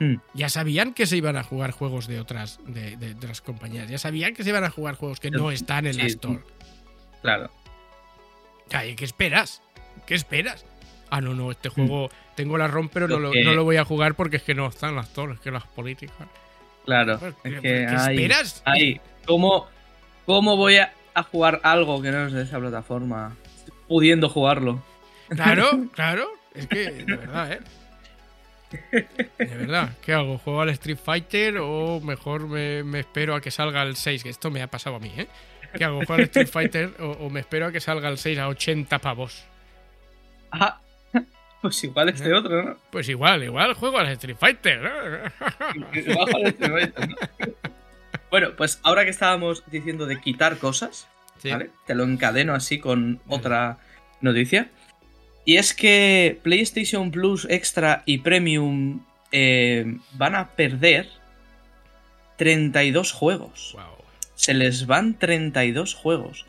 Hmm. 0.00 0.16
Ya 0.34 0.48
sabían 0.48 0.92
que 0.92 1.06
se 1.06 1.18
iban 1.18 1.36
a 1.36 1.44
jugar 1.44 1.70
juegos 1.70 2.08
de 2.08 2.18
otras, 2.18 2.58
de, 2.66 3.14
otras 3.16 3.42
compañías. 3.42 3.88
Ya 3.88 3.98
sabían 3.98 4.34
que 4.34 4.42
se 4.42 4.48
iban 4.48 4.64
a 4.64 4.70
jugar 4.70 4.96
juegos 4.96 5.20
que 5.20 5.30
no 5.30 5.52
están 5.52 5.86
en 5.86 5.98
la 5.98 6.06
Store. 6.06 6.40
Claro. 7.22 7.50
¿Qué 8.70 9.04
esperas? 9.04 9.62
¿Qué 10.06 10.14
esperas? 10.14 10.64
Ah, 11.10 11.20
no, 11.20 11.34
no, 11.34 11.50
este 11.50 11.68
hmm. 11.68 11.72
juego 11.72 12.10
tengo 12.36 12.56
la 12.56 12.68
ROM, 12.68 12.88
pero 12.88 13.08
no 13.08 13.18
lo, 13.18 13.64
voy 13.64 13.76
a 13.76 13.84
jugar 13.84 14.14
porque 14.14 14.36
es 14.36 14.42
que 14.42 14.54
no 14.54 14.68
están 14.68 14.94
las 14.94 15.12
torres, 15.12 15.40
que 15.40 15.50
las 15.50 15.64
políticas. 15.64 16.16
Claro, 16.84 17.18
pues, 17.18 17.34
es 17.44 17.60
que 17.60 17.84
esperas? 17.84 18.62
¿cómo, 19.26 19.66
¿cómo 20.24 20.56
voy 20.56 20.76
a, 20.76 20.92
jugar 21.30 21.60
algo 21.64 22.00
que 22.00 22.10
no 22.10 22.26
es 22.26 22.32
de 22.32 22.42
esa 22.42 22.58
plataforma? 22.58 23.36
Pudiendo 23.88 24.28
jugarlo. 24.28 24.82
Claro, 25.28 25.68
claro. 25.92 26.28
Es 26.54 26.66
que, 26.66 26.90
de 26.90 27.16
verdad, 27.16 27.52
¿eh? 27.52 27.60
De 29.38 29.56
verdad, 29.56 29.96
¿qué 30.00 30.12
hago? 30.12 30.38
¿Juego 30.38 30.60
al 30.60 30.70
Street 30.70 30.98
Fighter 31.02 31.58
o 31.58 32.00
mejor 32.00 32.46
me, 32.46 33.00
espero 33.00 33.34
a 33.34 33.40
que 33.40 33.50
salga 33.50 33.82
el 33.82 33.96
6? 33.96 34.22
Que 34.22 34.28
esto 34.30 34.50
me 34.50 34.62
ha 34.62 34.68
pasado 34.68 34.96
a 34.96 35.00
mí, 35.00 35.12
¿eh? 35.16 35.26
¿Qué 35.76 35.84
hago? 35.84 35.98
¿Juego 35.98 36.14
al 36.14 36.20
Street 36.22 36.48
Fighter 36.48 36.94
o, 37.00 37.10
o 37.12 37.30
me 37.30 37.40
espero 37.40 37.66
a 37.66 37.72
que 37.72 37.80
salga 37.80 38.08
el 38.08 38.18
6 38.18 38.38
a 38.38 38.48
80 38.48 38.98
pavos? 38.98 39.44
Ah, 40.52 40.80
pues 41.60 41.84
igual 41.84 42.08
este 42.08 42.32
otro, 42.32 42.62
¿no? 42.62 42.76
Pues 42.90 43.08
igual, 43.08 43.42
igual 43.44 43.74
juego 43.74 43.98
al 43.98 44.08
Street 44.08 44.36
Fighter, 44.38 44.80
¿no? 44.80 45.86
Street 45.92 46.16
Fighter, 46.30 46.70
¿no? 46.70 47.16
bueno, 48.30 48.56
pues 48.56 48.80
ahora 48.82 49.04
que 49.04 49.10
estábamos 49.10 49.62
diciendo 49.70 50.06
de 50.06 50.20
quitar 50.20 50.56
cosas, 50.56 51.06
¿vale? 51.44 51.70
Te 51.86 51.94
lo 51.94 52.04
encadeno 52.04 52.54
así 52.54 52.78
con 52.78 53.20
otra 53.28 53.78
noticia. 54.22 54.70
Y 55.44 55.56
es 55.56 55.74
que 55.74 56.38
PlayStation 56.42 57.10
Plus 57.10 57.46
Extra 57.48 58.02
y 58.06 58.18
Premium 58.18 59.04
eh, 59.32 59.98
van 60.12 60.34
a 60.34 60.50
perder 60.50 61.08
32 62.36 63.12
juegos. 63.12 63.76
Se 64.40 64.54
les 64.54 64.86
van 64.86 65.18
32 65.18 65.92
juegos. 65.92 66.46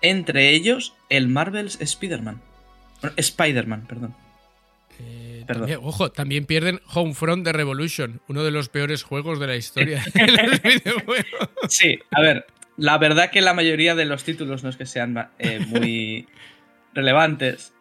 Entre 0.00 0.48
ellos 0.48 0.94
el 1.10 1.28
Marvel's 1.28 1.78
Spider-Man. 1.78 2.40
Spider-Man, 3.18 3.86
perdón. 3.86 4.14
Eh, 4.98 5.76
ojo, 5.78 6.10
también 6.10 6.46
pierden 6.46 6.80
Homefront 6.94 7.44
de 7.44 7.52
Revolution, 7.52 8.22
uno 8.28 8.44
de 8.44 8.50
los 8.50 8.70
peores 8.70 9.02
juegos 9.02 9.38
de 9.40 9.46
la 9.46 9.56
historia. 9.56 10.02
Sí, 11.68 11.98
a 12.12 12.22
ver, 12.22 12.46
la 12.78 12.96
verdad 12.96 13.30
que 13.30 13.42
la 13.42 13.52
mayoría 13.52 13.94
de 13.94 14.06
los 14.06 14.24
títulos 14.24 14.64
no 14.64 14.70
es 14.70 14.78
que 14.78 14.86
sean 14.86 15.28
eh, 15.38 15.60
muy 15.66 16.26
relevantes, 16.94 17.74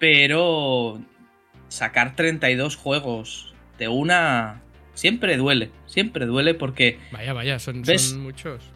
pero 0.00 1.00
sacar 1.68 2.16
32 2.16 2.74
juegos 2.74 3.54
de 3.78 3.86
una 3.86 4.60
siempre 4.94 5.36
duele, 5.36 5.70
siempre 5.86 6.26
duele 6.26 6.54
porque... 6.54 6.98
Vaya, 7.12 7.32
vaya, 7.32 7.60
son, 7.60 7.84
son 7.84 8.20
muchos. 8.20 8.73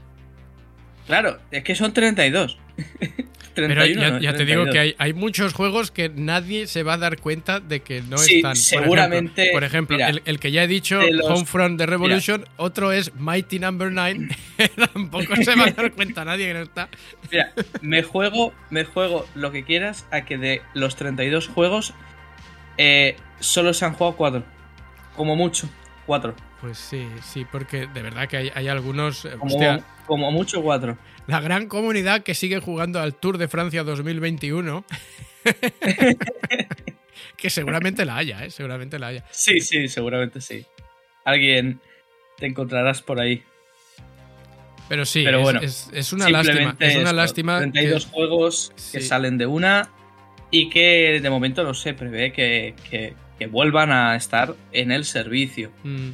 Claro, 1.09 1.39
es 1.51 1.65
que 1.65 1.75
son 1.75 1.93
32. 1.93 2.59
Pero 3.55 3.87
ya, 4.21 4.35
te 4.35 4.45
digo 4.45 4.67
que 4.67 4.95
hay, 4.97 5.13
muchos 5.15 5.53
juegos 5.53 5.91
que 5.91 6.09
nadie 6.09 6.69
se 6.69 6.85
va 6.85 6.93
a 6.93 6.99
dar 6.99 7.19
cuenta 7.19 7.59
de 7.59 7.81
que 7.81 8.03
no 8.03 8.17
están. 8.17 8.55
Seguramente. 8.55 9.51
Por 9.53 9.65
ejemplo, 9.65 9.99
el, 10.25 10.39
que 10.39 10.53
ya 10.53 10.63
he 10.63 10.69
dicho, 10.69 11.01
Homefront 11.25 11.77
de 11.77 11.87
Revolution, 11.87 12.45
otro 12.57 12.93
es 12.93 13.13
Mighty 13.17 13.59
Number 13.59 13.91
no. 13.91 14.03
9. 14.03 14.29
Tampoco 14.93 15.35
se 15.37 15.57
va 15.57 15.65
a 15.65 15.71
dar 15.73 15.93
cuenta 15.93 16.25
nadie 16.25 16.47
que 16.47 16.55
no 16.55 16.61
está. 16.61 16.89
Mira, 17.33 17.53
me 17.81 18.05
juego, 18.05 18.53
me 18.71 18.85
juego 18.85 19.27
lo 19.35 19.51
que 19.51 19.65
quieras 19.65 20.07
a 20.13 20.25
que 20.25 20.39
de 20.39 20.63
los 20.75 20.95
32 20.95 21.49
juegos 21.49 21.95
eh, 22.77 23.17
solo 23.41 23.75
se 23.75 23.85
han 23.87 23.95
jugado 23.95 24.17
4. 24.17 24.45
Como 25.17 25.35
mucho, 25.35 25.69
4. 26.07 26.48
Pues 26.61 26.77
sí, 26.79 27.07
sí, 27.23 27.45
porque 27.51 27.87
de 27.87 28.03
verdad 28.03 28.29
que 28.29 28.37
hay, 28.37 28.51
hay 28.55 28.69
algunos. 28.69 29.25
eh, 29.25 29.31
Como, 29.39 29.55
hostia, 29.55 29.85
como 30.07 30.33
mucho 30.33 30.61
cuatro. 30.63 30.99
la 31.29 31.41
gran 31.41 31.69
comunidad 31.69 32.23
que 32.25 32.35
sigue 32.35 32.59
jugando 32.61 33.01
al 33.01 33.15
Tour 33.15 33.39
de 33.39 33.47
Francia 33.49 33.85
2021. 33.85 34.85
que 37.37 37.51
seguramente 37.51 38.05
la 38.05 38.17
haya, 38.17 38.45
¿eh? 38.45 38.51
Seguramente 38.51 38.99
la 38.99 39.09
haya. 39.09 39.25
Sí, 39.31 39.61
sí, 39.61 39.89
seguramente 39.89 40.41
sí. 40.41 40.67
Alguien 41.25 41.81
te 42.39 42.47
encontrarás 42.47 43.03
por 43.03 43.21
ahí. 43.21 43.43
Pero 44.89 45.05
sí, 45.05 45.23
Pero 45.25 45.39
es, 45.39 45.43
bueno, 45.45 45.61
es- 45.61 45.91
es 45.93 46.13
una 46.13 46.29
lástima. 46.31 46.75
Es 46.81 46.95
una 46.95 47.03
esto, 47.05 47.13
lástima. 47.13 47.59
32 47.61 48.07
que- 48.07 48.11
juegos 48.13 48.73
que 48.93 49.01
Sí. 49.01 49.03
salen 49.03 49.37
de 49.39 49.47
una 49.47 49.91
y 50.51 50.71
que 50.71 51.21
de 51.23 51.31
momento 51.31 51.63
no 51.63 51.75
se 51.75 51.93
prevé 51.95 52.33
que, 52.33 52.75
que- 52.91 53.15
que 53.39 53.47
vuelvan 53.47 53.93
a 53.93 54.17
estar 54.17 54.55
en 54.73 54.91
el 54.91 55.05
servicio. 55.05 55.71
Mm, 55.85 56.11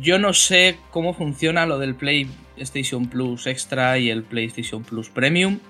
Yo 0.00 0.18
no 0.18 0.32
sé 0.32 0.76
cómo 0.90 1.14
funciona 1.14 1.66
lo 1.66 1.78
del 1.78 1.94
PlayStation 1.94 3.08
Plus 3.08 3.46
Extra 3.46 3.98
y 3.98 4.10
el 4.10 4.22
PlayStation 4.22 4.82
Plus 4.82 5.08
Premium. 5.08 5.60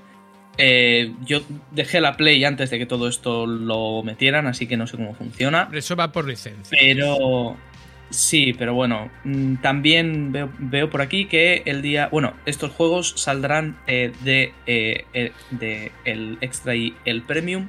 Eh, 0.56 1.12
yo 1.24 1.42
dejé 1.72 2.00
la 2.00 2.16
Play 2.16 2.44
antes 2.44 2.70
de 2.70 2.78
que 2.78 2.86
todo 2.86 3.08
esto 3.08 3.46
lo 3.46 4.02
metieran, 4.02 4.46
así 4.46 4.66
que 4.66 4.76
no 4.76 4.86
sé 4.86 4.96
cómo 4.96 5.14
funciona. 5.14 5.68
eso 5.72 5.96
va 5.96 6.12
por 6.12 6.26
licencia. 6.26 6.78
Pero 6.80 7.56
sí, 8.10 8.52
pero 8.52 8.74
bueno, 8.74 9.10
mm, 9.24 9.56
también 9.56 10.30
veo, 10.30 10.50
veo 10.58 10.90
por 10.90 11.02
aquí 11.02 11.26
que 11.26 11.62
el 11.66 11.82
día, 11.82 12.08
bueno, 12.12 12.34
estos 12.46 12.70
juegos 12.70 13.14
saldrán 13.16 13.78
eh, 13.86 14.12
de, 14.22 14.52
eh, 14.66 15.32
de 15.50 15.90
el 16.04 16.38
extra 16.40 16.76
y 16.76 16.94
el 17.04 17.22
premium 17.22 17.68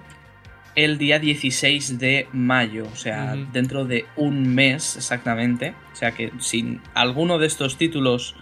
el 0.76 0.98
día 0.98 1.20
16 1.20 2.00
de 2.00 2.28
mayo, 2.34 2.86
o 2.92 2.96
sea, 2.96 3.36
dentro 3.54 3.86
de 3.86 4.06
un 4.16 4.54
mes 4.54 4.98
exactamente. 4.98 5.74
O 5.94 5.96
sea 5.96 6.12
que 6.12 6.32
si 6.40 6.80
alguno 6.94 7.40
de 7.40 7.48
estos 7.48 7.78
títulos 7.78 8.36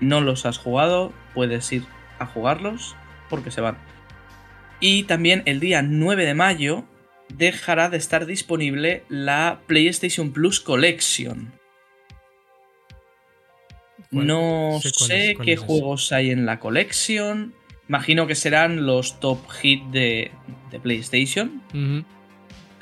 no 0.00 0.20
los 0.20 0.46
has 0.46 0.58
jugado, 0.58 1.12
puedes 1.34 1.70
ir 1.72 1.84
a 2.18 2.26
jugarlos 2.26 2.96
porque 3.28 3.50
se 3.50 3.60
van. 3.60 3.76
Y 4.80 5.02
también 5.04 5.42
el 5.44 5.60
día 5.60 5.82
9 5.82 6.24
de 6.24 6.34
mayo 6.34 6.84
dejará 7.28 7.90
de 7.90 7.98
estar 7.98 8.26
disponible 8.26 9.04
la 9.08 9.60
PlayStation 9.66 10.32
Plus 10.32 10.60
Collection. 10.60 11.52
No 14.10 14.80
Sé 14.82 15.36
qué 15.44 15.56
juegos 15.56 16.10
hay 16.12 16.30
en 16.30 16.46
la 16.46 16.58
Collection. 16.58 17.54
Imagino 17.90 18.28
que 18.28 18.36
serán 18.36 18.86
los 18.86 19.18
top 19.18 19.50
hit 19.50 19.82
de, 19.86 20.30
de 20.70 20.78
PlayStation. 20.78 21.60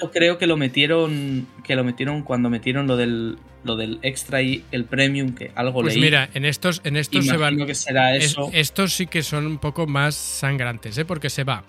Yo 0.00 0.10
creo 0.12 0.36
que 0.36 0.46
lo 0.46 0.58
metieron. 0.58 1.46
Que 1.64 1.74
lo 1.76 1.82
metieron 1.82 2.22
cuando 2.22 2.50
metieron 2.50 2.86
lo 2.86 2.96
del. 2.98 3.38
Lo 3.64 3.74
del 3.76 3.98
extra 4.02 4.40
y 4.40 4.64
el 4.70 4.84
premium, 4.84 5.34
que 5.34 5.50
algo 5.56 5.80
Pues 5.80 5.94
leí. 5.94 6.02
mira, 6.04 6.28
en 6.34 6.44
estos, 6.44 6.80
en 6.84 6.96
estos 6.96 7.26
se 7.26 7.36
van. 7.36 7.56
que 7.66 7.74
será 7.74 8.14
es- 8.14 8.26
eso. 8.26 8.50
estos 8.52 8.92
sí 8.92 9.06
que 9.08 9.22
son 9.22 9.46
un 9.46 9.58
poco 9.58 9.86
más 9.86 10.14
sangrantes, 10.14 10.96
¿eh? 10.96 11.04
Porque 11.04 11.28
se 11.28 11.42
va. 11.42 11.64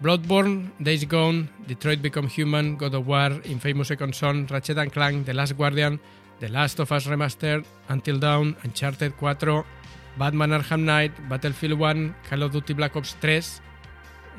Bloodborne, 0.00 0.70
Days 0.78 1.08
Gone, 1.08 1.48
Detroit 1.66 2.00
Become 2.00 2.28
Human, 2.38 2.76
God 2.76 2.94
of 2.94 3.08
War, 3.08 3.40
Infamous 3.46 3.88
Second 3.88 4.12
Son, 4.14 4.46
Ratchet 4.46 4.78
and 4.78 4.92
Clank, 4.92 5.26
The 5.26 5.34
Last 5.34 5.54
Guardian, 5.56 6.00
The 6.38 6.48
Last 6.50 6.78
of 6.80 6.92
Us 6.92 7.06
Remastered, 7.06 7.64
Until 7.88 8.20
Dawn, 8.20 8.56
Uncharted 8.62 9.12
4, 9.18 9.64
Batman 10.16 10.52
Arkham 10.52 10.82
Knight, 10.84 11.12
Battlefield 11.28 11.78
1, 11.78 12.14
Call 12.28 12.42
of 12.42 12.52
Duty 12.52 12.72
Black 12.74 12.94
Ops 12.96 13.16
3, 13.20 13.62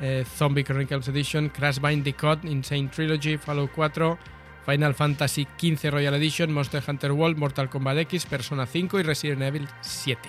eh, 0.00 0.24
Zombie 0.26 0.64
Chronicles 0.64 1.08
Edition, 1.08 1.48
Crash 1.50 1.78
Bandicoot, 1.78 2.44
Insane 2.44 2.88
Trilogy, 2.88 3.36
Fallout 3.38 3.70
4, 3.74 4.18
Final 4.64 4.94
Fantasy 4.94 5.46
XV 5.58 5.90
Royal 5.90 6.14
Edition, 6.14 6.52
Monster 6.52 6.82
Hunter 6.86 7.12
World, 7.12 7.36
Mortal 7.38 7.68
Kombat 7.68 7.98
X, 7.98 8.26
Persona 8.26 8.66
5 8.66 8.98
y 9.00 9.02
Resident 9.02 9.42
Evil 9.42 9.68
7. 9.80 10.20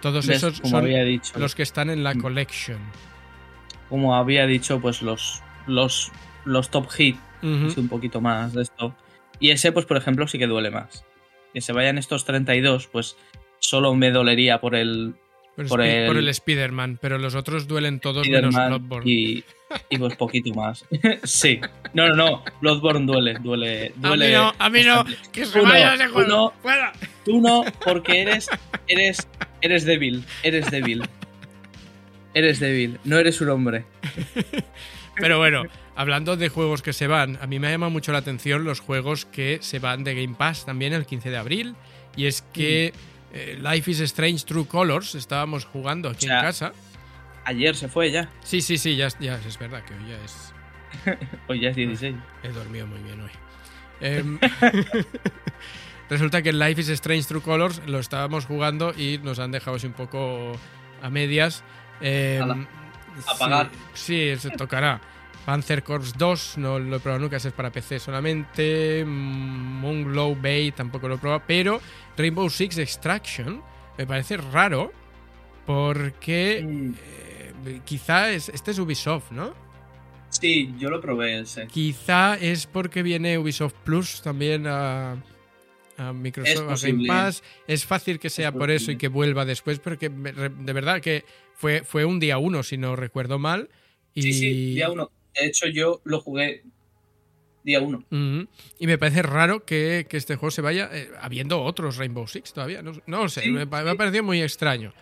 Todos 0.00 0.26
¿Ves? 0.26 0.36
esos 0.36 0.60
como 0.60 0.70
son 0.72 0.84
había 0.84 1.02
dicho. 1.02 1.38
los 1.38 1.54
que 1.54 1.62
están 1.62 1.88
en 1.90 2.04
la 2.04 2.14
Mm. 2.14 2.20
collection. 2.20 2.78
Como 3.88 4.14
había 4.14 4.46
dicho, 4.46 4.80
pues 4.80 5.02
los. 5.02 5.42
Los. 5.66 6.12
Los 6.44 6.70
top 6.70 6.90
hit. 6.90 7.16
Un 7.42 7.88
poquito 7.88 8.20
más 8.20 8.52
de 8.54 8.62
esto. 8.62 8.94
Y 9.40 9.50
ese, 9.50 9.70
pues, 9.72 9.84
por 9.86 9.96
ejemplo, 9.96 10.26
sí 10.26 10.38
que 10.38 10.46
duele 10.46 10.70
más. 10.70 11.04
Que 11.52 11.60
se 11.60 11.72
vayan 11.72 11.98
estos 11.98 12.24
32, 12.24 12.86
pues 12.86 13.16
solo 13.64 13.94
me 13.94 14.10
dolería 14.10 14.60
por 14.60 14.74
el 14.74 15.14
Por, 15.56 15.68
por 15.68 15.80
Spi- 15.80 16.06
por 16.06 16.16
el- 16.16 16.24
el 16.24 16.28
Spider-Man, 16.28 16.98
pero 17.00 17.16
los 17.18 17.34
otros 17.34 17.66
duelen 17.66 18.00
todos 18.00 18.28
menos 18.28 18.54
Bloodborne. 18.54 19.10
y, 19.10 19.44
y 19.88 19.98
pues 19.98 20.16
poquito 20.16 20.52
más. 20.54 20.84
sí. 21.24 21.60
No, 21.92 22.08
no, 22.08 22.14
no. 22.16 22.44
Bloodborne 22.60 23.06
duele, 23.06 23.34
duele, 23.40 23.92
a 24.02 24.08
duele. 24.08 24.26
mí 24.28 24.32
no, 24.34 24.52
a 24.58 24.68
mí 24.70 24.82
no, 24.82 25.04
que 25.32 25.44
se 25.46 25.60
Uno, 25.60 25.70
vaya 25.70 25.94
ese 25.94 26.08
juego. 26.08 26.52
Tú 27.24 27.40
no, 27.40 27.64
porque 27.84 28.22
eres, 28.22 28.48
eres, 28.88 29.26
eres 29.62 29.84
débil, 29.84 30.24
eres 30.42 30.70
débil. 30.70 31.02
Eres 32.34 32.58
débil, 32.58 32.98
no 33.04 33.18
eres 33.18 33.40
un 33.40 33.48
hombre. 33.50 33.84
Pero 35.16 35.38
bueno, 35.38 35.62
hablando 35.94 36.36
de 36.36 36.48
juegos 36.48 36.82
que 36.82 36.92
se 36.92 37.06
van, 37.06 37.38
a 37.40 37.46
mí 37.46 37.60
me 37.60 37.70
llama 37.70 37.88
mucho 37.88 38.10
la 38.10 38.18
atención 38.18 38.64
los 38.64 38.80
juegos 38.80 39.24
que 39.24 39.58
se 39.62 39.78
van 39.78 40.02
de 40.02 40.14
Game 40.20 40.34
Pass 40.36 40.66
también 40.66 40.92
el 40.92 41.06
15 41.06 41.30
de 41.30 41.36
abril. 41.36 41.74
Y 42.16 42.26
es 42.26 42.42
que 42.52 42.92
Mm. 42.92 43.13
Eh, 43.34 43.58
Life 43.60 43.90
is 43.90 44.00
Strange 44.00 44.44
True 44.44 44.64
Colors 44.66 45.16
estábamos 45.16 45.64
jugando 45.64 46.08
aquí 46.08 46.26
O 46.26 46.28
sea, 46.28 46.38
en 46.38 46.44
casa. 46.44 46.72
Ayer 47.44 47.74
se 47.74 47.88
fue 47.88 48.10
ya, 48.12 48.30
Sí, 48.44 48.60
sí, 48.60 48.78
sí, 48.78 48.96
ya, 48.96 49.08
ya 49.18 49.34
es 49.36 49.58
verdad 49.58 49.84
que 49.84 49.92
hoy 49.94 50.08
ya 50.08 50.24
es. 50.24 50.54
hoy 51.48 51.60
ya 51.60 51.70
es 51.70 51.76
16. 51.76 52.14
He 52.44 52.48
dormido 52.48 52.86
muy 52.86 53.00
bien 53.00 53.20
hoy. 53.20 53.30
Em, 54.00 54.38
resulta 56.08 56.42
que 56.42 56.52
Life 56.52 56.80
is 56.80 56.88
Strange 56.90 57.24
True 57.26 57.42
Colors 57.42 57.82
lo 57.86 57.98
estábamos 57.98 58.46
jugando 58.46 58.94
y 58.96 59.18
nos 59.18 59.40
han 59.40 59.50
dejado 59.50 59.76
así 59.76 59.88
un 59.88 59.92
poco 59.94 60.52
a 61.02 61.10
medias. 61.10 61.64
Ala, 62.00 62.68
apagar. 63.26 63.70
Sí, 63.94 64.32
sí, 64.36 64.48
se 64.48 64.56
tocará. 64.56 65.00
Panzer 65.44 65.82
Corps 65.82 66.16
2 66.16 66.58
no 66.58 66.78
lo 66.78 66.96
he 66.96 67.00
probado 67.00 67.20
nunca, 67.22 67.36
ese 67.36 67.48
es 67.48 67.54
para 67.54 67.70
PC 67.70 67.98
solamente. 67.98 69.04
Mm, 69.04 69.80
Moonglow 69.80 70.34
Bay 70.40 70.72
tampoco 70.72 71.08
lo 71.08 71.16
he 71.16 71.18
probado. 71.18 71.42
Pero 71.46 71.80
Rainbow 72.16 72.48
Six 72.48 72.78
Extraction 72.78 73.62
me 73.98 74.06
parece 74.06 74.36
raro 74.38 74.92
porque 75.66 76.62
Mm, 76.66 76.92
eh, 77.66 77.80
quizá 77.84 78.30
es, 78.32 78.48
este 78.48 78.70
es 78.70 78.78
Ubisoft, 78.78 79.30
¿no? 79.32 79.54
Sí, 80.28 80.74
yo 80.78 80.90
lo 80.90 81.00
probé 81.00 81.40
ese. 81.40 81.66
Quizá 81.68 82.36
es 82.36 82.66
porque 82.66 83.02
viene 83.02 83.38
Ubisoft 83.38 83.74
Plus 83.84 84.20
también 84.20 84.66
a, 84.66 85.16
a 85.96 86.12
Microsoft, 86.12 86.72
Es 86.72 86.84
a 86.84 86.86
Game. 86.88 87.06
Pass. 87.06 87.42
Es 87.68 87.84
fácil 87.84 88.18
que 88.18 88.30
sea 88.30 88.50
por 88.50 88.70
eso 88.70 88.90
y 88.90 88.96
que 88.96 89.08
vuelva 89.08 89.44
después, 89.44 89.78
porque 89.78 90.08
de 90.08 90.72
verdad 90.72 91.00
que 91.00 91.24
fue, 91.54 91.84
fue 91.84 92.04
un 92.04 92.18
día 92.18 92.38
uno, 92.38 92.62
si 92.62 92.76
no 92.76 92.96
recuerdo 92.96 93.38
mal. 93.38 93.68
Y, 94.12 94.22
Sí, 94.22 94.32
sí, 94.32 94.74
día 94.74 94.90
uno. 94.90 95.10
De 95.38 95.46
hecho, 95.46 95.66
yo 95.66 96.00
lo 96.04 96.20
jugué 96.20 96.62
día 97.64 97.80
uno. 97.80 98.04
Y 98.78 98.86
me 98.86 98.98
parece 98.98 99.22
raro 99.22 99.64
que, 99.64 100.06
que 100.08 100.16
este 100.16 100.36
juego 100.36 100.50
se 100.50 100.62
vaya 100.62 100.88
eh, 100.92 101.10
habiendo 101.20 101.62
otros 101.62 101.96
Rainbow 101.96 102.26
Six 102.26 102.52
todavía. 102.52 102.82
No, 102.82 102.92
no 103.06 103.22
lo 103.22 103.28
sé, 103.28 103.42
Sí, 103.42 103.50
me, 103.50 103.66
me 103.66 103.90
ha 103.90 103.94
parecido 103.94 104.22
muy 104.22 104.42
extraño. 104.42 104.92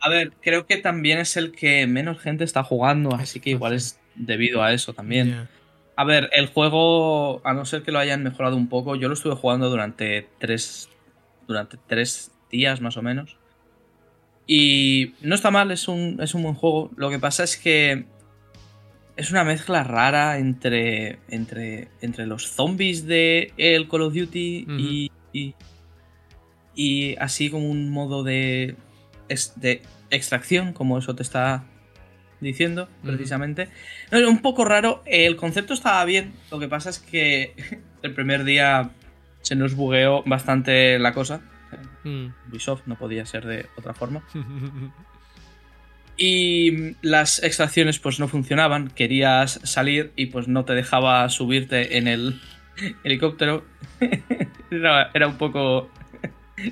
A 0.00 0.08
ver, 0.08 0.32
creo 0.40 0.66
que 0.66 0.78
también 0.78 1.18
es 1.18 1.36
el 1.36 1.52
que 1.52 1.86
menos 1.86 2.20
gente 2.20 2.44
está 2.44 2.64
jugando, 2.64 3.14
así 3.14 3.38
que 3.38 3.50
igual 3.50 3.72
es 3.72 4.00
debido 4.14 4.62
a 4.62 4.72
eso 4.72 4.92
también. 4.92 5.48
A 5.94 6.04
ver, 6.04 6.28
el 6.32 6.46
juego, 6.46 7.40
a 7.46 7.52
no 7.52 7.64
ser 7.64 7.82
que 7.82 7.92
lo 7.92 7.98
hayan 7.98 8.22
mejorado 8.22 8.56
un 8.56 8.68
poco, 8.68 8.96
yo 8.96 9.08
lo 9.08 9.14
estuve 9.14 9.36
jugando 9.36 9.70
durante 9.70 10.26
tres, 10.38 10.88
durante 11.46 11.76
tres 11.86 12.32
días 12.50 12.80
más 12.80 12.96
o 12.96 13.02
menos. 13.02 13.36
Y 14.46 15.14
no 15.20 15.34
está 15.36 15.52
mal, 15.52 15.70
es 15.70 15.86
un, 15.86 16.18
es 16.20 16.34
un 16.34 16.42
buen 16.42 16.54
juego. 16.54 16.90
Lo 16.96 17.08
que 17.10 17.20
pasa 17.20 17.44
es 17.44 17.56
que 17.56 18.06
es 19.16 19.30
una 19.30 19.44
mezcla 19.44 19.84
rara 19.84 20.38
entre, 20.38 21.18
entre, 21.28 21.88
entre 22.00 22.26
los 22.26 22.48
zombies 22.48 23.06
de 23.06 23.52
el 23.56 23.88
Call 23.88 24.02
of 24.02 24.14
Duty 24.14 24.66
y, 24.78 25.10
y, 25.32 25.54
y 26.74 27.16
así 27.16 27.50
como 27.50 27.68
un 27.68 27.90
modo 27.90 28.22
de, 28.22 28.76
de 29.56 29.82
extracción, 30.10 30.72
como 30.72 30.98
eso 30.98 31.14
te 31.14 31.22
está 31.22 31.64
diciendo 32.40 32.88
precisamente. 33.02 33.68
No, 34.10 34.18
es 34.18 34.26
un 34.26 34.40
poco 34.40 34.64
raro, 34.64 35.02
el 35.06 35.36
concepto 35.36 35.74
estaba 35.74 36.04
bien, 36.04 36.32
lo 36.50 36.58
que 36.58 36.68
pasa 36.68 36.90
es 36.90 36.98
que 36.98 37.54
el 38.02 38.14
primer 38.14 38.44
día 38.44 38.90
se 39.42 39.56
nos 39.56 39.74
bugueó 39.74 40.22
bastante 40.24 40.98
la 40.98 41.12
cosa. 41.12 41.42
Mm. 42.04 42.28
Ubisoft 42.50 42.86
no 42.86 42.96
podía 42.96 43.24
ser 43.26 43.46
de 43.46 43.66
otra 43.76 43.94
forma. 43.94 44.22
Y 46.24 46.94
las 47.02 47.42
extracciones 47.42 47.98
pues 47.98 48.20
no 48.20 48.28
funcionaban, 48.28 48.90
querías 48.90 49.58
salir 49.64 50.12
y 50.14 50.26
pues 50.26 50.46
no 50.46 50.64
te 50.64 50.72
dejaba 50.72 51.28
subirte 51.30 51.98
en 51.98 52.06
el 52.06 52.40
helicóptero. 53.02 53.64
era, 54.70 55.10
era 55.14 55.26
un 55.26 55.36
poco 55.36 55.90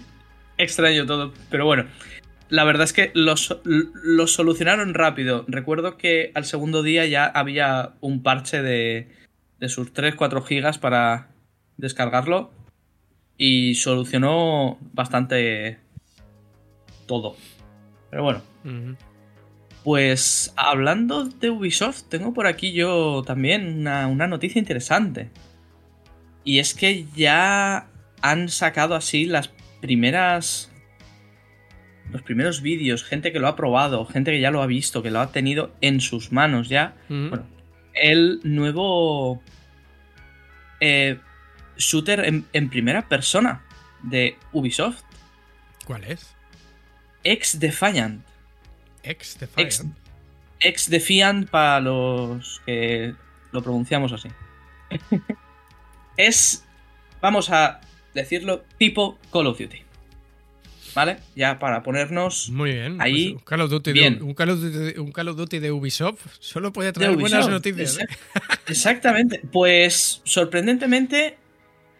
extraño 0.57 1.05
todo, 1.05 1.34
pero 1.51 1.66
bueno. 1.66 1.86
La 2.48 2.62
verdad 2.62 2.84
es 2.84 2.92
que 2.92 3.11
lo, 3.12 3.34
lo 3.64 4.28
solucionaron 4.28 4.94
rápido. 4.94 5.44
Recuerdo 5.48 5.96
que 5.96 6.30
al 6.36 6.44
segundo 6.44 6.84
día 6.84 7.05
ya 7.07 7.24
había 7.24 7.94
un 7.98 8.22
parche 8.22 8.62
de, 8.62 9.09
de 9.59 9.68
sus 9.68 9.92
3-4 9.92 10.44
gigas 10.44 10.78
para 10.78 11.26
descargarlo. 11.76 12.53
y 13.36 13.74
solucionó 13.74 14.78
bastante 14.92 15.80
todo. 17.09 17.34
Pero 18.11 18.22
bueno. 18.22 18.42
Pues 19.85 20.53
hablando 20.57 21.24
de 21.24 21.51
Ubisoft, 21.51 22.03
tengo 22.09 22.35
por 22.35 22.47
aquí 22.47 22.72
yo 22.72 23.22
también 23.26 23.81
una, 23.81 24.07
una 24.07 24.26
noticia 24.26 24.59
interesante. 24.59 25.31
Y 26.45 26.59
es 26.59 26.74
que 26.74 27.07
ya 27.14 27.89
han 28.22 28.49
sacado 28.49 28.95
así 28.95 29.24
las 29.24 29.51
primeras 29.81 30.70
los 32.12 32.22
primeros 32.22 32.61
vídeos, 32.61 33.05
gente 33.05 33.33
que 33.33 33.39
lo 33.39 33.47
ha 33.47 33.57
probado, 33.57 34.05
gente 34.05 34.33
que 34.33 34.41
ya 34.41 34.51
lo 34.51 34.62
ha 34.62 34.66
visto, 34.66 35.03
que 35.03 35.11
lo 35.11 35.20
ha 35.20 35.33
tenido 35.33 35.72
en 35.81 36.01
sus 36.01 36.33
manos 36.33 36.68
ya. 36.68 36.97
Bueno, 37.09 37.47
el 37.95 38.41
nuevo 38.43 39.41
eh, 40.81 41.18
shooter 41.76 42.45
en, 42.53 42.68
primera 42.68 43.09
persona 43.09 43.62
de 44.03 44.37
Ubisoft. 44.53 45.03
¿Cuál 45.87 46.05
es? 46.05 46.35
Ex 47.24 47.59
Defiant. 47.59 48.24
Ex 49.03 49.38
Defiant. 49.38 49.96
Ex, 50.61 50.90
Defiant 50.90 51.48
para 51.48 51.80
los 51.80 52.61
que 52.66 53.14
lo 53.53 53.62
pronunciamos 53.62 54.12
así. 54.12 54.28
es, 56.16 56.64
vamos 57.20 57.51
a 57.51 57.80
decirlo, 58.14 58.64
tipo 58.78 59.18
Call 59.32 59.46
of 59.46 59.59
Duty. 59.59 59.82
¿Vale? 60.94 61.18
Ya 61.36 61.59
para 61.61 61.84
ponernos 61.84 62.51
Muy 62.51 62.72
bien, 62.72 63.01
ahí. 63.01 63.30
Pues 63.30 63.42
un, 63.42 63.44
Call 63.44 63.61
of 63.61 63.70
Duty 63.70 63.92
De, 63.92 64.09
un, 64.20 64.34
Call 65.12 65.28
of 65.28 65.36
Duty, 65.36 65.59
de 65.61 65.70
Ubisoft 65.70 66.26
solo 66.40 66.72
puede 66.72 66.92
traer 66.92 67.16
buenas 67.16 67.48
noticias. 67.48 67.98
¿eh? 67.98 68.07
Exactamente. 68.66 69.40
Pues 69.53 70.20
sorprendentemente 70.24 71.38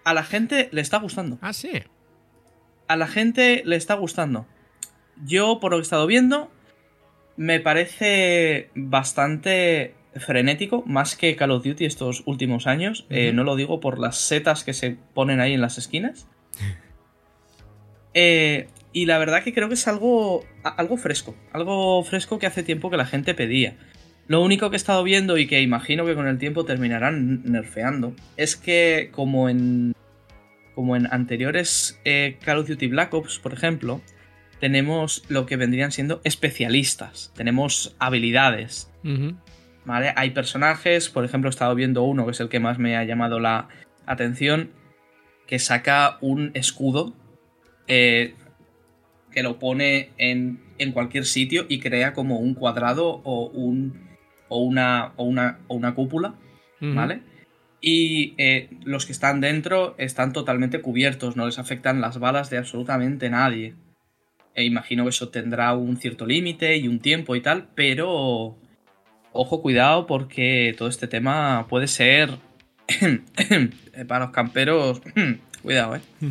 a 0.05 0.13
la 0.13 0.25
gente 0.25 0.69
le 0.73 0.81
está 0.81 0.99
gustando. 0.99 1.39
Ah, 1.41 1.53
sí. 1.53 1.71
A 2.89 2.97
la 2.97 3.07
gente 3.07 3.63
le 3.65 3.77
está 3.77 3.95
gustando. 3.95 4.47
Yo, 5.25 5.61
por 5.61 5.71
lo 5.71 5.77
que 5.77 5.83
he 5.83 5.83
estado 5.83 6.07
viendo, 6.07 6.51
me 7.41 7.59
parece 7.59 8.69
bastante 8.75 9.95
frenético, 10.15 10.85
más 10.85 11.17
que 11.17 11.37
Call 11.37 11.53
of 11.53 11.65
Duty 11.65 11.87
estos 11.87 12.23
últimos 12.27 12.67
años. 12.67 13.07
Eh, 13.09 13.33
no 13.33 13.45
lo 13.45 13.57
digo 13.57 13.81
por 13.81 13.99
las 13.99 14.19
setas 14.19 14.63
que 14.63 14.75
se 14.75 14.99
ponen 15.15 15.41
ahí 15.41 15.55
en 15.55 15.63
las 15.63 15.79
esquinas. 15.79 16.29
Eh, 18.13 18.67
y 18.93 19.07
la 19.07 19.19
verdad 19.19 19.45
que 19.45 19.55
creo 19.55 19.69
que 19.69 19.75
es 19.75 19.87
algo, 19.87 20.45
algo 20.65 20.97
fresco. 20.97 21.37
Algo 21.53 22.03
fresco 22.03 22.41
que 22.41 22.49
hace 22.49 22.65
tiempo 22.65 22.91
que 22.91 22.97
la 22.97 23.07
gente 23.07 23.35
pedía. 23.35 23.77
Lo 24.27 24.43
único 24.43 24.69
que 24.69 24.75
he 24.75 24.77
estado 24.77 25.05
viendo 25.05 25.39
y 25.39 25.47
que 25.47 25.61
imagino 25.61 26.05
que 26.05 26.17
con 26.17 26.27
el 26.27 26.37
tiempo 26.37 26.65
terminarán 26.65 27.45
nerfeando 27.45 28.17
es 28.37 28.57
que 28.57 29.11
como 29.13 29.49
en 29.49 29.95
como 30.75 30.97
en 30.97 31.07
anteriores 31.13 32.01
eh, 32.05 32.37
Call 32.45 32.59
of 32.59 32.69
Duty 32.69 32.89
Black 32.89 33.15
Ops, 33.15 33.39
por 33.39 33.53
ejemplo, 33.53 34.01
tenemos 34.61 35.25
lo 35.29 35.47
que 35.47 35.57
vendrían 35.57 35.91
siendo 35.91 36.21
especialistas, 36.25 37.33
tenemos 37.35 37.97
habilidades. 37.99 38.93
¿Vale? 39.85 40.13
Hay 40.15 40.31
personajes, 40.31 41.09
por 41.09 41.25
ejemplo, 41.25 41.49
he 41.49 41.51
estado 41.51 41.75
viendo 41.75 42.03
uno 42.03 42.27
que 42.27 42.33
es 42.33 42.41
el 42.41 42.51
que 42.51 42.61
más 42.61 42.79
me 42.79 42.97
ha 42.97 43.05
llamado 43.05 43.41
la 43.41 43.69
atención, 44.07 44.71
que 45.47 45.59
saca 45.59 46.19
un 46.21 46.51
escudo 46.55 47.15
eh, 47.89 48.35
que 49.33 49.43
lo 49.43 49.59
pone 49.59 50.11
en, 50.19 50.61
cualquier 50.93 51.25
sitio 51.25 51.67
y 51.69 51.81
crea 51.81 52.13
como 52.13 52.39
un 52.39 52.55
cuadrado 52.55 53.21
o, 53.25 53.47
un, 53.47 54.09
o, 54.49 54.63
una, 54.63 55.13
o, 55.17 55.25
una, 55.25 55.61
o 55.69 55.75
una 55.75 55.95
cúpula, 55.95 56.35
¿vale? 56.81 57.23
Y 57.81 58.35
eh, 58.39 58.69
los 58.85 59.07
que 59.07 59.13
están 59.13 59.41
dentro 59.41 59.95
están 59.99 60.33
totalmente 60.33 60.83
cubiertos, 60.83 61.37
no 61.37 61.47
les 61.47 61.59
afectan 61.59 62.01
las 62.01 62.19
balas 62.19 62.51
de 62.51 62.59
absolutamente 62.59 63.31
nadie. 63.31 63.75
E 64.61 64.65
imagino 64.65 65.05
que 65.05 65.11
eso 65.11 65.29
tendrá 65.31 65.75
un 65.75 65.97
cierto 65.97 66.27
límite 66.27 66.77
y 66.77 66.87
un 66.89 67.01
tiempo 67.01 67.35
y 67.37 67.41
tal, 67.41 67.69
pero 67.75 68.59
ojo, 69.33 69.63
cuidado 69.63 70.07
porque 70.07 70.75
todo 70.77 70.89
este 70.89 71.09
tema 71.09 71.67
puede 71.69 71.87
ser 71.87 72.39
para 74.09 74.27
los 74.27 74.35
camperos. 74.35 75.01
cuidado, 75.63 75.97
eh. 75.97 76.01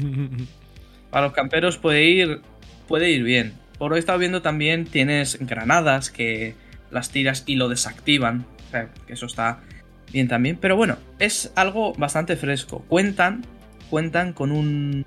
Para 1.09 1.25
los 1.25 1.33
camperos 1.33 1.79
puede 1.79 2.03
ir, 2.05 2.41
puede 2.87 3.09
ir 3.09 3.23
bien. 3.23 3.53
Por 3.79 3.89
lo 3.89 3.95
he 3.95 3.99
estado 3.99 4.19
viendo 4.19 4.43
también 4.43 4.85
tienes 4.85 5.39
granadas 5.39 6.11
que 6.11 6.53
las 6.91 7.09
tiras 7.09 7.43
y 7.47 7.55
lo 7.55 7.67
desactivan. 7.67 8.45
O 8.67 8.69
sea, 8.69 8.89
que 9.07 9.13
eso 9.13 9.25
está 9.25 9.61
bien 10.11 10.27
también. 10.27 10.57
Pero 10.61 10.75
bueno, 10.75 10.97
es 11.17 11.51
algo 11.55 11.93
bastante 11.93 12.35
fresco. 12.35 12.85
Cuentan, 12.87 13.43
cuentan 13.89 14.33
con 14.33 14.51
un 14.51 15.03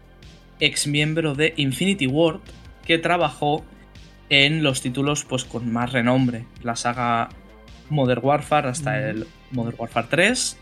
ex 0.58 0.88
miembro 0.88 1.34
de 1.36 1.54
Infinity 1.56 2.08
Ward 2.08 2.40
que 2.84 2.98
trabajó 2.98 3.64
en 4.28 4.62
los 4.62 4.80
títulos 4.80 5.24
pues 5.24 5.44
con 5.44 5.72
más 5.72 5.92
renombre. 5.92 6.46
La 6.62 6.76
saga 6.76 7.28
Modern 7.90 8.20
Warfare 8.24 8.68
hasta 8.68 8.98
el 9.10 9.26
Modern 9.50 9.76
Warfare 9.78 10.06
3 10.08 10.58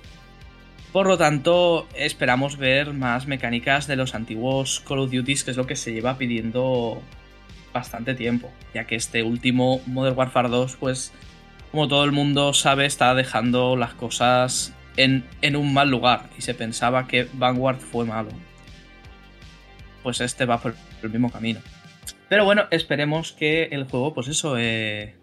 por 0.93 1.07
lo 1.07 1.16
tanto, 1.16 1.87
esperamos 1.95 2.57
ver 2.57 2.93
más 2.93 3.29
mecánicas 3.29 3.87
de 3.87 3.95
los 3.95 4.16
antiguos 4.16 4.81
Call 4.81 4.99
of 4.99 5.12
Duty, 5.12 5.37
que 5.37 5.53
es 5.53 5.57
lo 5.57 5.66
que 5.66 5.77
se 5.77 5.93
lleva 5.93 6.18
pidiendo 6.18 7.01
bastante 7.73 8.14
tiempo, 8.14 8.51
ya 8.75 8.89
que 8.89 8.97
este 8.97 9.23
último 9.23 9.81
Modern 9.87 10.18
Warfare 10.18 10.49
2, 10.49 10.77
pues, 10.81 11.12
como 11.71 11.87
todo 11.87 12.05
el 12.05 12.11
mundo 12.11 12.53
sabe, 12.55 12.87
está 12.87 13.14
dejando 13.14 13.77
las 13.77 13.95
cosas 13.95 14.75
en, 14.97 15.25
un 15.55 15.73
mal 15.73 15.89
lugar 15.91 16.29
y 16.37 16.43
se 16.43 16.55
pensaba 16.55 17.07
que 17.07 17.29
Vanguard 17.35 17.79
fue 17.79 18.05
malo. 18.05 18.31
Pues 20.03 20.21
este 20.21 20.45
va 20.45 20.59
por 20.59 20.75
el 21.05 21.11
mismo 21.11 21.31
camino. 21.31 21.61
Pero 22.31 22.45
bueno, 22.45 22.68
esperemos 22.70 23.33
que 23.33 23.64
el 23.72 23.85
juego, 23.85 24.14
pues 24.14 24.28
eso, 24.28 24.57
eh, 24.57 25.16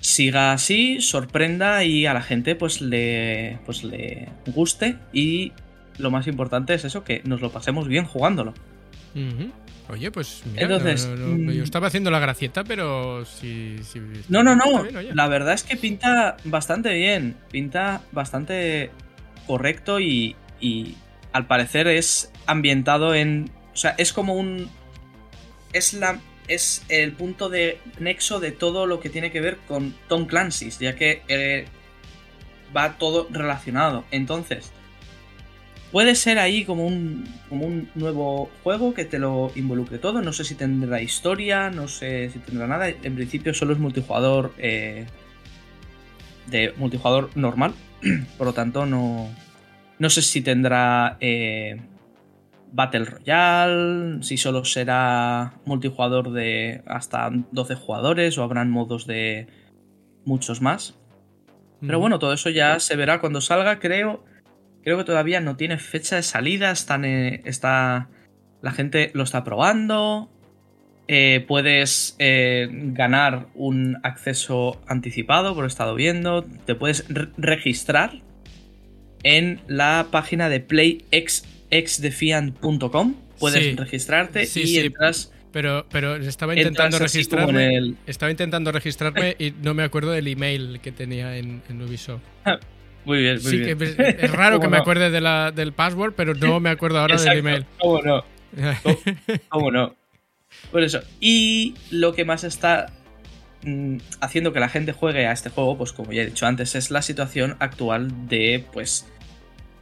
siga 0.00 0.52
así, 0.52 1.02
sorprenda 1.02 1.84
y 1.84 2.06
a 2.06 2.14
la 2.14 2.22
gente 2.22 2.56
pues 2.56 2.80
le, 2.80 3.58
pues 3.66 3.84
le 3.84 4.30
guste 4.46 4.96
y 5.12 5.52
lo 5.98 6.10
más 6.10 6.26
importante 6.26 6.72
es 6.72 6.86
eso, 6.86 7.04
que 7.04 7.20
nos 7.26 7.42
lo 7.42 7.50
pasemos 7.50 7.86
bien 7.86 8.06
jugándolo. 8.06 8.54
Oye, 9.90 10.10
pues 10.10 10.42
Entonces, 10.56 11.06
mm, 11.06 11.50
yo 11.50 11.62
estaba 11.62 11.88
haciendo 11.88 12.10
la 12.10 12.18
gracieta, 12.18 12.64
pero 12.64 13.26
si... 13.26 13.76
no, 14.30 14.42
no, 14.42 14.56
no. 14.56 14.84
la 15.12 15.28
verdad 15.28 15.52
es 15.52 15.64
que 15.64 15.76
pinta 15.76 16.38
bastante 16.44 16.94
bien. 16.94 17.36
Pinta 17.50 18.00
bastante 18.12 18.90
correcto 19.46 20.00
y, 20.00 20.34
y 20.62 20.94
al 21.32 21.46
parecer 21.46 21.88
es 21.88 22.32
ambientado 22.46 23.14
en... 23.14 23.50
O 23.74 23.76
sea, 23.76 23.94
es 23.98 24.14
como 24.14 24.32
un... 24.32 24.70
Es 25.76 25.92
la 25.92 26.20
es 26.48 26.84
el 26.88 27.12
punto 27.12 27.48
de 27.48 27.78
nexo 27.98 28.40
de 28.40 28.52
todo 28.52 28.86
lo 28.86 29.00
que 29.00 29.10
tiene 29.10 29.30
que 29.30 29.40
ver 29.40 29.58
con 29.68 29.94
Tom 30.08 30.26
Clancy, 30.26 30.70
ya 30.70 30.94
que 30.94 31.22
eh, 31.28 31.66
va 32.76 32.98
todo 32.98 33.26
relacionado. 33.30 34.04
Entonces, 34.10 34.72
puede 35.92 36.14
ser 36.14 36.38
ahí 36.38 36.64
como 36.64 36.86
un, 36.86 37.28
como 37.48 37.66
un 37.66 37.90
nuevo 37.94 38.50
juego 38.62 38.94
que 38.94 39.04
te 39.04 39.18
lo 39.18 39.50
involucre 39.56 39.98
todo. 39.98 40.22
No 40.22 40.32
sé 40.32 40.44
si 40.44 40.54
tendrá 40.54 41.00
historia, 41.00 41.70
no 41.70 41.88
sé 41.88 42.30
si 42.30 42.38
tendrá 42.38 42.66
nada. 42.66 42.88
En 42.88 43.14
principio 43.14 43.54
solo 43.54 43.72
es 43.72 43.78
multijugador 43.78 44.54
eh, 44.58 45.06
de 46.46 46.74
multijugador 46.76 47.30
normal. 47.34 47.74
Por 48.38 48.46
lo 48.46 48.52
tanto, 48.52 48.86
no, 48.86 49.28
no 49.98 50.10
sé 50.10 50.22
si 50.22 50.42
tendrá... 50.42 51.16
Eh, 51.20 51.80
Battle 52.72 53.04
Royale, 53.04 54.22
si 54.22 54.36
solo 54.36 54.64
será 54.64 55.54
multijugador 55.64 56.32
de 56.32 56.82
hasta 56.86 57.30
12 57.52 57.74
jugadores 57.74 58.36
o 58.38 58.42
habrán 58.42 58.70
modos 58.70 59.06
de 59.06 59.46
muchos 60.24 60.60
más. 60.60 60.98
Pero 61.80 61.98
bueno, 61.98 62.18
todo 62.18 62.32
eso 62.32 62.50
ya 62.50 62.80
se 62.80 62.96
verá 62.96 63.20
cuando 63.20 63.40
salga, 63.40 63.78
creo. 63.78 64.24
Creo 64.82 64.98
que 64.98 65.04
todavía 65.04 65.40
no 65.40 65.56
tiene 65.56 65.78
fecha 65.78 66.16
de 66.16 66.22
salida, 66.22 66.70
está, 66.70 68.08
la 68.62 68.70
gente 68.72 69.10
lo 69.14 69.24
está 69.24 69.44
probando. 69.44 70.30
Eh, 71.08 71.44
puedes 71.46 72.16
eh, 72.18 72.68
ganar 72.70 73.46
un 73.54 73.98
acceso 74.02 74.80
anticipado, 74.88 75.54
por 75.54 75.62
lo 75.62 75.66
he 75.66 75.68
estado 75.68 75.94
viendo. 75.94 76.44
Te 76.44 76.74
puedes 76.74 77.04
registrar 77.36 78.22
en 79.22 79.60
la 79.66 80.06
página 80.10 80.48
de 80.48 80.60
PlayX 80.60 81.44
exdefiant.com. 81.70 83.14
Puedes 83.38 83.76
registrarte 83.76 84.48
y 84.54 84.78
entras. 84.78 85.32
Pero, 85.52 85.86
pero 85.90 86.16
estaba 86.16 86.54
intentando 86.54 86.98
registrarme. 86.98 87.94
Estaba 88.06 88.30
intentando 88.30 88.72
registrarme 88.72 89.36
y 89.38 89.52
no 89.62 89.74
me 89.74 89.84
acuerdo 89.84 90.10
del 90.10 90.28
email 90.28 90.80
que 90.82 90.92
tenía 90.92 91.36
en, 91.36 91.62
Ubisoft. 91.82 92.20
Muy 93.04 93.20
bien, 93.20 93.40
muy 93.42 93.58
bien. 93.58 93.78
es 93.98 94.30
raro 94.32 94.60
que 94.60 94.68
me 94.68 94.76
acuerde 94.76 95.10
de 95.10 95.20
la, 95.20 95.52
del 95.52 95.72
password, 95.72 96.14
pero 96.14 96.34
no 96.34 96.60
me 96.60 96.70
acuerdo 96.70 96.98
ahora 96.98 97.16
del 97.16 97.38
email. 97.38 97.64
¿Cómo 97.78 98.02
no? 98.02 98.24
¿Cómo 99.48 99.70
no? 99.70 99.94
Por 100.70 100.82
eso. 100.82 101.00
Y 101.20 101.74
lo 101.90 102.14
que 102.14 102.24
más 102.24 102.44
está 102.44 102.92
mm, 103.62 103.98
haciendo 104.20 104.52
que 104.52 104.60
la 104.60 104.68
gente 104.68 104.92
juegue 104.92 105.26
a 105.26 105.32
este 105.32 105.50
juego, 105.50 105.78
pues 105.78 105.92
como 105.92 106.12
ya 106.12 106.22
he 106.22 106.26
dicho 106.26 106.46
antes, 106.46 106.74
es 106.74 106.90
la 106.90 107.02
situación 107.02 107.56
actual 107.60 108.28
de, 108.28 108.64
pues, 108.72 109.06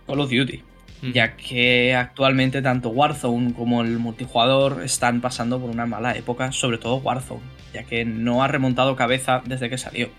Call 0.07 0.21
of 0.21 0.31
Duty. 0.31 0.63
Mm. 1.05 1.13
ya 1.13 1.37
que 1.37 1.95
actualmente 1.95 2.63
tanto 2.63 2.89
Warzone 2.89 3.55
como 3.55 3.83
el 3.83 3.99
multijugador 3.99 4.83
están 4.85 5.21
pasando 5.21 5.61
por 5.61 5.71
una 5.71 5.87
mala 5.87 6.17
época, 6.17 6.53
sobre 6.53 6.79
todo 6.79 6.97
Warzone, 6.97 7.43
ya 7.73 7.85
que 7.85 8.05
no 8.05 8.43
ha 8.43 8.49
remontado 8.49 8.97
cabeza 8.97 9.43
desde 9.45 9.71
que 9.71 9.79
salió. 9.79 10.11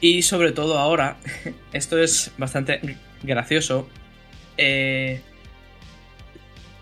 Y 0.00 0.22
sobre 0.22 0.52
todo 0.52 0.78
ahora, 0.78 1.16
esto 1.72 1.98
es 1.98 2.32
bastante 2.38 2.96
gracioso, 3.22 3.88
eh, 4.56 5.20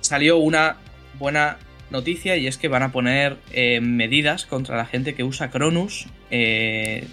salió 0.00 0.38
una 0.38 0.76
buena 1.18 1.58
noticia 1.90 2.36
y 2.36 2.46
es 2.46 2.58
que 2.58 2.68
van 2.68 2.82
a 2.82 2.92
poner 2.92 3.38
eh, 3.52 3.80
medidas 3.80 4.46
contra 4.46 4.76
la 4.76 4.86
gente 4.86 5.14
que 5.14 5.24
usa 5.24 5.50
Cronus. 5.50 6.06
Eh, 6.30 7.06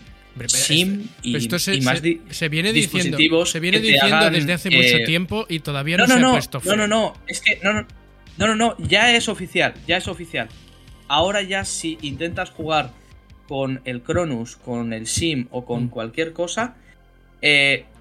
SIM 0.48 1.08
y, 1.22 1.34
más 1.82 2.02
se, 2.30 2.50
viene 2.50 2.74
diciendo, 2.74 3.46
se 3.46 3.60
viene 3.60 3.80
diciendo 3.80 4.30
desde 4.32 4.54
hace 4.54 4.70
mucho 4.70 4.98
eh, 4.98 5.06
tiempo 5.06 5.46
y 5.48 5.60
todavía 5.60 5.98
no, 5.98 6.08
se 6.08 6.14
ha 6.14 6.32
puesto 6.32 6.62
No, 6.66 6.76
no, 6.76 6.88
no, 6.88 7.14
es 7.28 7.42
que 7.42 7.60
no, 7.64 7.74
no, 7.74 7.88
no, 8.38 8.48
no, 8.48 8.56
no, 8.56 8.78
ya 8.80 9.16
es 9.16 9.30
oficial, 9.30 9.74
ya 9.88 9.98
es 9.98 10.08
oficial. 10.08 10.50
Ahora 11.08 11.42
ya 11.42 11.66
si 11.66 11.98
intentas 12.02 12.50
jugar 12.50 12.92
con 13.48 13.82
el 13.86 14.02
Cronus, 14.02 14.56
con 14.56 14.94
el 14.94 15.06
SIM 15.06 15.48
o 15.52 15.66
con 15.66 15.86
mm. 15.86 15.90
cualquier 15.90 16.34
cosa, 16.34 16.76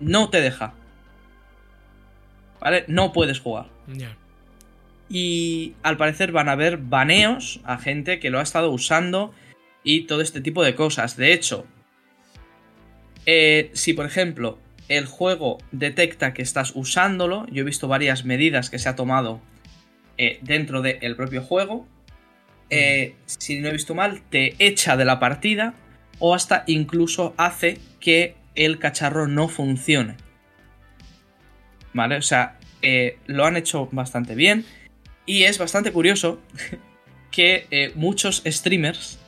no 0.00 0.30
te 0.30 0.40
deja. 0.40 0.74
¿Vale? 2.60 2.84
No 2.88 3.12
puedes 3.12 3.40
jugar. 3.40 3.66
Ya 3.88 4.16
y 5.12 5.74
al 5.82 5.98
parecer 5.98 6.32
van 6.32 6.48
a 6.48 6.52
haber 6.52 6.78
baneos 6.78 7.60
a 7.64 7.76
gente 7.76 8.18
que 8.18 8.30
lo 8.30 8.38
ha 8.38 8.42
estado 8.42 8.70
usando 8.70 9.34
y 9.84 10.06
todo 10.06 10.22
este 10.22 10.40
tipo 10.40 10.64
de 10.64 10.74
cosas. 10.74 11.18
De 11.18 11.34
hecho, 11.34 11.66
eh, 13.26 13.70
si 13.74 13.92
por 13.92 14.06
ejemplo 14.06 14.58
el 14.88 15.06
juego 15.06 15.58
detecta 15.70 16.34
que 16.34 16.42
estás 16.42 16.72
usándolo, 16.74 17.46
yo 17.50 17.62
he 17.62 17.64
visto 17.64 17.88
varias 17.88 18.24
medidas 18.24 18.70
que 18.70 18.78
se 18.78 18.88
ha 18.88 18.96
tomado 18.96 19.40
eh, 20.18 20.38
dentro 20.42 20.82
del 20.82 21.16
propio 21.16 21.42
juego, 21.42 21.86
eh, 22.70 23.14
si 23.26 23.60
no 23.60 23.68
he 23.68 23.72
visto 23.72 23.94
mal, 23.94 24.22
te 24.30 24.54
echa 24.58 24.96
de 24.96 25.04
la 25.04 25.18
partida 25.18 25.74
o 26.18 26.34
hasta 26.34 26.64
incluso 26.66 27.34
hace 27.36 27.78
que 28.00 28.34
el 28.54 28.78
cacharro 28.78 29.28
no 29.28 29.48
funcione. 29.48 30.16
¿Vale? 31.94 32.16
O 32.16 32.22
sea, 32.22 32.58
lo 33.26 33.44
han 33.44 33.56
hecho 33.56 33.88
bastante 33.92 34.34
bien. 34.34 34.64
Y 35.26 35.44
es 35.44 35.58
bastante 35.58 35.92
curioso 35.92 36.40
que 37.32 37.66
eh, 37.70 37.92
muchos 37.94 38.42
streamers, 38.46 39.18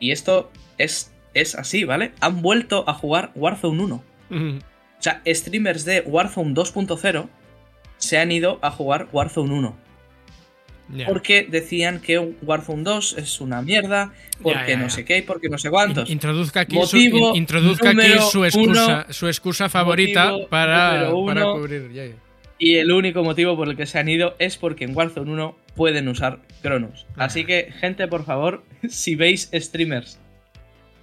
y 0.00 0.10
esto 0.10 0.50
es, 0.76 1.12
es 1.34 1.54
así, 1.54 1.84
¿vale? 1.84 2.12
Han 2.20 2.42
vuelto 2.42 2.88
a 2.88 2.94
jugar 2.94 3.32
Warzone 3.34 3.82
1. 3.82 4.04
O 4.30 4.60
sea, 5.00 5.20
streamers 5.26 5.84
de 5.84 6.00
Warzone 6.00 6.54
2.0 6.54 7.28
se 7.98 8.18
han 8.18 8.32
ido 8.32 8.58
a 8.62 8.70
jugar 8.70 9.08
Warzone 9.12 9.52
1. 9.52 9.76
Porque 11.06 11.46
decían 11.48 12.00
que 12.00 12.18
Warzone 12.18 12.82
2 12.82 13.16
es 13.18 13.40
una 13.40 13.62
mierda, 13.62 14.12
porque 14.42 14.76
no 14.76 14.90
sé 14.90 15.04
qué, 15.04 15.22
porque 15.22 15.48
no 15.48 15.58
sé 15.58 15.70
cuántos. 15.70 16.10
Introduzca 16.10 16.60
aquí, 16.60 16.76
su, 16.86 16.96
introduzca 17.34 17.90
aquí 17.90 18.12
su, 18.30 18.44
excusa, 18.44 19.06
su 19.10 19.26
excusa 19.28 19.68
favorita 19.68 20.32
para, 20.50 21.10
para 21.26 21.52
cubrir. 21.52 21.90
Y 22.58 22.76
el 22.76 22.92
único 22.92 23.24
motivo 23.24 23.56
por 23.56 23.68
el 23.68 23.76
que 23.76 23.86
se 23.86 23.98
han 23.98 24.08
ido 24.08 24.36
es 24.38 24.56
porque 24.56 24.84
en 24.84 24.96
Warzone 24.96 25.30
1 25.30 25.56
pueden 25.74 26.08
usar 26.08 26.40
Cronus. 26.62 27.06
Ah. 27.16 27.24
Así 27.24 27.44
que, 27.44 27.72
gente, 27.80 28.06
por 28.06 28.24
favor, 28.24 28.62
si 28.88 29.16
veis 29.16 29.50
streamers 29.52 30.20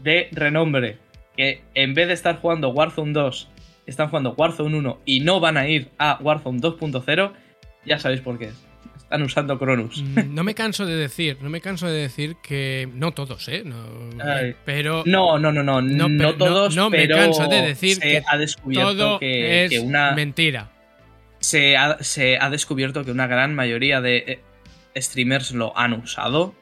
de 0.03 0.29
renombre 0.31 0.97
que 1.35 1.61
en 1.73 1.93
vez 1.93 2.07
de 2.07 2.13
estar 2.13 2.39
jugando 2.39 2.69
Warzone 2.69 3.13
2, 3.13 3.49
están 3.85 4.09
jugando 4.09 4.33
Warzone 4.37 4.77
1 4.77 5.01
y 5.05 5.21
no 5.21 5.39
van 5.39 5.57
a 5.57 5.67
ir 5.67 5.89
a 5.97 6.17
Warzone 6.21 6.59
2.0, 6.59 7.31
ya 7.85 7.99
sabéis 7.99 8.21
por 8.21 8.37
qué 8.37 8.45
es. 8.45 8.67
Están 8.97 9.23
usando 9.23 9.59
Cronus. 9.59 10.01
Mm, 10.01 10.33
no 10.33 10.43
me 10.43 10.55
canso 10.55 10.85
de 10.85 10.95
decir, 10.95 11.37
no 11.41 11.49
me 11.49 11.59
canso 11.59 11.87
de 11.87 12.01
decir 12.01 12.37
que. 12.41 12.87
No 12.93 13.11
todos, 13.11 13.47
¿eh? 13.49 13.63
No, 13.65 13.75
pero. 14.63 15.03
No, 15.05 15.37
no, 15.37 15.51
no, 15.51 15.63
no. 15.63 15.81
No, 15.81 16.35
todos. 16.35 16.75
No, 16.75 16.89
me 16.89 17.07
canso 17.09 17.47
de 17.47 17.61
decir 17.61 17.99
que 17.99 18.23
ha 18.25 18.37
descubierto 18.37 18.95
todo 18.95 19.19
que, 19.19 19.65
es 19.65 19.79
una. 19.79 20.13
Mentira 20.13 20.71
se 21.41 21.75
ha, 21.75 22.49
descubierto 22.49 23.03
que 23.03 23.11
una 23.11 23.27
gran 23.27 23.53
mayoría 23.55 23.99
de 23.99 24.17
eh, 24.95 25.01
streamers 25.01 25.51
lo 25.51 25.77
han 25.77 25.93
usado 25.93 26.55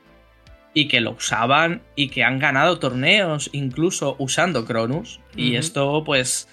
y 0.80 0.88
que 0.88 1.01
lo 1.01 1.11
usaban 1.11 1.82
y 1.95 2.07
que 2.07 2.23
han 2.23 2.39
ganado 2.39 2.80
torneos 2.80 3.49
incluso 3.51 4.15
usando 4.17 4.63
Cronus. 4.65 5.19
Y 5.36 5.55
esto 5.55 6.03
pues 6.05 6.47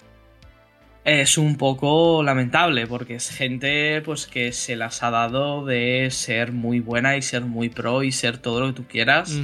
es 1.05 1.39
un 1.39 1.57
poco 1.57 2.25
lamentable 2.25 2.89
porque 2.89 3.15
es 3.15 3.31
gente 3.31 4.03
pues 4.03 4.27
que 4.27 4.51
se 4.51 4.75
las 4.75 5.05
ha 5.05 5.11
dado 5.13 5.65
de 5.65 6.09
ser 6.11 6.51
muy 6.51 6.81
buena 6.81 7.17
y 7.17 7.23
ser 7.23 7.43
muy 7.43 7.69
pro 7.69 8.03
y 8.03 8.11
ser 8.11 8.39
todo 8.39 8.61
lo 8.61 8.67
que 8.67 8.73
tú 8.73 8.89
quieras. 8.89 9.39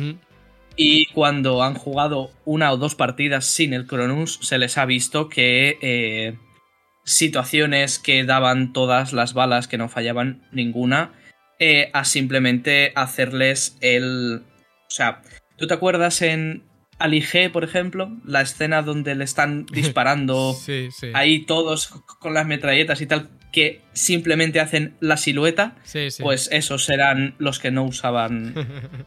Y 0.74 1.06
cuando 1.12 1.62
han 1.62 1.74
jugado 1.74 2.30
una 2.44 2.72
o 2.72 2.76
dos 2.76 2.96
partidas 2.96 3.44
sin 3.44 3.74
el 3.74 3.86
Cronus 3.86 4.40
se 4.42 4.58
les 4.58 4.78
ha 4.78 4.84
visto 4.84 5.28
que... 5.28 5.78
Eh, 5.80 6.36
situaciones 7.04 7.98
que 7.98 8.22
daban 8.22 8.72
todas 8.72 9.12
las 9.12 9.34
balas, 9.34 9.66
que 9.66 9.76
no 9.76 9.88
fallaban 9.88 10.46
ninguna, 10.52 11.10
eh, 11.64 11.90
a 11.92 12.04
simplemente 12.04 12.92
hacerles 12.96 13.76
el... 13.80 14.42
O 14.92 14.94
sea, 14.94 15.22
¿tú 15.56 15.66
te 15.66 15.72
acuerdas 15.72 16.20
en 16.20 16.64
Alige, 16.98 17.48
por 17.48 17.64
ejemplo? 17.64 18.14
La 18.26 18.42
escena 18.42 18.82
donde 18.82 19.14
le 19.14 19.24
están 19.24 19.64
disparando 19.72 20.54
ahí 21.14 21.46
todos 21.46 21.88
con 22.20 22.34
las 22.34 22.46
metralletas 22.46 23.00
y 23.00 23.06
tal, 23.06 23.30
que 23.52 23.80
simplemente 23.94 24.60
hacen 24.60 24.94
la 25.00 25.16
silueta, 25.16 25.76
pues 26.20 26.50
esos 26.52 26.90
eran 26.90 27.34
los 27.38 27.58
que 27.58 27.70
no 27.70 27.84
usaban 27.84 28.54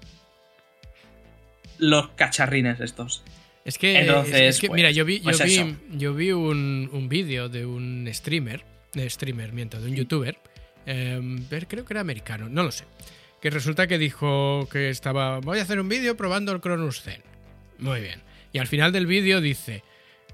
los 1.78 2.10
cacharrines 2.10 2.80
estos. 2.80 3.24
Es 3.64 3.78
que, 3.78 4.00
Entonces, 4.00 4.62
mira, 4.72 4.90
yo 4.90 5.06
vi, 5.06 5.20
pues 5.20 5.38
yo, 5.92 6.14
vi, 6.16 6.32
un, 6.32 7.08
vídeo 7.10 7.48
de 7.48 7.68
un 7.68 8.10
streamer, 8.12 8.64
de 8.94 9.08
streamer, 9.08 9.54
miento, 9.54 9.80
de 9.80 9.90
un 9.90 9.96
youtuber, 9.96 10.38
eh, 10.88 11.22
creo 11.68 11.86
que 11.86 11.94
era 11.94 12.02
americano, 12.02 12.50
no 12.50 12.64
lo 12.64 12.72
sé, 12.72 12.86
que 13.42 13.50
resulta 13.50 13.88
que 13.88 13.98
dijo 13.98 14.68
que 14.72 14.90
estaba, 14.90 15.40
voy 15.40 15.60
a 15.60 15.64
hacer 15.64 15.80
un 15.80 15.90
vídeo 15.90 16.18
probando 16.18 16.52
el 16.52 16.62
Cronus 16.62 17.02
Zen. 17.02 17.22
Muy 17.78 18.02
bien. 18.02 18.22
Y 18.54 18.60
al 18.60 18.68
final 18.68 18.92
del 18.92 19.06
vídeo 19.06 19.42
dice, 19.42 19.84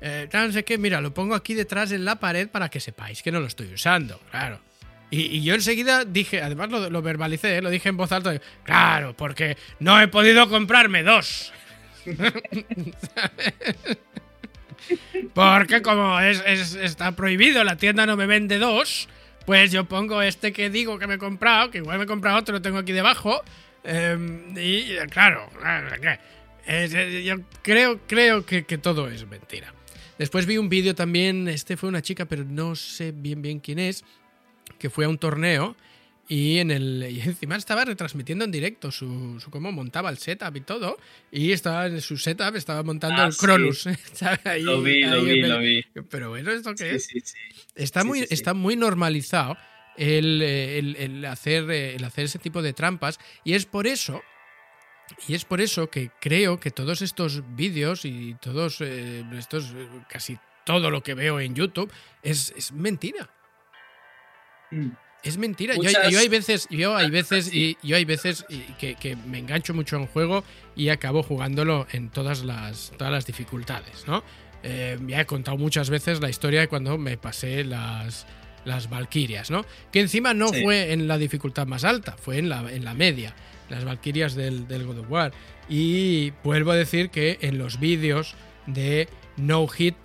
eh, 0.02 0.30
no 0.32 0.52
sé 0.52 0.64
qué, 0.64 0.78
mira, 0.78 1.02
lo 1.02 1.14
pongo 1.14 1.36
aquí 1.36 1.54
detrás 1.54 1.92
en 1.92 2.06
la 2.06 2.20
pared 2.20 2.50
para 2.50 2.70
que 2.70 2.80
sepáis 2.80 3.22
que 3.22 3.32
no 3.32 3.40
lo 3.40 3.48
estoy 3.48 3.74
usando, 3.74 4.20
claro. 4.30 4.60
Y, 5.10 5.42
yo 5.44 5.56
enseguida 5.56 6.06
dije, 6.06 6.42
además 6.42 6.70
lo, 6.70 6.90
lo 6.90 7.02
verbalicé, 7.02 7.58
¿eh? 7.58 7.62
lo 7.62 7.70
dije 7.70 7.90
en 7.90 7.98
voz 7.98 8.14
alta, 8.14 8.40
claro, 8.64 9.14
porque 9.18 9.58
no 9.80 10.00
he 10.00 10.08
podido 10.08 10.48
comprarme 10.48 11.04
dos. 11.04 11.52
Porque 15.34 15.82
como 15.82 16.20
es, 16.20 16.42
está 16.76 17.16
prohibido, 17.16 17.64
la 17.64 17.78
tienda 17.78 18.06
no 18.06 18.18
me 18.18 18.26
vende 18.26 18.60
dos, 18.60 19.08
pues 19.46 19.72
yo 19.72 19.86
pongo 19.86 20.22
este 20.22 20.52
que 20.54 20.70
digo 20.70 21.00
que 21.00 21.08
me 21.08 21.16
he 21.16 21.18
comprado, 21.18 21.72
que 21.72 21.80
igual 21.80 21.98
me 21.98 22.04
he 22.06 22.08
comprado 22.08 22.38
otro, 22.38 22.54
lo 22.54 22.62
tengo 22.62 22.78
aquí 22.78 22.92
debajo. 22.92 23.42
Em, 23.84 24.56
y 24.58 24.96
claro, 25.10 25.50
yo 27.24 27.36
creo, 27.62 28.00
creo 28.08 28.46
que, 28.46 28.64
todo 28.78 29.10
es 29.10 29.28
mentira. 29.28 29.74
Después 30.18 30.46
vi 30.46 30.58
un 30.58 30.70
vídeo 30.70 30.94
también, 30.94 31.48
este 31.48 31.78
fue 31.78 31.90
una 31.90 32.02
chica, 32.02 32.26
pero 32.26 32.44
no 32.44 32.76
sé 32.76 33.12
bien 33.12 33.42
bien 33.42 33.60
quién 33.60 33.80
es, 33.80 34.04
que 34.78 34.90
fue 34.90 35.06
a 35.06 35.10
un 35.10 35.18
torneo 35.18 35.76
y, 36.32 36.60
en 36.60 36.72
el, 36.72 37.06
y 37.12 37.20
encima 37.20 37.58
estaba 37.58 37.84
retransmitiendo 37.84 38.46
en 38.46 38.52
directo 38.52 38.90
su, 38.90 39.38
su, 39.42 39.52
cómo 39.52 39.70
montaba 39.74 40.10
el 40.10 40.18
setup 40.18 40.56
y 40.56 40.62
todo. 40.62 40.98
Y 41.30 41.52
estaba 41.52 41.88
en 41.88 42.00
su 42.00 42.18
setup, 42.18 42.56
estaba 42.56 42.84
montando 42.84 43.22
ah, 43.22 43.26
el 43.26 43.36
Cronus. 43.36 43.86
lo 44.62 44.82
vi, 44.82 45.04
lo 45.04 45.24
vi, 45.24 45.42
lo 45.42 45.60
vi. 45.60 45.84
Pero 46.10 46.30
bueno, 46.30 46.52
¿esto 46.52 46.74
qué 46.74 46.96
es? 46.96 47.10
está, 47.76 48.06
muy, 48.06 48.26
está 48.30 48.54
muy 48.54 48.78
normalizado 48.78 49.58
el, 49.98 50.42
el, 50.42 50.96
el, 50.96 51.26
hacer, 51.26 51.70
el 51.70 52.02
hacer 52.06 52.24
ese 52.24 52.40
tipo 52.40 52.62
de 52.62 52.72
trampas. 52.72 53.20
Y 53.44 53.56
es 53.56 53.66
por 53.66 53.86
eso. 53.86 54.24
Y 55.28 55.34
es 55.34 55.44
por 55.44 55.60
eso 55.60 55.90
que 55.90 56.12
creo 56.22 56.62
que 56.62 56.72
todos 56.72 57.02
estos 57.02 57.44
vídeos 57.58 58.06
y 58.06 58.38
todos 58.40 58.80
eh, 58.80 59.26
estos. 59.38 59.76
casi 60.08 60.38
todo 60.64 60.92
lo 60.92 61.04
que 61.04 61.14
veo 61.14 61.42
en 61.42 61.56
YouTube 61.56 61.92
es, 62.24 62.54
es 62.56 62.72
mentira. 62.72 63.30
Mm. 64.72 64.92
Es 65.24 65.38
mentira. 65.38 65.76
Yo, 65.76 66.20
hay 66.20 66.28
veces, 66.30 66.68
yo 66.70 66.96
hay 66.96 67.10
veces, 67.10 67.54
y 67.54 67.78
yo 67.84 67.96
hay 67.96 68.06
veces 68.06 68.46
que, 68.80 69.18
me 69.28 69.40
engancho 69.40 69.74
mucho 69.74 69.98
en 69.98 70.08
juego 70.08 70.44
y 70.76 70.90
acabo 70.90 71.22
jugándolo 71.22 71.86
en 71.92 72.10
todas 72.10 72.44
las, 72.44 72.92
todas 72.98 73.14
las 73.14 73.26
dificultades, 73.26 74.06
¿no? 74.08 74.24
Eh, 74.64 74.98
ya 75.08 75.22
he 75.22 75.26
contado 75.26 75.58
muchas 75.58 75.90
veces 75.90 76.22
la 76.22 76.30
historia 76.30 76.62
de 76.62 76.68
cuando 76.68 76.98
me 76.98 77.18
pasé 77.18 77.64
las, 77.64 78.26
las 78.66 78.90
Valkyrias, 78.90 79.52
¿no? 79.52 79.66
Que 79.92 80.00
encima 80.02 80.34
no 80.34 80.50
fue 80.50 80.92
en 80.92 81.08
la 81.08 81.18
dificultad 81.18 81.68
más 81.68 81.84
alta, 81.84 82.16
fue 82.18 82.38
en 82.38 82.50
la, 82.50 82.72
en 82.72 82.84
la 82.84 82.94
media, 82.94 83.36
las 83.70 83.86
Valkyrias 83.86 84.36
del, 84.36 84.68
del 84.68 84.86
God 84.86 85.00
of 85.00 85.12
War. 85.12 85.34
Y 85.70 86.32
vuelvo 86.44 86.72
a 86.72 86.76
decir 86.76 87.10
que 87.10 87.38
en 87.42 87.58
los 87.58 87.80
vídeos 87.80 88.36
de 88.66 89.08
No 89.38 89.68
Hit 89.68 89.96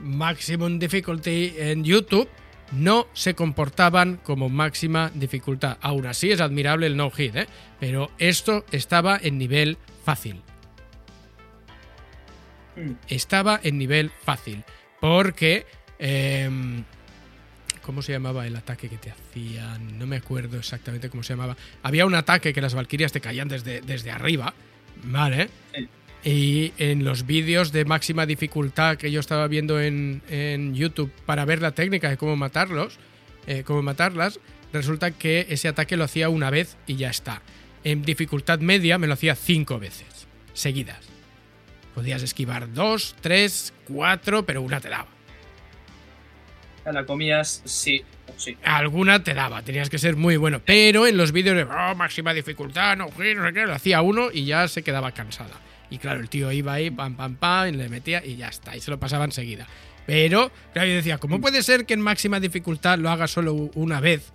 Maximum 0.00 0.78
Difficulty 0.78 1.54
en 1.56 1.84
YouTube, 1.84 2.28
no 2.72 3.06
se 3.12 3.34
comportaban 3.34 4.16
como 4.22 4.48
máxima 4.48 5.10
dificultad. 5.14 5.78
Aún 5.80 6.06
así 6.06 6.30
es 6.30 6.40
admirable 6.40 6.86
el 6.86 6.96
no-hit, 6.96 7.36
¿eh? 7.36 7.46
pero 7.80 8.10
esto 8.18 8.64
estaba 8.72 9.18
en 9.22 9.38
nivel 9.38 9.78
fácil. 10.04 10.42
Estaba 13.08 13.60
en 13.62 13.78
nivel 13.78 14.10
fácil. 14.24 14.64
Porque... 15.00 15.66
em, 15.98 16.84
¿Cómo 17.82 18.02
se 18.02 18.10
llamaba 18.10 18.48
el 18.48 18.56
ataque 18.56 18.88
que 18.88 18.96
te 18.96 19.12
hacían? 19.12 19.96
No 19.96 20.08
me 20.08 20.16
acuerdo 20.16 20.58
exactamente 20.58 21.08
cómo 21.08 21.22
se 21.22 21.34
llamaba. 21.34 21.56
Había 21.84 22.04
un 22.04 22.16
ataque 22.16 22.52
que 22.52 22.60
las 22.60 22.74
valquirias 22.74 23.12
te 23.12 23.20
caían 23.20 23.46
desde, 23.46 23.80
desde 23.80 24.10
arriba. 24.10 24.54
¿Vale? 25.04 25.48
Sí. 25.72 25.88
Y 26.26 26.72
en 26.78 27.04
los 27.04 27.24
vídeos 27.24 27.70
de 27.70 27.84
máxima 27.84 28.26
dificultad 28.26 28.96
que 28.96 29.12
yo 29.12 29.20
estaba 29.20 29.46
viendo 29.46 29.80
en, 29.80 30.22
en 30.28 30.74
YouTube 30.74 31.12
para 31.24 31.44
ver 31.44 31.62
la 31.62 31.70
técnica 31.70 32.10
de 32.10 32.16
cómo 32.16 32.34
matarlos, 32.34 32.98
eh, 33.46 33.62
cómo 33.64 33.80
matarlas, 33.82 34.40
resulta 34.72 35.12
que 35.12 35.46
ese 35.50 35.68
ataque 35.68 35.96
lo 35.96 36.02
hacía 36.02 36.28
una 36.28 36.50
vez 36.50 36.76
y 36.88 36.96
ya 36.96 37.10
está. 37.10 37.42
En 37.84 38.02
dificultad 38.02 38.58
media 38.58 38.98
me 38.98 39.06
lo 39.06 39.12
hacía 39.14 39.36
cinco 39.36 39.78
veces, 39.78 40.26
seguidas. 40.52 41.06
Podías 41.94 42.24
esquivar 42.24 42.72
dos, 42.74 43.14
tres, 43.20 43.72
cuatro, 43.86 44.44
pero 44.44 44.62
una 44.62 44.80
te 44.80 44.88
daba. 44.88 45.06
La 46.86 47.06
comías, 47.06 47.62
sí, 47.64 48.02
sí. 48.36 48.56
Alguna 48.64 49.22
te 49.22 49.32
daba, 49.32 49.62
tenías 49.62 49.90
que 49.90 49.98
ser 49.98 50.16
muy 50.16 50.36
bueno. 50.36 50.60
Pero 50.64 51.06
en 51.06 51.16
los 51.16 51.30
vídeos 51.30 51.56
de 51.56 51.62
"Oh, 51.62 51.94
máxima 51.94 52.34
dificultad, 52.34 52.96
no, 52.96 53.06
no 53.06 53.46
sé 53.46 53.52
qué, 53.54 53.64
lo 53.64 53.74
hacía 53.74 54.02
uno 54.02 54.30
y 54.32 54.44
ya 54.44 54.66
se 54.66 54.82
quedaba 54.82 55.12
cansada. 55.12 55.60
Y 55.90 55.98
claro, 55.98 56.20
el 56.20 56.28
tío 56.28 56.50
iba 56.52 56.72
ahí, 56.74 56.90
pam, 56.90 57.14
pam, 57.16 57.36
pam, 57.36 57.68
y 57.68 57.72
le 57.72 57.88
metía 57.88 58.24
y 58.24 58.36
ya 58.36 58.48
está, 58.48 58.76
y 58.76 58.80
se 58.80 58.90
lo 58.90 58.98
pasaba 58.98 59.24
enseguida. 59.24 59.66
Pero, 60.06 60.50
claro, 60.72 60.88
yo 60.88 60.94
decía, 60.96 61.18
¿cómo 61.18 61.40
puede 61.40 61.62
ser 61.62 61.86
que 61.86 61.94
en 61.94 62.00
máxima 62.00 62.38
dificultad 62.40 62.98
lo 62.98 63.10
haga 63.10 63.26
solo 63.26 63.54
una 63.74 64.00
vez 64.00 64.32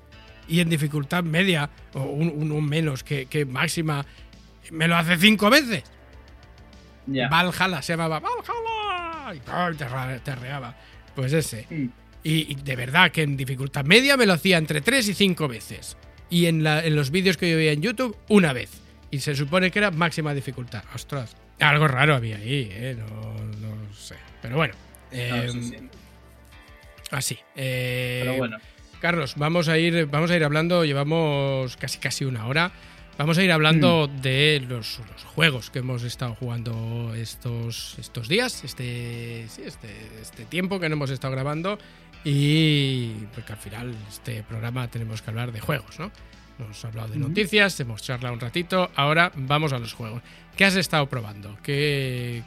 y 0.47 0.59
en 0.59 0.69
dificultad 0.69 1.23
media 1.23 1.69
o 1.93 2.01
un- 2.03 2.65
menos 2.67 3.03
que, 3.03 3.25
que 3.25 3.45
máxima 3.45 4.05
me 4.71 4.87
lo 4.87 4.95
hace 4.97 5.17
cinco 5.17 5.49
veces? 5.49 5.83
Ya. 7.07 7.27
Valhalla, 7.29 7.81
se 7.81 7.93
llamaba 7.93 8.19
Valhalla. 8.19 9.33
Y 9.35 9.75
te, 9.77 10.19
te 10.19 10.35
reaba. 10.35 10.75
Pues 11.15 11.33
ese. 11.33 11.65
Mm. 11.69 11.85
Y, 12.23 12.51
y 12.51 12.55
de 12.55 12.75
verdad 12.75 13.11
que 13.11 13.23
en 13.23 13.35
dificultad 13.37 13.85
media 13.85 14.15
me 14.17 14.25
lo 14.25 14.33
hacía 14.33 14.57
entre 14.57 14.81
3 14.81 15.07
y 15.09 15.13
5 15.13 15.47
veces. 15.47 15.97
Y 16.29 16.45
en, 16.45 16.63
la- 16.63 16.83
en 16.85 16.95
los 16.95 17.11
vídeos 17.11 17.37
que 17.37 17.49
yo 17.49 17.57
veía 17.57 17.71
en 17.71 17.81
YouTube, 17.81 18.15
una 18.29 18.53
vez. 18.53 18.69
Y 19.09 19.19
se 19.19 19.35
supone 19.35 19.71
que 19.71 19.79
era 19.79 19.89
máxima 19.91 20.33
dificultad. 20.33 20.83
Ostras. 20.93 21.35
Algo 21.61 21.87
raro 21.87 22.15
había 22.15 22.37
ahí, 22.37 22.67
¿eh? 22.71 22.95
No, 22.97 23.33
no 23.35 23.93
sé. 23.95 24.15
Pero 24.41 24.55
bueno. 24.57 24.73
No, 25.11 25.17
eh, 25.17 25.49
sí, 25.51 25.63
sí. 25.63 25.77
Así. 27.11 27.39
eh, 27.55 28.21
Pero 28.23 28.37
bueno. 28.37 28.57
Carlos, 28.99 29.33
vamos 29.35 29.67
a 29.67 29.77
ir, 29.77 30.05
vamos 30.07 30.29
a 30.31 30.35
ir 30.35 30.43
hablando, 30.43 30.85
llevamos 30.85 31.75
casi 31.77 31.97
casi 31.99 32.25
una 32.25 32.47
hora. 32.47 32.71
Vamos 33.17 33.37
a 33.37 33.43
ir 33.43 33.51
hablando 33.51 34.07
Mm. 34.07 34.21
de 34.21 34.65
los, 34.67 34.99
los 34.99 35.23
juegos 35.23 35.69
que 35.69 35.79
hemos 35.79 36.03
estado 36.03 36.33
jugando 36.35 37.13
estos, 37.15 37.95
estos 37.99 38.27
días, 38.27 38.63
este, 38.63 39.45
sí, 39.49 39.63
este, 39.65 39.89
este 40.21 40.45
tiempo 40.45 40.79
que 40.79 40.87
no 40.89 40.93
hemos 40.93 41.09
estado 41.09 41.33
grabando. 41.33 41.77
Y 42.23 43.09
porque 43.33 43.53
al 43.53 43.59
final 43.59 43.95
este 44.09 44.43
programa 44.43 44.87
tenemos 44.89 45.21
que 45.21 45.29
hablar 45.31 45.51
de 45.51 45.59
juegos, 45.59 45.99
¿no? 45.99 46.11
Hemos 46.63 46.85
hablado 46.85 47.09
de 47.09 47.17
noticias, 47.17 47.79
hemos 47.79 48.01
charlado 48.01 48.33
un 48.33 48.39
ratito, 48.39 48.89
ahora 48.95 49.31
vamos 49.35 49.73
a 49.73 49.79
los 49.79 49.93
juegos. 49.93 50.21
¿Qué 50.55 50.65
has 50.65 50.75
estado 50.75 51.07
probando? 51.07 51.57
¿Qué? 51.63 52.43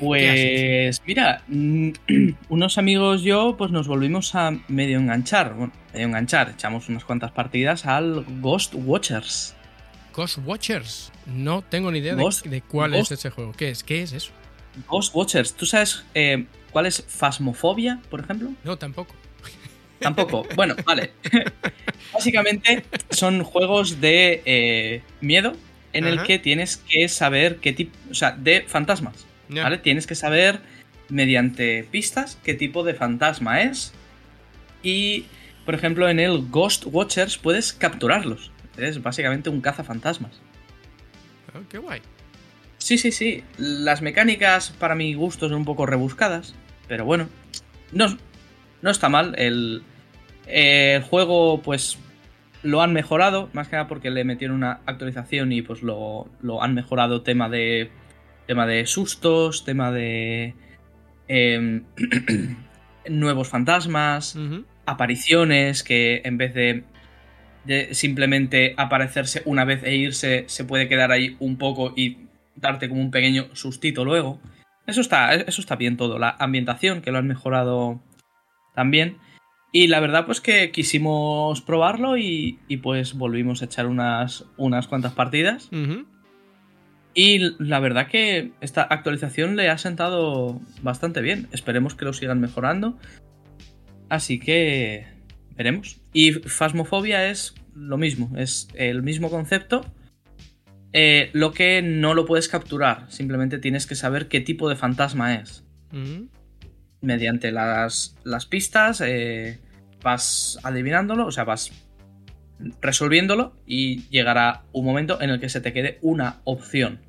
Pues 0.00 1.02
mira, 1.06 1.42
mm, 1.48 1.90
unos 2.48 2.78
amigos 2.78 3.22
yo 3.22 3.56
pues 3.56 3.70
nos 3.70 3.86
volvimos 3.88 4.34
a 4.34 4.52
medio 4.68 4.98
enganchar, 4.98 5.54
bueno, 5.54 5.72
medio 5.92 6.06
enganchar, 6.06 6.50
echamos 6.50 6.88
unas 6.88 7.04
cuantas 7.04 7.32
partidas 7.32 7.86
al 7.86 8.24
Ghost 8.40 8.74
Watchers. 8.76 9.54
Ghost 10.14 10.38
Watchers. 10.44 11.10
No 11.26 11.62
tengo 11.62 11.90
ni 11.90 11.98
idea 12.00 12.14
de- 12.14 12.22
Ghost- 12.22 12.44
de, 12.48 12.60
cuál 12.62 12.92
Ghost- 12.92 13.12
es 13.12 13.18
ese 13.20 13.30
juego. 13.30 13.52
¿Qué 13.52 13.70
es? 13.70 13.82
¿Qué 13.82 14.02
es 14.02 14.12
eso? 14.12 14.30
Ghost 14.88 15.14
Watchers, 15.14 15.54
¿tú 15.54 15.64
sabes 15.66 16.04
eh, 16.14 16.46
cuál 16.70 16.86
es 16.86 17.02
Phasmophobia, 17.08 18.00
por 18.10 18.20
ejemplo? 18.20 18.50
No, 18.64 18.76
tampoco. 18.76 19.14
Tampoco. 20.00 20.46
Bueno, 20.56 20.74
vale. 20.84 21.12
Básicamente 22.22 22.84
son 23.10 23.42
juegos 23.42 24.00
de 24.00 24.42
eh, 24.44 25.02
miedo 25.20 25.54
en 25.92 26.06
el 26.06 26.22
que 26.22 26.38
tienes 26.38 26.76
que 26.76 27.08
saber 27.08 27.56
qué 27.56 27.72
tipo, 27.72 27.96
o 28.10 28.14
sea, 28.14 28.32
de 28.32 28.62
fantasmas. 28.62 29.26
¿Vale? 29.48 29.78
Tienes 29.78 30.06
que 30.06 30.14
saber 30.14 30.60
mediante 31.08 31.84
pistas 31.90 32.38
qué 32.42 32.54
tipo 32.54 32.84
de 32.84 32.94
fantasma 32.94 33.62
es. 33.62 33.92
Y, 34.82 35.26
por 35.64 35.74
ejemplo, 35.74 36.08
en 36.08 36.18
el 36.18 36.48
Ghost 36.48 36.84
Watchers 36.86 37.36
puedes 37.38 37.72
capturarlos. 37.72 38.50
Es 38.76 39.02
básicamente 39.02 39.50
un 39.50 39.60
cazafantasmas. 39.60 40.40
Ah, 41.54 41.60
qué 41.68 41.78
guay. 41.78 42.00
Sí, 42.78 42.98
sí, 42.98 43.12
sí. 43.12 43.44
Las 43.58 44.00
mecánicas 44.00 44.70
para 44.70 44.94
mi 44.94 45.14
gusto 45.14 45.48
son 45.48 45.58
un 45.58 45.64
poco 45.64 45.86
rebuscadas. 45.86 46.54
Pero 46.88 47.04
bueno. 47.04 47.28
No, 47.92 48.16
no 48.80 48.90
está 48.90 49.08
mal. 49.08 49.34
El, 49.36 49.82
el 50.46 51.02
juego, 51.02 51.60
pues. 51.62 51.98
Lo 52.62 52.82
han 52.82 52.92
mejorado. 52.92 53.48
Más 53.52 53.68
que 53.68 53.76
nada 53.76 53.88
porque 53.88 54.10
le 54.10 54.24
metieron 54.24 54.56
una 54.56 54.80
actualización 54.86 55.52
y 55.52 55.62
pues 55.62 55.82
lo, 55.82 56.28
lo 56.40 56.62
han 56.62 56.74
mejorado. 56.74 57.22
Tema 57.22 57.48
de. 57.48 57.90
Tema 58.46 58.66
de 58.66 58.86
sustos. 58.86 59.64
Tema 59.64 59.90
de. 59.90 60.54
em, 61.28 61.84
nuevos 63.08 63.48
fantasmas. 63.48 64.36
Apariciones 64.86 65.82
que 65.82 66.22
en 66.24 66.38
vez 66.38 66.54
de, 66.54 66.84
de 67.64 67.94
simplemente 67.94 68.74
aparecerse 68.76 69.42
una 69.44 69.64
vez 69.64 69.82
e 69.84 69.94
irse, 69.94 70.44
se 70.48 70.64
puede 70.64 70.88
quedar 70.88 71.12
ahí 71.12 71.36
un 71.38 71.56
poco 71.56 71.92
y 71.96 72.26
darte 72.56 72.88
como 72.88 73.00
un 73.00 73.10
pequeño 73.10 73.48
sustito 73.54 74.04
luego. 74.04 74.40
Eso 74.86 75.00
está, 75.00 75.34
eso 75.34 75.60
está 75.60 75.76
bien 75.76 75.96
todo. 75.96 76.18
La 76.18 76.30
ambientación, 76.38 77.02
que 77.02 77.12
lo 77.12 77.18
han 77.18 77.28
mejorado 77.28 78.00
también. 78.74 79.18
Y 79.74 79.86
la 79.88 80.00
verdad, 80.00 80.26
pues 80.26 80.40
que 80.42 80.70
quisimos 80.70 81.62
probarlo 81.62 82.18
y, 82.18 82.58
y 82.68 82.76
pues 82.78 83.14
volvimos 83.14 83.62
a 83.62 83.64
echar 83.64 83.86
unas, 83.86 84.44
unas 84.58 84.86
cuantas 84.86 85.12
partidas. 85.14 85.70
Y 87.14 87.38
la 87.58 87.80
verdad 87.80 88.06
que 88.08 88.52
esta 88.60 88.82
actualización 88.82 89.56
le 89.56 89.70
ha 89.70 89.78
sentado 89.78 90.60
bastante 90.82 91.22
bien. 91.22 91.48
Esperemos 91.52 91.94
que 91.94 92.04
lo 92.04 92.12
sigan 92.12 92.38
mejorando. 92.40 92.98
Así 94.10 94.38
que 94.38 95.06
veremos. 95.56 96.00
Y 96.12 96.32
Phasmophobia 96.32 97.30
es 97.30 97.54
lo 97.74 97.96
mismo, 97.96 98.30
es 98.36 98.68
el 98.74 99.02
mismo 99.02 99.30
concepto. 99.30 99.86
eh, 100.94 101.30
lo 101.32 101.52
que 101.52 101.80
no 101.80 102.12
lo 102.12 102.26
puedes 102.26 102.48
capturar, 102.48 103.06
simplemente 103.10 103.58
tienes 103.58 103.86
que 103.86 103.94
saber 103.94 104.28
qué 104.28 104.40
tipo 104.42 104.68
de 104.68 104.76
fantasma 104.76 105.36
es. 105.36 105.64
Mediante 107.00 107.50
las, 107.50 108.16
las 108.24 108.44
pistas 108.46 109.00
eh, 109.00 109.58
vas 110.02 110.58
adivinándolo, 110.62 111.26
o 111.26 111.30
sea, 111.30 111.44
vas 111.44 111.72
resolviéndolo 112.80 113.54
y 113.66 114.08
llegará 114.08 114.62
un 114.72 114.84
momento 114.84 115.20
en 115.20 115.30
el 115.30 115.40
que 115.40 115.48
se 115.48 115.60
te 115.60 115.72
quede 115.72 115.98
una 116.02 116.40
opción. 116.44 117.00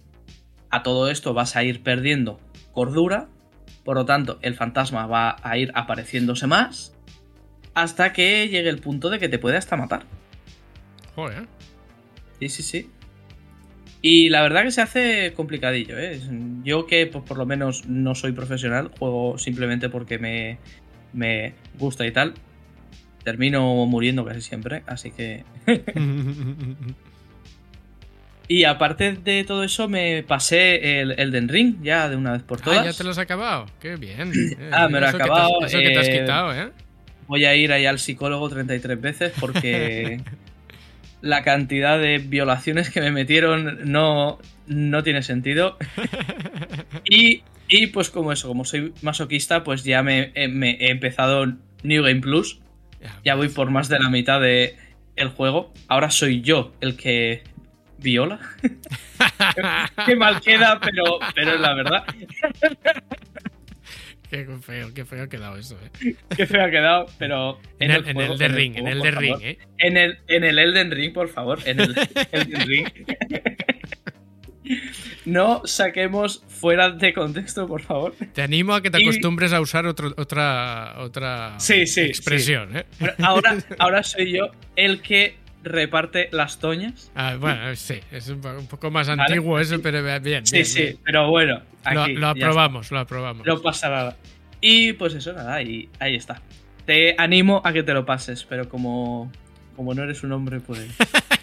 A 0.70 0.84
todo 0.84 1.10
esto 1.10 1.34
vas 1.34 1.56
a 1.56 1.64
ir 1.64 1.84
perdiendo 1.84 2.40
cordura, 2.72 3.28
por 3.84 3.96
lo 3.96 4.06
tanto 4.06 4.40
el 4.42 4.56
fantasma 4.56 5.06
va 5.06 5.36
a 5.44 5.58
ir 5.58 5.72
apareciéndose 5.76 6.48
más 6.48 6.96
hasta 7.74 8.14
que 8.14 8.48
llegue 8.50 8.70
el 8.70 8.80
punto 8.80 9.10
de 9.10 9.20
que 9.20 9.30
te 9.30 9.40
puede 9.40 9.58
hasta 9.58 9.76
matar. 9.76 10.06
Joder. 11.16 11.48
Sí, 12.40 12.50
sí, 12.50 12.64
sí. 12.64 12.90
Y 14.02 14.30
la 14.30 14.42
verdad 14.42 14.64
que 14.64 14.72
se 14.72 14.82
hace 14.82 15.34
complicadillo, 15.34 15.98
¿eh? 15.98 16.20
Yo 16.64 16.86
que 16.88 17.08
pues, 17.08 17.24
por 17.24 17.38
lo 17.38 17.46
menos 17.46 17.88
no 17.88 18.16
soy 18.16 18.34
profesional, 18.34 18.92
juego 19.00 19.38
simplemente 19.38 19.90
porque 19.90 20.20
me, 20.20 20.58
me 21.14 21.54
gusta 21.80 22.06
y 22.06 22.12
tal. 22.12 22.34
Termino 23.24 23.86
muriendo 23.86 24.26
casi 24.26 24.42
siempre, 24.42 24.84
así 24.88 25.12
que... 25.12 25.44
Y 28.48 28.66
aparte 28.66 29.14
de 29.14 29.44
todo 29.46 29.64
eso, 29.64 29.88
me 29.88 30.22
pasé 30.24 31.00
el 31.00 31.12
Elden 31.18 31.48
Ring 31.48 31.78
ya 31.82 32.10
de 32.10 32.18
una 32.18 32.34
vez 32.34 32.44
por 32.44 32.60
todas. 32.60 32.80
Ah, 32.80 32.86
ya 32.86 32.94
te 32.94 33.04
lo 33.04 33.12
has 33.12 33.18
acabado. 33.18 33.68
Qué 33.80 33.96
bien. 33.96 34.32
Eh, 34.36 34.70
Ah, 34.72 34.90
me 34.90 35.00
lo 35.00 35.08
he 35.08 35.12
que 35.12 35.18
te 35.18 35.24
acabado, 35.24 35.66
eso 35.66 35.80
que 35.80 35.90
te 35.90 36.00
has 36.00 36.08
eh, 36.10 36.20
quitado, 36.20 36.54
¿eh? 36.54 36.70
Voy 37.28 37.46
a 37.46 37.56
ir 37.56 37.72
ahí 37.72 37.86
al 37.86 38.00
psicólogo 38.00 38.50
33 38.50 39.00
veces 39.00 39.34
porque 39.40 40.22
la 41.22 41.42
cantidad 41.44 41.98
de 41.98 42.18
violaciones 42.18 42.90
que 42.90 43.00
me 43.00 43.12
metieron 43.12 43.90
no, 43.92 44.40
no 44.68 45.04
tiene 45.04 45.24
sentido. 45.24 45.78
Y, 47.06 47.44
y, 47.68 47.88
pues 47.88 48.10
como 48.10 48.32
eso, 48.32 48.48
como 48.48 48.64
soy 48.64 48.94
masoquista, 49.02 49.64
pues 49.64 49.84
ya 49.84 50.04
me, 50.04 50.32
eh, 50.36 50.48
me 50.48 50.72
he 50.80 50.90
empezado 50.90 51.46
New 51.84 52.04
Game 52.04 52.22
Plus. 52.22 52.62
Ya 53.24 53.36
voy 53.36 53.50
por 53.50 53.70
más 53.70 53.90
de 53.90 54.00
la 54.00 54.10
mitad 54.10 54.42
de 54.42 54.78
el 55.16 55.30
juego. 55.30 55.74
Ahora 55.88 56.10
soy 56.10 56.42
yo 56.42 56.74
el 56.82 56.98
que 56.98 57.44
viola. 57.98 58.40
Qué 60.06 60.16
mal 60.16 60.42
queda, 60.42 60.80
pero, 60.80 61.20
pero 61.34 61.54
es 61.54 61.60
la 61.60 61.74
verdad. 61.74 62.04
qué 64.30 64.46
feo, 64.62 64.94
qué 64.94 65.06
feo 65.06 65.24
ha 65.24 65.30
quedado 65.30 65.58
eso, 65.58 65.78
¿eh? 65.84 66.16
Qué 66.36 66.48
feo 66.48 66.64
ha 66.66 66.72
quedado, 66.72 67.06
pero. 67.18 67.60
En, 67.80 67.92
el, 67.92 68.08
en 68.08 68.20
el, 68.20 68.38
de 68.38 68.48
Ring, 68.48 68.78
en 68.78 68.88
el 68.88 69.00
de 69.00 69.12
Ring, 69.12 69.38
¿eh? 69.42 69.60
En 69.78 69.98
el, 69.98 70.20
en 70.28 70.44
el 70.44 70.58
Elden 70.60 70.92
Ring, 70.92 71.14
por 71.14 71.30
favor. 71.30 71.60
En 71.66 71.80
el 71.80 71.96
Elden 72.32 72.68
Ring. 72.68 72.88
No 75.26 75.62
saquemos 75.66 76.44
fuera 76.48 76.90
de 76.92 77.14
contexto, 77.14 77.68
por 77.68 77.82
favor. 77.82 78.16
Te 78.34 78.42
animo 78.42 78.74
a 78.74 78.82
que 78.82 78.90
te 78.90 78.98
acostumbres 78.98 79.54
a 79.54 79.62
usar 79.62 79.86
otro, 79.86 80.14
otra, 80.18 80.96
otra 81.00 81.58
expresión. 81.58 82.78
¿eh? 82.78 82.86
Ahora, 83.20 83.58
ahora 83.80 84.04
soy 84.04 84.32
yo 84.32 84.52
el 84.76 85.02
que 85.02 85.36
reparte 85.64 86.30
las 86.32 86.60
toñas. 86.60 87.12
Ah, 87.16 87.36
bueno, 87.40 87.76
sí, 87.76 88.00
es 88.12 88.30
un, 88.30 88.42
poco 88.42 88.92
más 88.92 89.10
antiguo 89.10 89.60
eso, 89.60 89.82
pero 89.82 90.04
bien. 90.22 90.46
Sí, 90.46 90.66
sí, 90.66 91.00
pero 91.04 91.30
bueno. 91.30 91.62
lo, 91.92 92.28
aprobamos, 92.28 92.92
lo 92.92 93.00
aprobamos. 93.00 93.46
No 93.46 93.62
pasa 93.62 93.90
nada. 93.90 94.18
Y 94.62 94.94
pues 94.94 95.14
eso, 95.14 95.34
nada, 95.34 95.62
y 95.62 95.90
ahí 96.00 96.16
está. 96.16 96.42
Te 96.86 97.16
animo 97.18 97.62
a 97.64 97.74
que 97.74 97.84
te 97.84 97.94
lo 97.94 98.06
pases, 98.06 98.44
pero 98.44 98.68
como, 98.68 99.32
como 99.76 99.94
no 99.94 100.04
eres 100.04 100.24
un 100.24 100.32
hombre, 100.34 100.60
pues. 100.60 100.80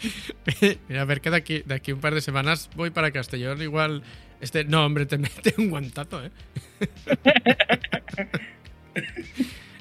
Mira, 0.88 1.02
a 1.02 1.04
ver 1.04 1.20
que 1.20 1.30
de 1.30 1.36
aquí, 1.36 1.62
de 1.64 1.74
aquí 1.74 1.92
un 1.92 2.00
par 2.00 2.14
de 2.14 2.20
semanas 2.20 2.70
voy 2.76 2.90
para 2.90 3.10
Castellón. 3.10 3.60
Igual. 3.62 4.02
Este, 4.40 4.64
no, 4.64 4.84
hombre, 4.84 5.06
te 5.06 5.18
mete 5.18 5.54
un 5.58 5.70
guantazo, 5.70 6.24
¿eh? 6.24 6.30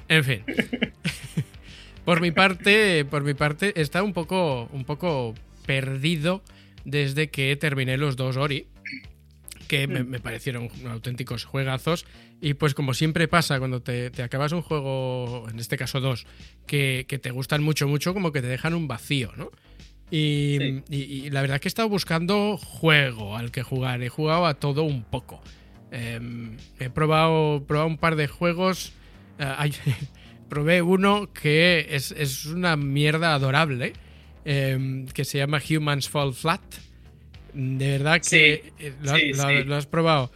en 0.08 0.24
fin. 0.24 0.44
Por 2.06 2.22
mi 2.22 2.32
parte, 2.32 3.06
por 3.06 3.24
mi 3.24 3.34
parte, 3.34 3.80
está 3.80 4.04
un 4.04 4.14
poco, 4.14 4.70
un 4.74 4.84
poco 4.84 5.36
perdido 5.66 6.44
desde 6.84 7.30
que 7.30 7.56
terminé 7.56 7.98
los 7.98 8.16
dos 8.16 8.38
Ori. 8.38 8.68
Que 9.68 9.86
me, 9.86 10.20
parecieron 10.20 10.70
auténticos 10.88 11.46
juegazos. 11.46 12.08
Y 12.42 12.56
pues 12.56 12.74
como 12.74 12.96
siempre 12.96 13.28
pasa 13.28 13.60
cuando 13.60 13.84
te, 13.84 14.12
acabas 14.24 14.52
un 14.52 14.64
juego, 14.64 15.46
en 15.48 15.60
este 15.60 15.78
caso 15.78 16.00
dos, 16.00 16.26
que, 16.66 17.06
que, 17.08 17.20
te 17.20 17.30
gustan 17.30 17.62
mucho, 17.62 17.88
mucho, 17.88 18.16
como 18.16 18.32
que 18.32 18.42
te 18.42 18.48
dejan 18.48 18.74
un 18.74 18.88
vacío, 18.88 19.32
¿no? 19.38 19.52
Y, 20.12 21.30
la 21.30 21.42
verdad 21.42 21.60
que 21.60 21.68
he 21.68 21.70
estado 21.70 21.90
buscando 21.90 22.58
juego 22.58 23.38
al 23.38 23.52
que 23.52 23.64
jugar. 23.64 24.02
He 24.02 24.10
jugado 24.10 24.46
a 24.46 24.56
todo 24.56 24.84
un 24.84 25.04
poco. 25.04 25.42
Em, 25.92 26.58
he 26.80 26.90
probado, 26.90 27.64
probado 27.66 27.88
un 27.88 27.98
par 27.98 28.16
de 28.16 28.28
juegos. 28.28 28.94
Eh, 29.38 29.72
probé 30.50 30.82
uno 30.82 31.32
que 31.32 31.88
es, 31.92 32.46
una 32.46 32.76
mierda 32.76 33.34
adorable. 33.34 33.94
Em, 34.46 35.06
que 35.08 35.26
se 35.26 35.38
llama 35.38 35.62
Humans 35.68 36.10
Fall 36.10 36.34
Flat. 36.34 36.62
De 37.54 37.98
verdad 37.98 38.22
que 38.22 38.72
eh, 38.80 38.94
lo, 39.66 39.76
has 39.76 39.88
probado. 39.88 40.32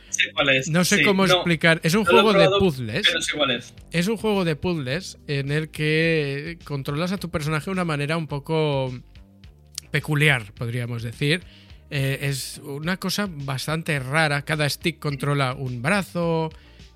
No 0.68 0.84
sé 0.84 1.04
cómo 1.04 1.26
explicar. 1.26 1.80
Es 1.84 1.94
un 1.94 2.06
juego 2.06 2.34
de 2.34 2.48
puzzles. 2.60 3.08
es. 3.08 3.74
es 3.92 4.08
un 4.08 4.18
juego 4.18 4.46
de 4.46 4.56
puzzles 4.56 5.20
en 5.28 5.52
el 5.52 5.70
que 5.70 6.58
controlas 6.64 7.12
a 7.12 7.18
tu 7.18 7.30
personaje 7.30 7.66
de 7.66 7.72
una 7.72 7.86
manera 7.86 8.18
un 8.18 8.28
poco 8.28 8.92
peculiar, 9.94 10.52
podríamos 10.54 11.04
decir. 11.04 11.44
Eh, 11.91 12.18
es 12.24 12.58
una 12.64 12.98
cosa 12.98 13.30
bastante 13.30 14.00
rara. 14.00 14.41
Cada 14.41 14.68
stick 14.68 14.98
controla 14.98 15.54
un 15.54 15.84
brazo. 15.84 16.50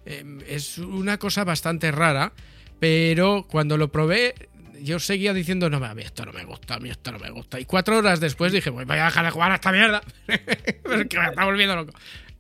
Em, 0.04 0.40
es 0.48 0.80
una 0.80 1.20
cosa 1.20 1.44
bastante 1.44 1.92
rara. 1.92 2.34
Pero 2.80 3.46
cuando 3.48 3.78
lo 3.78 3.92
probé, 3.92 4.34
yo 4.82 4.98
seguía 4.98 5.32
diciendo, 5.34 5.70
no, 5.70 5.78
a 5.78 5.94
mí 5.94 6.02
esto 6.02 6.26
no 6.26 6.34
me 6.34 6.44
gusta, 6.44 6.76
a 6.76 6.80
mí 6.80 6.90
esto 6.90 7.12
no 7.12 7.20
me 7.20 7.30
gusta. 7.30 7.60
Y 7.60 7.66
cuatro 7.66 8.00
horas 8.00 8.20
después 8.20 8.52
dije, 8.52 8.72
pues 8.72 8.88
voy 8.88 8.98
a 8.98 9.06
dejar 9.06 9.26
de 9.26 9.32
jugar 9.32 9.52
a 9.52 9.56
esta 9.56 9.72
mierda. 9.72 10.02
que 10.28 11.20
me 11.20 11.28
está 11.28 11.46
volviendo 11.46 11.76
loco. 11.76 11.94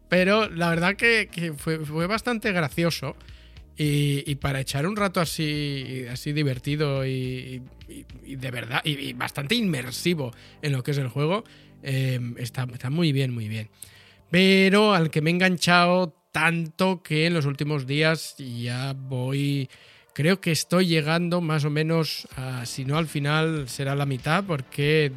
Pero 0.09 0.49
la 0.49 0.69
verdad 0.69 0.95
que, 0.95 1.53
fue, 1.55 2.07
bastante 2.07 2.51
gracioso. 2.51 3.15
Y, 3.79 4.33
para 4.35 4.59
echar 4.59 4.87
un 4.87 4.95
rato 4.95 5.21
así, 5.21 6.05
así 6.09 6.33
divertido 6.33 7.05
y, 7.05 7.61
de 8.25 8.51
verdad, 8.51 8.81
y, 8.83 9.13
bastante 9.13 9.53
inmersivo 9.53 10.33
en 10.63 10.71
lo 10.71 10.81
que 10.81 10.91
es 10.91 10.97
el 10.97 11.09
juego, 11.09 11.43
em, 11.83 12.35
está, 12.39 12.67
está 12.73 12.89
muy 12.89 13.11
bien, 13.11 13.33
muy 13.33 13.47
bien. 13.47 13.69
Pero 14.31 14.93
al 14.93 15.11
que 15.11 15.21
me 15.21 15.29
he 15.29 15.33
enganchado 15.33 16.15
tanto 16.31 17.03
que 17.03 17.27
en 17.27 17.35
los 17.35 17.45
últimos 17.45 17.85
días 17.85 18.35
ya 18.37 18.93
voy 18.93 19.69
creo 20.17 20.41
que 20.41 20.51
estoy 20.51 20.87
llegando 20.87 21.41
más 21.41 21.63
o 21.63 21.69
menos, 21.69 22.27
a, 22.35 22.65
si 22.65 22.85
no 22.85 22.97
al 22.97 23.05
final 23.05 23.69
será 23.69 23.95
la 23.95 24.07
mitad, 24.07 24.43
porque 24.43 25.11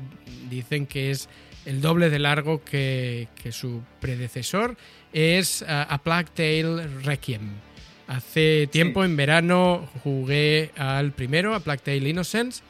dicen 0.50 0.84
que 0.84 1.10
es 1.10 1.30
el 1.64 1.80
doble 1.80 2.10
de 2.10 2.18
largo 2.18 2.62
que, 2.62 3.28
que 3.42 3.50
su 3.50 3.82
predecesor, 3.98 4.76
es 5.14 5.64
A 5.66 5.98
Plague 6.04 6.28
Tale 6.34 6.86
Requiem. 7.02 7.69
Hace 8.10 8.66
tiempo, 8.66 9.04
en 9.04 9.14
verano, 9.14 9.88
jugué 10.02 10.72
al 10.76 11.12
primero, 11.12 11.54
a 11.54 11.60
Plague 11.60 11.80
Tale 11.84 12.08
Innocence, 12.08 12.60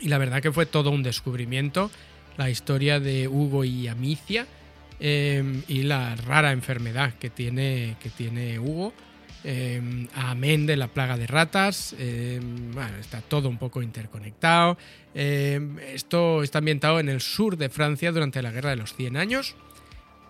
y 0.00 0.06
la 0.06 0.18
verdad 0.18 0.40
que 0.40 0.52
fue 0.52 0.66
todo 0.66 0.92
un 0.92 1.02
descubrimiento. 1.02 1.90
La 2.36 2.48
historia 2.48 3.00
de 3.00 3.26
Hugo 3.26 3.64
y 3.64 3.88
Amicia 3.88 4.46
em, 5.00 5.64
y 5.66 5.82
la 5.82 6.14
rara 6.14 6.52
enfermedad 6.52 7.14
que 7.14 7.28
tiene, 7.28 7.96
que 8.00 8.08
tiene 8.10 8.60
Hugo. 8.60 8.92
Em, 9.42 10.06
amén 10.14 10.64
de 10.64 10.76
la 10.76 10.86
plaga 10.86 11.16
de 11.16 11.26
ratas. 11.26 11.96
Em, 11.98 12.70
bueno, 12.72 12.98
está 13.00 13.20
todo 13.20 13.48
un 13.48 13.58
poco 13.58 13.82
interconectado. 13.82 14.78
esto 15.12 16.44
está 16.44 16.58
ambientado 16.58 17.00
en 17.00 17.08
el 17.08 17.20
sur 17.20 17.56
de 17.56 17.68
Francia 17.68 18.12
durante 18.12 18.40
la 18.40 18.52
Guerra 18.52 18.70
de 18.70 18.76
los 18.76 18.94
100 18.94 19.16
años. 19.16 19.56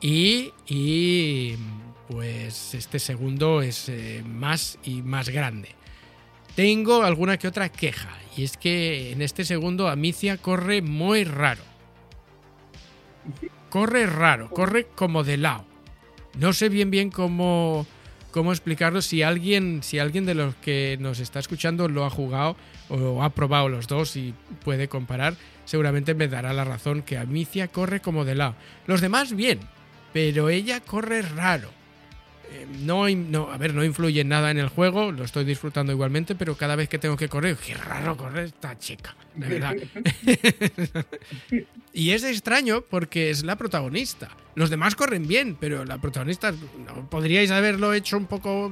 Y, 0.01 0.53
y 0.67 1.55
pues 2.13 2.75
este 2.75 2.99
segundo 2.99 3.63
es 3.63 3.89
eh, 3.89 4.23
más 4.27 4.79
y 4.85 5.01
más 5.01 5.31
grande. 5.31 5.71
Tengo 6.55 7.05
alguna 7.05 7.39
que 7.39 7.49
otra 7.49 7.71
queja, 7.71 8.11
y 8.37 8.45
es 8.45 8.59
que 8.59 9.13
en 9.13 9.23
este 9.23 9.47
segundo 9.47 9.89
Amicia 9.89 10.37
corre 10.37 10.83
muy 10.83 11.25
raro. 11.25 11.63
Corre 13.71 14.05
raro, 14.05 14.51
corre 14.51 14.89
como 14.95 15.25
de 15.25 15.39
lado. 15.39 15.65
No 16.39 16.53
sé 16.53 16.69
bien 16.69 16.91
bien 16.91 17.11
cómo, 17.11 17.87
cómo 18.31 18.53
explicarlo. 18.53 19.01
Si 19.01 19.23
alguien, 19.23 19.83
si 19.83 19.99
alguien 19.99 20.27
de 20.27 20.35
los 20.35 20.55
que 20.57 20.99
nos 21.01 21.19
está 21.19 21.39
escuchando 21.39 21.89
lo 21.89 22.05
ha 22.05 22.11
jugado 22.11 22.57
o 22.91 23.23
ha 23.23 23.31
probado 23.31 23.71
los 23.71 23.87
dos 23.87 24.17
y 24.17 24.35
puede 24.63 24.89
comparar, 24.89 25.37
seguramente 25.65 26.13
me 26.13 26.29
dará 26.29 26.53
la 26.53 26.65
razón 26.65 27.01
que 27.01 27.17
Amicia 27.17 27.69
corre 27.69 28.01
como 28.01 28.27
de 28.27 28.35
lado. 28.35 28.55
Los 28.87 29.01
demás 29.01 29.35
bien, 29.35 29.61
pero 30.13 30.51
ella 30.51 30.81
corre 30.81 31.23
raro. 31.23 31.82
Eh, 32.53 32.67
no, 32.81 33.09
no, 33.09 33.51
a 33.51 33.57
ver, 33.57 33.73
no 33.73 33.83
influye 33.83 34.25
nada 34.25 34.51
en 34.51 34.59
el 34.59 34.69
juego, 34.69 35.11
lo 35.11 35.25
estoy 35.25 35.45
disfrutando 35.45 35.91
igualmente, 35.91 36.35
pero 36.35 36.55
cada 36.55 36.77
vez 36.77 36.87
que 36.87 36.99
tengo 36.99 37.17
que 37.17 37.29
correr, 37.29 37.57
qué 37.57 37.73
raro 37.73 38.15
correr 38.15 38.45
esta 38.47 38.79
chica, 38.79 39.17
de 39.35 39.49
verdad. 39.49 39.77
y 41.95 42.11
es 42.11 42.25
extraño 42.25 42.83
porque 42.83 43.31
es 43.31 43.43
la 43.43 43.57
protagonista. 43.57 44.29
Los 44.55 44.69
demás 44.69 44.97
corren 44.97 45.27
bien, 45.27 45.57
pero 45.59 45.87
la 45.87 45.97
protagonista 45.97 46.53
¿no? 46.53 47.09
podríais 47.09 47.51
haberlo 47.51 47.95
hecho 47.95 48.19
un 48.19 48.27
poco 48.27 48.71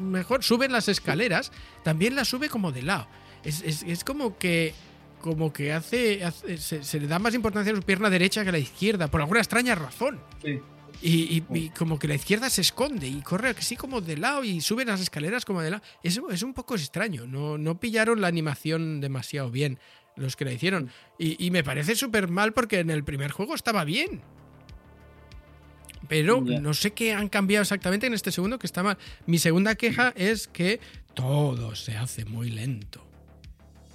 mejor. 0.00 0.42
Suben 0.42 0.72
las 0.72 0.88
escaleras, 0.88 1.52
también 1.84 2.16
la 2.16 2.24
sube 2.24 2.48
como 2.48 2.72
de 2.72 2.82
lado. 2.82 3.06
Es, 3.44 4.02
como 4.04 4.36
que 4.36 4.74
como 5.20 5.52
que 5.52 5.72
hace, 5.72 6.20
se, 6.58 6.82
se, 6.82 6.98
le 6.98 7.06
da 7.06 7.20
más 7.20 7.34
importancia 7.34 7.72
a 7.72 7.76
su 7.76 7.82
pierna 7.82 8.10
derecha 8.10 8.42
que 8.42 8.48
a 8.48 8.52
la 8.52 8.58
izquierda, 8.58 9.06
por 9.06 9.20
alguna 9.20 9.38
extraña 9.38 9.76
razón. 9.76 10.18
Sí. 10.42 10.60
Y, 11.00 11.70
como 11.70 11.98
que 11.98 12.08
la 12.08 12.14
izquierda 12.14 12.50
se 12.50 12.60
esconde 12.60 13.08
y 13.08 13.22
corre 13.22 13.50
así 13.50 13.76
como 13.76 14.00
de 14.00 14.16
lado 14.16 14.44
y 14.44 14.60
sube 14.60 14.84
las 14.84 15.00
escaleras 15.00 15.44
como 15.44 15.62
de 15.62 15.70
lado. 15.70 15.82
Eso 16.02 16.30
es 16.30 16.42
un 16.42 16.54
poco 16.54 16.74
extraño. 16.74 17.26
No, 17.26 17.58
no 17.58 17.80
pillaron 17.80 18.20
la 18.20 18.28
animación 18.28 19.00
demasiado 19.00 19.50
bien 19.50 19.78
los 20.16 20.36
que 20.36 20.44
la 20.44 20.52
hicieron. 20.52 20.90
Y, 21.18 21.50
me 21.50 21.64
parece 21.64 21.96
súper 21.96 22.28
mal 22.28 22.52
porque 22.52 22.80
en 22.80 22.90
el 22.90 23.04
primer 23.04 23.30
juego 23.30 23.54
estaba 23.54 23.84
bien. 23.84 24.20
Pero 26.08 26.40
no 26.40 26.74
sé 26.74 26.92
qué 26.92 27.14
han 27.14 27.28
cambiado 27.28 27.62
exactamente 27.62 28.06
en 28.06 28.14
este 28.14 28.32
segundo 28.32 28.58
que 28.58 28.66
está 28.66 28.82
mal. 28.82 28.98
Mi 29.26 29.38
segunda 29.38 29.76
queja 29.76 30.12
es 30.16 30.48
que 30.48 30.80
todo 31.14 31.74
se 31.74 31.96
hace 31.96 32.24
muy 32.24 32.50
lento 32.50 33.01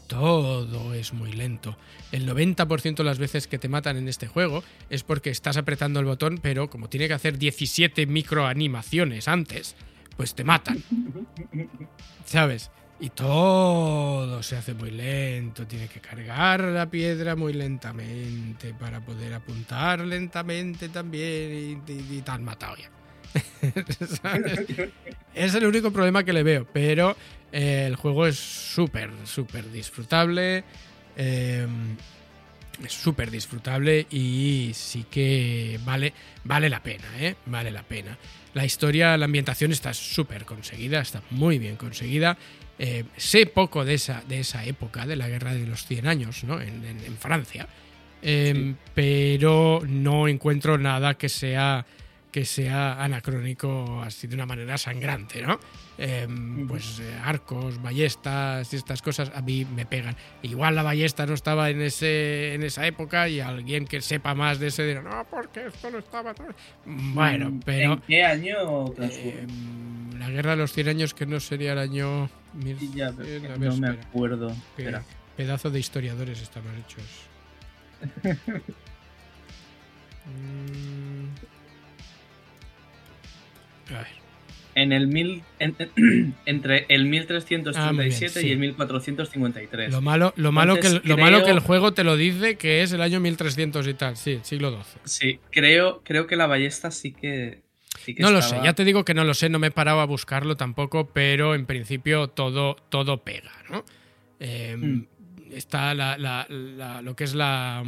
todo 0.07 0.93
es 0.93 1.13
muy 1.13 1.31
lento. 1.31 1.77
El 2.11 2.27
90% 2.27 2.95
de 2.95 3.03
las 3.03 3.19
veces 3.19 3.47
que 3.47 3.59
te 3.59 3.69
matan 3.69 3.97
en 3.97 4.07
este 4.07 4.27
juego 4.27 4.63
es 4.89 5.03
porque 5.03 5.29
estás 5.29 5.57
apretando 5.57 5.99
el 5.99 6.05
botón, 6.05 6.39
pero 6.41 6.69
como 6.69 6.89
tiene 6.89 7.07
que 7.07 7.13
hacer 7.13 7.37
17 7.37 8.05
microanimaciones 8.07 9.27
antes, 9.27 9.75
pues 10.15 10.33
te 10.33 10.43
matan. 10.43 10.81
¿Sabes? 12.25 12.71
Y 12.99 13.11
todo 13.11 14.41
se 14.41 14.57
hace 14.57 14.73
muy 14.73 14.89
lento, 14.89 15.67
tiene 15.67 15.87
que 15.87 15.99
cargar 15.99 16.63
la 16.63 16.89
piedra 16.89 17.35
muy 17.35 17.53
lentamente 17.53 18.73
para 18.73 19.05
poder 19.05 19.35
apuntar 19.35 19.99
lentamente 19.99 20.89
también 20.89 21.83
y, 21.87 21.91
y, 21.91 22.21
te 22.21 22.31
han 22.31 22.43
matado 22.43 22.75
ya. 22.75 22.89
es 25.33 25.55
el 25.55 25.65
único 25.65 25.91
problema 25.91 26.23
que 26.23 26.33
le 26.33 26.43
veo, 26.43 26.67
pero 26.71 27.15
eh, 27.51 27.85
el 27.87 27.95
juego 27.95 28.27
es 28.27 28.37
súper, 28.37 29.09
súper 29.25 29.71
disfrutable. 29.71 30.63
Em, 31.15 31.95
es 32.85 32.93
súper 32.93 33.31
disfrutable 33.31 34.05
y 34.11 34.71
sí 34.73 35.05
que 35.09 35.79
vale, 35.83 36.13
vale 36.43 36.69
la 36.69 36.83
pena, 36.83 37.05
¿eh? 37.19 37.35
Vale 37.45 37.71
la 37.71 37.83
pena. 37.83 38.17
La 38.53 38.65
historia, 38.65 39.17
la 39.17 39.25
ambientación 39.25 39.71
está 39.71 39.93
súper 39.93 40.45
conseguida, 40.45 41.01
está 41.01 41.21
muy 41.31 41.57
bien 41.57 41.75
conseguida. 41.75 42.37
Eh, 42.79 43.05
sé 43.15 43.47
poco 43.47 43.83
de 43.83 43.95
esa, 43.95 44.23
de 44.27 44.41
esa 44.41 44.63
época, 44.65 45.07
de 45.07 45.15
la 45.15 45.27
Guerra 45.27 45.53
de 45.53 45.65
los 45.65 45.87
100 45.87 46.07
años, 46.07 46.43
¿no? 46.43 46.61
En, 46.61 47.17
Francia. 47.19 47.67
Em, 48.21 48.75
pero 48.93 49.81
no 49.87 50.27
encuentro 50.27 50.77
nada 50.77 51.15
que 51.15 51.29
sea 51.29 51.85
que 52.37 52.45
sea 52.45 53.03
anacrónico 53.03 53.99
así 54.03 54.27
de 54.27 54.35
una 54.35 54.45
manera 54.45 54.77
sangrante, 54.77 55.41
¿no? 55.41 55.59
Em, 55.97 56.67
pues 56.67 56.99
eh, 56.99 57.19
arcos, 57.23 57.81
ballestas 57.81 58.71
y 58.71 58.75
estas 58.75 59.01
cosas 59.01 59.31
a 59.33 59.41
mí 59.41 59.65
me 59.65 59.87
pegan. 59.87 60.15
Igual 60.43 60.75
la 60.75 60.83
ballesta 60.83 61.25
no 61.25 61.33
estaba 61.33 61.71
en 61.71 61.81
ese 61.81 62.53
en 62.53 62.61
esa 62.61 62.85
época 62.85 63.27
y 63.27 63.39
alguien 63.39 63.87
que 63.87 64.01
sepa 64.01 64.35
más 64.35 64.59
de 64.59 64.67
ese 64.67 64.85
dirá, 64.85 65.01
no, 65.01 65.25
porque 65.31 65.65
esto 65.65 65.89
no 65.89 65.97
estaba 65.97 66.35
Bueno, 66.85 67.59
pero... 67.65 67.93
¿En 67.93 68.01
qué 68.01 68.23
año 68.23 68.93
em, 68.99 70.19
la 70.19 70.29
guerra 70.29 70.51
de 70.51 70.57
los 70.57 70.73
100 70.73 70.89
años 70.89 71.15
que 71.15 71.25
no 71.25 71.39
sería 71.39 71.73
el 71.73 71.79
año... 71.79 72.29
no 72.53 73.77
me 73.77 73.87
acuerdo. 73.87 74.55
Pedazo 75.35 75.71
de 75.71 75.79
historiadores 75.79 76.39
estaban 76.39 76.75
hechos. 76.77 77.03
Mm. 80.27 81.06
En 84.75 84.91
el 84.91 85.07
mil, 85.07 85.43
entre 86.45 86.85
el 86.89 87.05
1337 87.05 88.39
ah, 88.39 88.41
y 88.43 88.51
el 88.51 88.59
1453. 88.59 89.91
Lo 89.91 90.01
malo, 90.01 90.33
lo, 90.35 90.51
malo 90.51 90.79
que, 90.79 91.01
lo 91.03 91.17
malo 91.17 91.43
que 91.43 91.51
el 91.51 91.59
juego 91.59 91.93
te 91.93 92.03
lo 92.03 92.15
dice 92.15 92.57
que 92.57 92.83
es 92.83 92.91
el 92.91 93.01
año 93.01 93.19
1300 93.19 93.87
y 93.87 93.93
tal, 93.95 94.17
sí, 94.17 94.39
siglo 94.43 94.71
XII. 94.71 95.01
Sí, 95.05 95.39
creo, 95.51 96.01
creo 96.03 96.27
que 96.27 96.35
la 96.35 96.45
ballesta 96.45 96.91
sí 96.91 97.11
que... 97.11 97.61
no 98.19 98.29
lo 98.29 98.41
sé, 98.43 98.59
ya 98.63 98.73
te 98.73 98.85
digo 98.85 99.03
que 99.03 99.15
no 99.15 99.23
lo 99.23 99.33
sé, 99.33 99.49
no 99.49 99.57
me 99.57 99.67
he 99.67 99.71
parado 99.71 99.99
a 99.99 100.05
buscarlo 100.05 100.57
tampoco, 100.57 101.09
pero 101.11 101.55
en 101.55 101.65
principio 101.65 102.27
todo, 102.27 102.75
todo 102.89 103.23
pega, 103.23 103.51
¿no? 103.71 103.83
Em, 104.39 104.79
hmm. 104.79 105.07
Está 105.53 105.95
lo 105.95 107.15
que 107.15 107.23
es 107.23 107.33
la, 107.33 107.83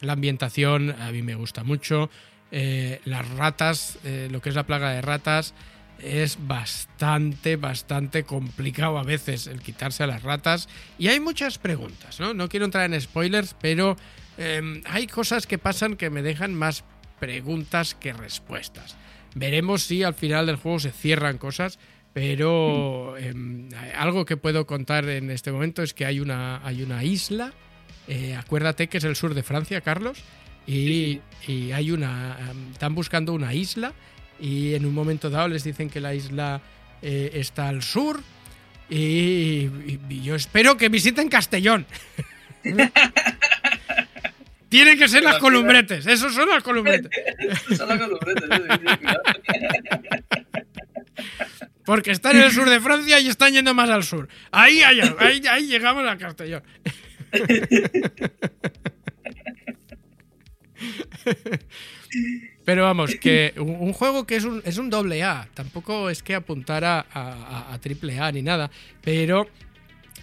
la 0.00 0.12
ambientación, 0.12 0.90
a 0.90 1.12
mí 1.12 1.22
me 1.22 1.34
gusta 1.34 1.62
mucho. 1.62 2.10
Eh, 2.58 3.02
las 3.04 3.28
ratas, 3.32 3.98
eh, 4.02 4.28
lo 4.30 4.40
que 4.40 4.48
es 4.48 4.54
la 4.54 4.64
plaga 4.64 4.90
de 4.92 5.02
ratas, 5.02 5.52
es 5.98 6.38
bastante, 6.40 7.56
bastante 7.56 8.22
complicado 8.22 8.96
a 8.96 9.02
veces 9.02 9.46
el 9.46 9.60
quitarse 9.60 10.04
a 10.04 10.06
las 10.06 10.22
ratas. 10.22 10.66
Y 10.98 11.08
hay 11.08 11.20
muchas 11.20 11.58
preguntas, 11.58 12.18
¿no? 12.18 12.32
No 12.32 12.48
quiero 12.48 12.64
entrar 12.64 12.90
en 12.90 12.98
spoilers, 12.98 13.54
pero 13.60 13.98
em, 14.38 14.80
hay 14.86 15.06
cosas 15.06 15.46
que 15.46 15.58
pasan 15.58 15.96
que 15.96 16.08
me 16.08 16.22
dejan 16.22 16.54
más 16.54 16.82
preguntas 17.20 17.94
que 17.94 18.14
respuestas. 18.14 18.96
Veremos 19.34 19.82
si 19.82 20.02
al 20.02 20.14
final 20.14 20.46
del 20.46 20.56
juego 20.56 20.78
se 20.78 20.92
cierran 20.92 21.36
cosas, 21.36 21.78
pero 22.14 23.18
em, 23.18 23.68
algo 23.98 24.24
que 24.24 24.38
puedo 24.38 24.66
contar 24.66 25.06
en 25.10 25.30
este 25.30 25.52
momento 25.52 25.82
es 25.82 25.92
que 25.92 26.06
hay 26.06 26.20
una, 26.20 26.66
hay 26.66 26.82
una 26.82 27.04
isla, 27.04 27.52
eh, 28.08 28.34
acuérdate 28.34 28.88
que 28.88 28.96
es 28.96 29.04
el 29.04 29.14
sur 29.14 29.34
de 29.34 29.42
Francia, 29.42 29.82
Carlos, 29.82 30.24
y, 30.66 31.20
y 31.46 31.72
hay 31.72 31.90
una... 31.90 32.36
Em, 32.50 32.72
están 32.72 32.94
buscando 32.94 33.32
una 33.32 33.54
isla 33.54 33.92
y 34.40 34.74
en 34.74 34.84
un 34.84 34.94
momento 34.94 35.30
dado 35.30 35.48
les 35.48 35.64
dicen 35.64 35.88
que 35.88 36.00
la 36.00 36.14
isla 36.14 36.60
eh, 37.02 37.30
está 37.34 37.68
al 37.68 37.82
sur 37.82 38.20
y, 38.88 39.68
yo 40.22 40.36
espero 40.36 40.76
que 40.76 40.88
visiten 40.88 41.28
Castellón. 41.28 41.86
Tienen 44.68 44.98
que 44.98 45.08
ser 45.08 45.22
las 45.22 45.38
columbretes, 45.38 46.06
esos 46.06 46.34
son 46.34 46.48
las 46.48 46.62
columbretes. 46.62 47.10
son 47.76 47.88
las 47.88 47.98
columbretes. 47.98 48.48
Porque 51.84 52.10
están 52.10 52.36
en 52.36 52.42
el 52.42 52.50
sur 52.50 52.68
de 52.68 52.80
Francia 52.80 53.20
y 53.20 53.28
están 53.28 53.52
yendo 53.52 53.72
más 53.72 53.88
al 53.90 54.02
sur. 54.02 54.28
Ahí, 54.50 54.82
ahí, 54.82 55.00
ahí, 55.20 55.40
ahí 55.48 55.66
llegamos 55.68 56.04
a 56.06 56.18
Castellón. 56.18 56.64
Pero 62.64 62.82
vamos, 62.82 63.14
que 63.16 63.54
un, 63.58 63.92
juego 63.92 64.26
que 64.26 64.36
es 64.36 64.44
un, 64.44 64.62
es 64.64 64.78
un 64.78 64.90
doble 64.90 65.22
A, 65.22 65.48
tampoco 65.54 66.10
es 66.10 66.22
que 66.22 66.34
apuntara 66.34 67.06
a, 67.12 67.78
triple 67.80 68.18
A 68.18 68.32
ni 68.32 68.42
nada, 68.42 68.70
pero 69.02 69.48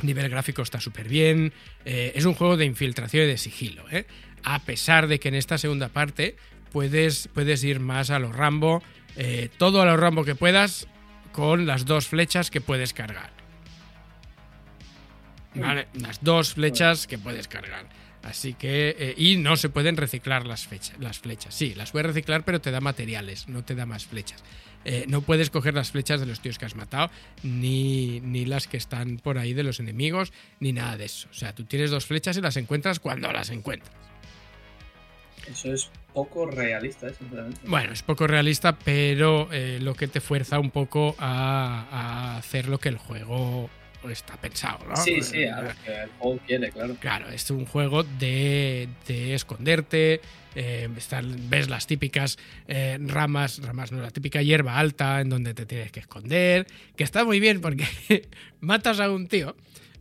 nivel 0.02 0.30
gráfico 0.30 0.62
está 0.62 0.82
súper 0.82 1.08
bien, 1.08 1.54
eh, 1.86 2.12
es 2.16 2.26
un 2.26 2.34
juego 2.34 2.58
de 2.58 2.66
infiltración 2.66 3.24
y 3.24 3.28
de 3.28 3.38
sigilo, 3.38 3.86
¿eh? 3.92 4.06
a 4.44 4.60
pesar 4.64 5.08
de 5.08 5.20
que 5.20 5.30
en 5.30 5.36
esta 5.36 5.58
segunda 5.58 5.88
parte 5.88 6.36
puedes, 6.72 7.30
puedes 7.34 7.64
ir 7.64 7.80
más 7.80 8.10
a 8.10 8.20
lo 8.20 8.32
Rambo, 8.32 8.84
eh, 9.16 9.50
todo 9.58 9.82
a 9.82 9.86
lo 9.86 9.96
Rambo 9.96 10.26
que 10.26 10.36
puedas, 10.36 10.88
con 11.32 11.66
las 11.66 11.86
dos 11.86 12.08
flechas 12.08 12.52
que 12.52 12.60
puedes 12.60 12.94
cargar. 12.94 13.32
Vale, 15.56 15.88
las 15.94 16.24
dos 16.24 16.56
flechas 16.56 17.08
que 17.08 17.18
puedes 17.18 17.48
cargar. 17.48 17.86
Así 18.24 18.54
que. 18.54 18.96
Eh, 18.98 19.14
y 19.18 19.38
no 19.38 19.58
se 19.58 19.70
pueden 19.70 19.98
reciclar 19.98 20.48
las, 20.48 20.68
las 21.00 21.20
flechas. 21.20 21.54
Sí, 21.54 21.74
las 21.76 21.92
puedes 21.92 22.08
reciclar, 22.08 22.44
pero 22.44 22.62
te 22.62 22.72
da 22.72 22.80
materiales, 22.80 23.48
no 23.48 23.64
te 23.64 23.76
da 23.76 23.86
más 23.86 24.06
flechas. 24.06 24.44
Eh, 24.86 25.06
no 25.08 25.22
puedes 25.22 25.50
coger 25.50 25.74
las 25.74 25.92
flechas 25.92 26.20
de 26.20 26.26
los 26.26 26.42
tíos 26.42 26.58
que 26.58 26.66
has 26.66 26.76
matado, 26.76 27.10
ni, 27.42 28.20
ni 28.22 28.46
las 28.46 28.68
que 28.68 28.78
están 28.78 29.18
por 29.18 29.38
ahí 29.38 29.54
de 29.54 29.64
los 29.64 29.80
enemigos, 29.80 30.34
ni 30.60 30.74
nada 30.74 30.98
de 30.98 31.06
eso. 31.06 31.28
O 31.32 31.34
sea, 31.34 31.54
tú 31.54 31.64
tienes 31.66 31.92
dos 31.92 32.06
flechas 32.06 32.36
y 32.38 32.42
las 32.42 32.58
encuentras 32.58 33.00
cuando 33.00 33.32
las 33.32 33.50
encuentras. 33.50 33.94
Eso 35.48 35.74
es 35.74 35.90
poco 36.14 36.46
realista, 36.46 37.08
¿eh? 37.08 37.14
Bueno, 37.66 37.92
es 37.92 38.02
poco 38.02 38.28
realista, 38.28 38.78
pero 38.78 39.50
lo 39.52 39.94
que 39.96 40.08
te 40.08 40.22
fuerza 40.22 40.60
un 40.60 40.72
poco 40.72 41.16
a, 41.18 41.88
a 41.92 42.38
hacer 42.38 42.70
lo 42.70 42.80
que 42.80 42.90
el 42.90 42.98
juego 42.98 43.70
está 44.12 44.36
pensado, 44.38 44.80
¿no? 44.88 44.96
Sí, 44.96 45.22
sí, 45.22 45.46
a 45.46 45.76
que 45.86 46.04
el 46.04 46.10
juego 46.20 46.40
quiere, 46.46 46.72
claro. 46.72 46.96
Claro, 47.00 47.30
es 47.30 47.50
un 47.52 47.66
juego 47.66 48.04
de, 48.04 48.90
esconderte, 49.08 50.22
eh, 50.56 50.90
ves 51.50 51.70
las 51.70 51.88
típicas 51.88 52.38
eh, 52.68 52.98
ramas, 53.02 53.62
ramas 53.64 53.92
no, 53.92 54.02
la 54.02 54.12
típica 54.12 54.42
hierba 54.42 54.78
alta 54.78 55.22
en 55.22 55.30
donde 55.30 55.54
te 55.54 55.66
tienes 55.66 55.92
que 55.92 56.00
esconder, 56.00 56.68
que 56.96 57.04
está 57.04 57.24
muy 57.24 57.40
bien 57.40 57.62
porque 57.62 57.86
matas 58.60 59.00
a 59.00 59.10
un 59.10 59.28
tío, 59.28 59.56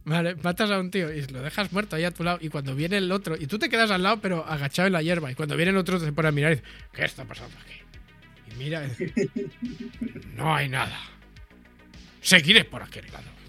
¿vale? 0.05 0.35
Matas 0.37 0.71
a 0.71 0.79
un 0.79 0.91
tío 0.91 1.13
y 1.13 1.23
lo 1.27 1.43
dejas 1.43 1.73
muerto 1.73 1.97
ahí 1.97 2.05
a 2.05 2.11
tu 2.11 2.25
lado 2.25 2.39
y 2.41 2.49
cuando 2.49 2.75
viene 2.75 2.99
el 2.99 3.11
otro, 3.13 3.37
y 3.39 3.47
tú 3.47 3.59
te 3.59 3.69
quedas 3.69 3.91
al 3.91 4.03
lado 4.03 4.21
pero 4.21 4.45
agachado 4.47 4.87
en 4.87 4.95
la 4.95 5.03
hierba 5.03 5.31
y 5.31 5.35
cuando 5.35 5.57
viene 5.57 5.71
el 5.71 5.77
otro 5.77 5.99
se 5.99 6.13
pone 6.13 6.29
a 6.29 6.33
mirar 6.33 6.53
y 6.53 6.55
dice, 6.57 6.67
¿qué 6.93 7.05
está 7.05 7.25
pasando 7.25 7.57
aquí? 7.59 7.75
Y 8.53 8.59
mira, 8.59 8.87
no 10.37 10.55
hay 10.55 10.69
nada. 10.69 10.99
Seguiré 12.21 12.65
por 12.65 12.83
aquel 12.83 13.05
lado 13.13 13.42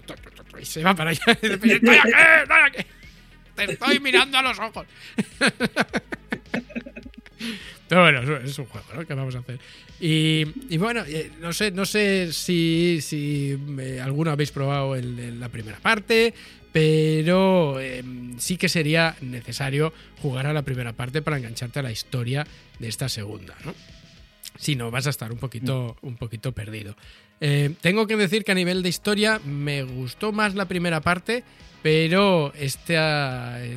y 0.60 0.64
se 0.64 0.82
va 0.82 0.94
para 0.94 1.10
allá. 1.10 1.22
¡Estoy 1.26 1.72
aquí! 1.72 1.86
¡Estoy 1.86 1.96
aquí! 2.64 2.86
¡Te 3.54 3.64
estoy 3.72 4.00
mirando 4.00 4.38
a 4.38 4.42
los 4.42 4.58
ojos! 4.58 4.86
Pero 7.88 8.02
bueno, 8.02 8.36
es 8.38 8.58
un 8.58 8.66
juego, 8.66 8.86
¿no? 8.94 9.06
¿Qué 9.06 9.14
vamos 9.14 9.34
a 9.36 9.40
hacer? 9.40 9.58
Y, 10.00 10.44
bueno, 10.78 11.04
eh, 11.06 11.30
no 11.40 11.52
sé, 11.52 11.70
no 11.70 11.84
sé 11.84 12.32
si, 12.32 12.98
si 13.00 13.58
eh, 13.78 14.00
alguno 14.02 14.30
habéis 14.30 14.50
probado 14.50 14.96
la 14.96 15.48
primera 15.50 15.78
parte, 15.78 16.34
pero 16.72 17.78
em, 17.78 18.38
sí 18.38 18.56
que 18.56 18.68
sería 18.68 19.14
necesario 19.20 19.92
jugar 20.20 20.46
a 20.46 20.52
la 20.52 20.62
primera 20.62 20.92
parte 20.92 21.22
para 21.22 21.36
engancharte 21.36 21.78
a 21.78 21.82
la 21.82 21.92
historia 21.92 22.46
de 22.80 22.88
esta 22.88 23.08
segunda, 23.08 23.54
¿no? 23.64 23.74
Si 24.58 24.76
no, 24.76 24.90
vas 24.90 25.06
a 25.06 25.10
estar 25.10 25.30
un 25.32 25.38
poquito, 25.38 25.96
un 26.02 26.16
poquito 26.16 26.52
perdido. 26.52 26.96
Eh, 27.46 27.74
tengo 27.82 28.06
que 28.06 28.16
decir 28.16 28.42
que 28.42 28.52
a 28.52 28.54
nivel 28.54 28.82
de 28.82 28.88
historia 28.88 29.38
me 29.44 29.82
gustó 29.82 30.32
más 30.32 30.54
la 30.54 30.64
primera 30.64 31.02
parte, 31.02 31.44
pero 31.82 32.54
este, 32.54 32.94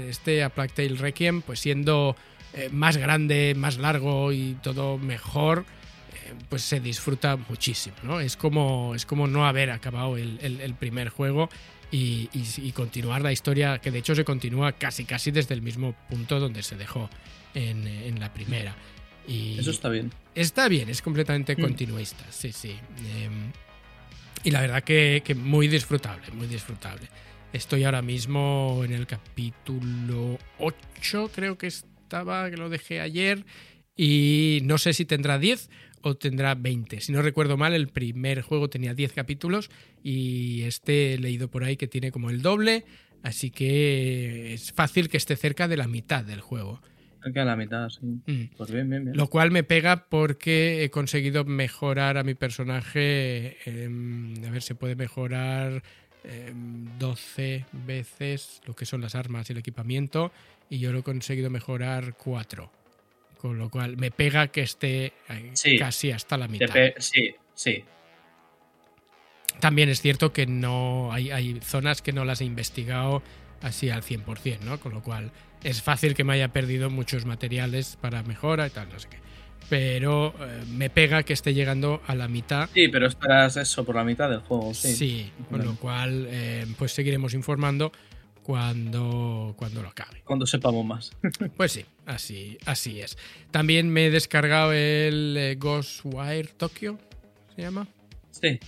este 0.09 0.41
A 0.41 0.47
Plague 0.47 0.71
Tale 0.73 0.95
Requiem, 0.95 1.41
pues 1.41 1.59
siendo 1.59 2.15
eh, 2.53 2.69
más 2.71 2.95
grande, 2.95 3.55
más 3.57 3.77
largo 3.77 4.31
y 4.31 4.55
todo 4.63 4.97
mejor, 4.97 5.65
eh, 6.13 6.33
pues 6.47 6.61
se 6.61 6.79
disfruta 6.79 7.35
muchísimo, 7.35 7.97
¿no? 8.03 8.21
Es 8.21 8.37
como, 8.37 8.95
es 8.95 9.05
como 9.05 9.27
no 9.27 9.45
haber 9.45 9.71
acabado 9.71 10.15
el, 10.15 10.73
primer 10.79 11.09
juego 11.09 11.49
y, 11.91 12.29
continuar 12.73 13.21
la 13.21 13.33
historia, 13.33 13.79
que 13.79 13.91
de 13.91 13.99
hecho 13.99 14.15
se 14.15 14.23
continúa 14.23 14.71
casi 14.71 15.03
casi 15.03 15.31
desde 15.31 15.55
el 15.55 15.61
mismo 15.61 15.93
punto 16.09 16.39
donde 16.39 16.63
se 16.63 16.77
dejó 16.77 17.09
en 17.53 18.17
la 18.17 18.33
primera. 18.33 18.77
Eso 19.27 19.71
está 19.71 19.89
bien. 19.89 20.11
Está 20.33 20.67
bien, 20.69 20.89
es 20.89 21.01
completamente 21.01 21.55
mm. 21.55 21.61
continuista, 21.61 22.25
sí, 22.31 22.51
sí. 22.51 22.75
Em, 23.19 23.51
y 24.43 24.51
la 24.51 24.61
verdad 24.61 24.83
que, 24.83 25.21
muy 25.35 25.67
disfrutable, 25.67 26.31
muy 26.31 26.47
disfrutable. 26.47 27.07
Estoy 27.53 27.83
ahora 27.83 28.01
mismo 28.01 28.81
en 28.85 28.93
el 28.93 29.07
capítulo 29.07 30.37
8, 30.59 31.31
creo 31.33 31.57
que 31.57 31.67
estaba, 31.67 32.49
que 32.49 32.57
lo 32.57 32.69
dejé 32.69 33.01
ayer. 33.01 33.45
Y 33.95 34.59
no 34.63 34.77
sé 34.77 34.93
si 34.93 35.05
tendrá 35.05 35.39
10 35.39 35.69
o 36.01 36.15
tendrá 36.15 36.55
20. 36.55 37.01
Si 37.01 37.11
no 37.11 37.21
recuerdo 37.21 37.57
mal, 37.57 37.73
el 37.73 37.87
primer 37.87 38.41
juego 38.41 38.69
tenía 38.69 38.93
10 38.93 39.13
capítulos 39.13 39.69
y 40.03 40.61
este 40.63 41.15
he 41.15 41.17
leído 41.17 41.49
por 41.49 41.63
ahí 41.63 41.77
que 41.77 41.87
tiene 41.87 42.11
como 42.11 42.29
el 42.29 42.41
doble. 42.41 42.85
Así 43.23 43.49
que 43.49 44.53
es 44.53 44.71
fácil 44.71 45.09
que 45.09 45.17
esté 45.17 45.35
cerca 45.35 45.67
de 45.67 45.77
la 45.77 45.87
mitad 45.87 46.23
del 46.23 46.41
juego. 46.41 46.81
Cerca 47.27 47.39
de 47.41 47.45
la 47.45 47.55
mitad, 47.55 47.89
sí. 47.89 47.99
Mm. 48.25 48.55
Pues 48.57 48.71
bien, 48.71 48.89
bien, 48.89 49.03
bien. 49.05 49.17
Lo 49.17 49.27
cual 49.27 49.51
me 49.51 49.63
pega 49.63 50.05
porque 50.09 50.83
he 50.83 50.89
conseguido 50.89 51.43
mejorar 51.45 52.17
a 52.17 52.23
mi 52.23 52.35
personaje. 52.35 53.57
a 53.65 54.49
ver, 54.51 54.61
se 54.61 54.75
puede 54.75 54.95
mejorar 54.95 55.83
em, 56.23 56.85
12 56.99 57.65
veces 57.85 58.61
lo 58.65 58.75
que 58.75 58.85
son 58.85 59.01
las 59.01 59.15
armas 59.15 59.49
y 59.49 59.53
el 59.53 59.59
equipamiento. 59.59 60.31
Y 60.69 60.79
yo 60.79 60.91
lo 60.91 60.99
he 60.99 61.03
conseguido 61.03 61.49
mejorar 61.49 62.15
4. 62.17 62.71
Con 63.37 63.57
lo 63.59 63.69
cual 63.69 63.97
me 63.97 64.09
pega 64.09 64.47
que 64.47 64.61
esté 64.61 65.13
eh, 65.29 65.51
Sí. 65.53 65.77
casi 65.77 66.11
hasta 66.11 66.37
la 66.37 66.47
mitad. 66.47 66.73
Sí, 66.97 67.35
sí. 67.53 67.83
También 69.59 69.89
es 69.89 70.01
cierto 70.01 70.33
que 70.33 70.45
no 70.45 71.11
hay, 71.11 71.31
hay 71.31 71.59
zonas 71.61 72.01
que 72.01 72.13
no 72.13 72.25
las 72.25 72.41
he 72.41 72.45
investigado 72.45 73.21
así 73.61 73.89
al 73.89 74.03
100%, 74.03 74.59
¿no? 74.61 74.79
Con 74.79 74.93
lo 74.93 75.01
cual 75.01 75.31
es 75.63 75.81
fácil 75.81 76.13
que 76.13 76.23
me 76.23 76.33
haya 76.33 76.49
perdido 76.49 76.89
muchos 76.89 77.25
materiales 77.25 77.97
para 77.99 78.23
mejora 78.23 78.67
y 78.67 78.69
tal, 78.69 78.89
no 78.89 78.99
sé 78.99 79.09
qué. 79.09 79.17
Pero 79.69 80.33
eh, 80.39 80.63
me 80.69 80.89
pega 80.89 81.23
que 81.23 81.33
esté 81.33 81.53
llegando 81.53 82.01
a 82.07 82.15
la 82.15 82.27
mitad. 82.29 82.69
Sí, 82.73 82.87
pero 82.87 83.05
esperas 83.07 83.57
eso 83.57 83.83
por 83.83 83.95
la 83.95 84.03
mitad 84.05 84.29
del 84.29 84.39
juego, 84.39 84.73
Sí, 84.73 84.95
sí. 84.95 85.31
con 85.49 85.65
lo 85.65 85.75
cual 85.75 86.25
eh, 86.29 86.65
pues 86.77 86.93
seguiremos 86.93 87.33
informando 87.33 87.91
cuando, 88.43 89.53
cuando 89.57 89.81
lo 89.81 89.89
acabe. 89.89 90.21
Cuando 90.23 90.45
sepamos 90.47 90.85
más. 90.85 91.11
Pues 91.57 91.73
sí, 91.73 91.83
así, 92.05 92.57
así 92.65 93.01
es. 93.01 93.17
También 93.51 93.89
me 93.89 94.05
he 94.07 94.09
descargado 94.09 94.71
el 94.71 95.35
eh, 95.37 95.55
Ghostwire 95.59 96.47
Tokyo, 96.55 96.97
¿se 97.55 97.61
llama? 97.63 97.87
Sí. 98.31 98.59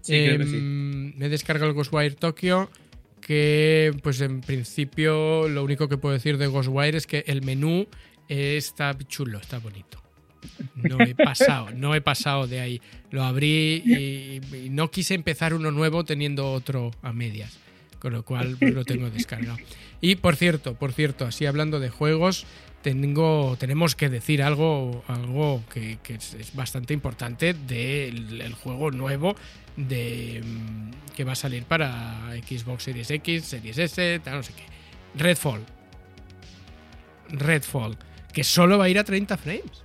Sí, 0.00 0.12
creo 0.24 0.38
que 0.38 0.46
sí. 0.46 0.56
Em, 0.56 1.14
Me 1.18 1.26
he 1.26 1.28
descargado 1.28 1.68
el 1.68 1.74
Ghostwire 1.74 2.14
Tokyo. 2.14 2.70
Que, 3.20 3.94
pues 4.02 4.20
en 4.20 4.40
principio, 4.40 5.48
lo 5.48 5.64
único 5.64 5.88
que 5.88 5.98
puedo 5.98 6.14
decir 6.14 6.38
de 6.38 6.46
Ghostwire 6.46 6.96
es 6.96 7.06
que 7.06 7.24
el 7.26 7.42
menú 7.42 7.86
está 8.28 8.96
chulo, 9.06 9.38
está 9.38 9.58
bonito. 9.58 10.02
No 10.74 11.00
he 11.00 11.14
pasado, 11.14 11.70
no 11.74 11.94
he 11.94 12.00
pasado 12.00 12.46
de 12.46 12.60
ahí. 12.60 12.80
Lo 13.10 13.24
abrí 13.24 13.82
y, 13.84 14.68
no 14.70 14.90
quise 14.90 15.14
empezar 15.14 15.54
uno 15.54 15.70
nuevo 15.70 16.04
teniendo 16.04 16.52
otro 16.52 16.92
a 17.02 17.12
medias. 17.12 17.58
Con 17.98 18.12
lo 18.12 18.24
cual 18.24 18.56
lo 18.60 18.84
tengo 18.84 19.10
descargado. 19.10 19.58
Y 20.00 20.16
por 20.16 20.36
cierto, 20.36 20.74
por 20.74 20.92
cierto, 20.92 21.26
así 21.26 21.46
hablando 21.46 21.80
de 21.80 21.88
juegos, 21.88 22.46
tengo, 22.82 23.56
tenemos 23.58 23.94
que 23.94 24.08
decir 24.08 24.42
algo, 24.42 25.04
algo 25.08 25.62
que, 25.72 25.98
es, 26.08 26.54
bastante 26.54 26.94
importante 26.94 27.54
del 27.54 28.40
el 28.40 28.54
juego 28.54 28.90
nuevo 28.90 29.36
de, 29.76 30.42
mm, 30.44 31.14
que 31.14 31.24
va 31.24 31.32
a 31.32 31.36
salir 31.36 31.64
para 31.64 32.30
Xbox 32.46 32.84
Series 32.84 33.10
X, 33.10 33.44
Series 33.44 33.78
S, 33.78 34.20
no 34.26 34.42
sé 34.42 34.52
qué. 34.54 34.62
Redfall. 35.14 35.64
Redfall. 37.30 37.96
Que 38.32 38.44
solo 38.44 38.78
va 38.78 38.84
a 38.84 38.88
ir 38.88 38.98
a 38.98 39.04
30 39.04 39.36
frames. 39.36 39.84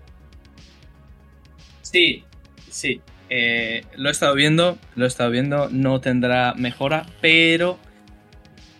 Sí, 1.81 2.23
sí. 2.69 3.01
Eh, 3.29 3.83
lo 3.95 4.09
he 4.09 4.11
estado 4.11 4.35
viendo, 4.35 4.77
lo 4.95 5.05
he 5.05 5.07
estado 5.07 5.31
viendo. 5.31 5.69
No 5.69 6.01
tendrá 6.01 6.53
mejora, 6.55 7.05
pero 7.21 7.79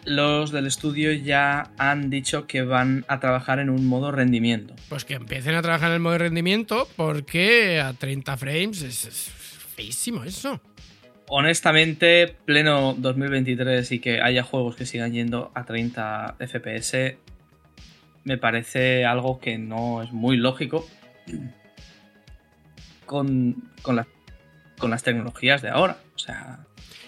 los 0.05 0.51
del 0.51 0.67
estudio 0.67 1.11
ya 1.13 1.71
han 1.77 2.09
dicho 2.09 2.45
que 2.47 2.61
van 2.63 3.05
a 3.07 3.19
trabajar 3.19 3.59
en 3.59 3.69
un 3.69 3.85
modo 3.88 4.11
rendimiento. 4.11 4.75
Pues 4.89 5.05
que 5.05 5.13
empiecen 5.15 5.55
a 5.55 5.61
trabajar 5.61 5.89
en 5.89 5.95
el 5.95 5.99
modo 6.01 6.17
rendimiento 6.17 6.88
porque 6.95 7.80
a 7.80 7.93
30 7.93 8.38
frames 8.38 8.81
es, 8.81 9.05
es 9.05 9.30
feísimo 9.75 10.23
eso. 10.23 10.59
Honestamente, 11.27 12.35
pleno 12.45 12.93
2023 12.97 13.91
y 13.93 13.99
que 13.99 14.21
haya 14.21 14.43
juegos 14.43 14.75
que 14.75 14.85
sigan 14.85 15.13
yendo 15.13 15.51
a 15.55 15.63
30 15.63 16.35
FPS, 16.39 17.15
me 18.25 18.38
parece 18.38 19.05
algo 19.05 19.39
que 19.39 19.57
no 19.57 20.03
es 20.03 20.11
muy 20.11 20.38
lógico 20.38 20.85
con, 23.05 23.71
con, 23.81 23.95
la- 23.95 24.07
con 24.77 24.91
las 24.91 25.03
tecnologías 25.03 25.61
de 25.61 25.69
ahora. 25.69 25.97
O 26.15 26.19
sea, 26.19 26.62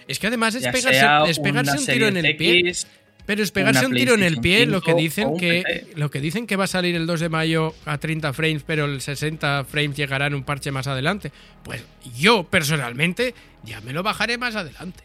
Es 0.08 0.20
que 0.20 0.28
además 0.28 0.56
es 0.56 0.64
ya 0.64 0.72
pegarse, 0.72 1.32
es 1.32 1.38
un 1.38 1.86
tiro 1.86 2.08
en 2.08 2.18
el 2.18 2.36
pie. 2.36 2.60
X, 2.60 2.88
Pero 3.26 3.42
es 3.42 3.52
pegarse 3.52 3.86
un 3.86 3.94
tiro 3.94 4.14
en 4.14 4.24
el 4.24 4.38
pie, 4.40 4.66
lo 4.66 4.82
que 4.82 4.92
5 4.92 4.98
dicen 4.98 5.38
que 5.38 5.88
lo 5.96 6.12
que 6.12 6.22
dicen 6.22 6.46
que 6.46 6.56
va 6.56 6.66
a 6.66 6.68
salir 6.68 6.96
el 6.96 7.08
2 7.08 7.20
de 7.22 7.30
mayo 7.30 7.74
a 7.86 7.98
30 7.98 8.34
frames, 8.34 8.64
pero 8.64 8.86
el 8.86 9.02
60 9.02 9.66
frames 9.66 9.98
llegará 9.98 10.28
en 10.28 10.36
un 10.36 10.44
parche 10.44 10.72
más 10.72 10.88
adelante. 10.88 11.32
Pues 11.64 11.84
yo 12.18 12.44
personalmente 12.44 13.34
ya 13.64 13.82
me 13.82 13.94
lo 13.94 14.04
bajaré 14.04 14.38
más 14.38 14.56
adelante. 14.56 15.04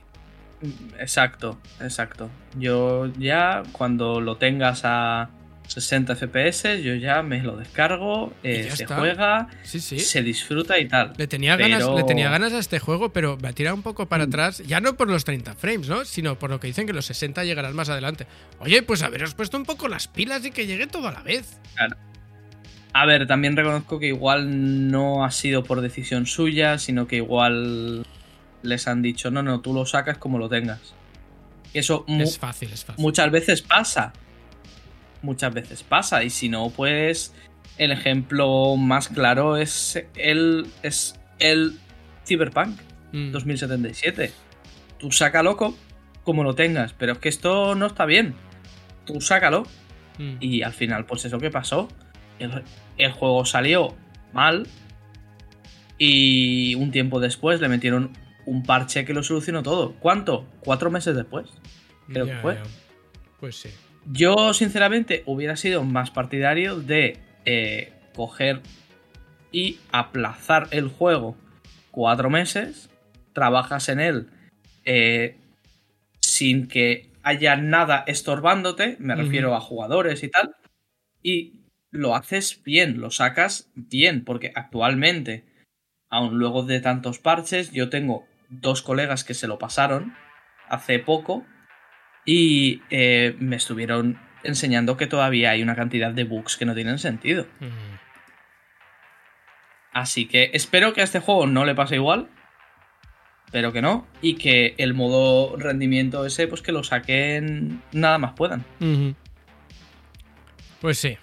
Exacto, 0.99 1.59
exacto. 1.81 2.29
Yo 2.59 3.11
ya 3.19 3.63
cuando 3.73 4.21
lo 4.21 4.37
tengas 4.37 4.83
a 4.85 5.31
60 5.71 6.17
FPS, 6.17 6.83
yo 6.83 6.95
ya 6.97 7.23
me 7.23 7.41
lo 7.43 7.57
descargo, 7.57 8.33
eh, 8.43 8.69
se 8.73 8.83
está. 8.83 8.99
juega, 8.99 9.49
Sí, 9.63 9.79
sí. 9.79 10.01
se 10.01 10.21
disfruta 10.23 10.79
y 10.81 10.89
tal. 10.89 11.13
Le 11.17 11.29
tenía, 11.29 11.57
Pero- 11.57 11.69
ganas, 11.69 11.89
le 11.97 12.03
tenía 12.03 12.29
ganas 12.29 12.53
a 12.53 12.59
este 12.59 12.81
juego, 12.81 13.13
pero 13.13 13.37
me 13.41 13.49
ha 13.49 13.53
tirado 13.53 13.77
un 13.77 13.83
poco 13.83 14.07
para 14.07 14.25
Mm. 14.27 14.29
atrás, 14.29 14.59
ya 14.67 14.81
no 14.81 14.97
por 14.97 15.09
los 15.09 15.25
30 15.25 15.55
frames, 15.55 15.89
¿no? 15.89 16.05
Sino 16.05 16.39
por 16.41 16.51
lo 16.51 16.59
que 16.59 16.67
dicen 16.67 16.87
que 16.89 16.93
los 16.93 17.07
60 17.07 17.45
llegarán 17.45 17.77
más 17.77 17.89
adelante. 17.89 18.27
Oye, 18.59 18.83
pues 18.83 19.03
haberos 19.03 19.35
puesto 19.35 19.57
un 19.57 19.65
poco 19.65 19.87
las 19.87 20.09
pilas 20.09 20.45
y 20.45 20.51
que 20.51 20.67
llegue 20.67 20.89
todo 20.89 21.07
a 21.07 21.13
la 21.13 21.23
vez. 21.23 21.61
A 22.93 23.07
ver, 23.07 23.27
también 23.29 23.57
reconozco 23.57 24.01
que 24.01 24.09
igual 24.09 24.91
no 24.91 25.25
ha 25.25 25.31
sido 25.31 25.63
por 25.63 25.81
decisión 25.81 26.27
suya, 26.27 26.79
sino 26.79 27.07
que 27.07 27.17
igual 27.17 28.05
les 28.63 28.89
han 28.89 29.03
dicho, 29.03 29.31
no, 29.31 29.43
no, 29.45 29.61
tú 29.61 29.73
lo 29.73 29.87
sacas 29.87 30.19
como 30.19 30.39
lo 30.41 30.49
tengas. 30.49 30.81
Y 31.73 31.79
eso 31.79 32.05
mu- 32.09 32.25
Es 32.25 32.37
fácil, 32.39 32.73
es 32.73 32.85
fácil. 32.85 33.01
muchas 33.01 33.31
veces 33.31 33.63
pasa. 33.63 34.13
Muchas 35.23 35.53
veces 35.55 35.83
pasa. 35.83 36.23
Y 36.25 36.31
si 36.31 36.49
no, 36.49 36.71
pues 36.71 37.35
el 37.79 37.93
ejemplo 37.93 38.77
más 38.77 39.09
claro 39.09 39.57
es 39.57 40.03
el, 40.17 40.67
es 40.83 41.19
el 41.39 41.79
Cyberpunk 42.27 42.79
Mm. 43.13 43.33
2077. 43.33 44.31
Tú 44.99 45.11
sácalo 45.11 45.57
co- 45.57 45.77
como 46.23 46.45
lo 46.45 46.55
tengas, 46.55 46.93
pero 46.93 47.13
es 47.15 47.19
que 47.19 47.29
esto 47.29 47.75
no 47.75 47.87
está 47.87 48.05
bien. 48.07 48.35
Tú 49.05 49.21
sácalo. 49.21 49.65
Mm. 50.19 50.37
Y 50.39 50.63
al 50.63 50.73
final, 50.73 51.07
pues 51.07 51.25
es 51.25 51.33
lo 51.33 51.41
que 51.41 51.51
pasó. 51.51 51.89
El, 52.39 52.63
el 52.99 53.11
juego 53.13 53.45
salió 53.45 53.97
mal. 54.33 54.67
Y 55.99 56.75
un 56.77 56.91
tiempo 56.91 57.21
después 57.21 57.61
le 57.61 57.69
metieron 57.69 58.13
un 58.47 58.63
parche 58.63 59.05
que 59.05 59.13
lo 59.13 59.23
solucionó 59.23 59.63
todo. 59.63 59.95
¿Cuánto? 60.01 60.47
Cuatro 60.61 60.91
meses 60.91 61.15
después. 61.17 61.49
creo 62.09 62.27
que 62.27 62.37
fue. 62.37 62.59
Pues 63.41 63.57
sí. 63.57 63.71
Yo, 64.07 64.55
sinceramente, 64.55 65.23
hubiera 65.27 65.57
sido 65.57 65.85
más 65.85 66.11
partidario 66.11 66.81
de 66.81 67.19
eh, 67.45 67.93
coger 68.15 68.61
y 69.53 69.79
aplazar 69.93 70.69
el 70.71 70.89
juego 70.89 71.37
cuatro 71.91 72.31
meses, 72.31 72.91
trabajas 73.33 73.89
en 73.89 74.01
él 74.01 74.29
eh, 74.85 75.37
sin 76.21 76.69
que 76.69 77.11
haya 77.23 77.57
nada 77.57 78.03
estorbándote, 78.07 78.97
me 78.99 79.15
refiero 79.15 79.55
a 79.55 79.61
jugadores 79.61 80.23
y 80.23 80.29
tal, 80.29 80.55
y 81.23 81.61
lo 81.91 82.15
haces 82.15 82.63
bien, 82.65 83.01
lo 83.01 83.11
sacas 83.11 83.71
bien, 83.75 84.25
porque 84.25 84.53
actualmente, 84.55 85.45
aun 86.09 86.39
luego 86.39 86.63
de 86.63 86.81
tantos 86.81 87.19
parches, 87.19 87.73
yo 87.73 87.91
tengo 87.91 88.25
dos 88.49 88.81
colegas 88.83 89.23
que 89.23 89.35
se 89.35 89.49
lo 89.49 89.59
pasaron 89.59 90.15
hace 90.69 90.99
poco 90.99 91.45
y 92.25 92.83
eh, 92.91 93.35
me 93.39 93.57
estuvieron 93.57 94.19
enseñando 94.43 94.97
que 94.97 95.07
todavía 95.07 95.51
hay 95.51 95.63
una 95.63 95.75
cantidad 95.77 96.13
de 96.13 96.25
bugs 96.25 96.57
que 96.57 96.65
no 96.67 96.75
tienen 96.75 96.99
sentido. 96.99 97.47
Mm. 97.61 97.67
Así 99.93 100.27
que 100.27 100.51
espero 100.55 100.93
que 100.93 101.01
a 101.01 101.05
este 101.05 101.21
juego 101.21 101.47
no 101.47 101.65
le 101.65 101.75
pase 101.75 101.97
igual. 101.97 102.29
Pero 103.53 103.73
que 103.73 103.83
no. 103.83 104.07
Y 104.23 104.37
que 104.37 104.75
el 104.79 104.95
modo 104.95 105.57
rendimiento 105.57 106.25
ese, 106.25 106.47
pues 106.47 106.63
que 106.63 106.71
lo 106.71 106.85
saquen 106.85 107.83
nada 107.91 108.17
más 108.19 108.33
puedan. 108.35 108.65
Pues 110.81 110.99
sí. 110.99 111.19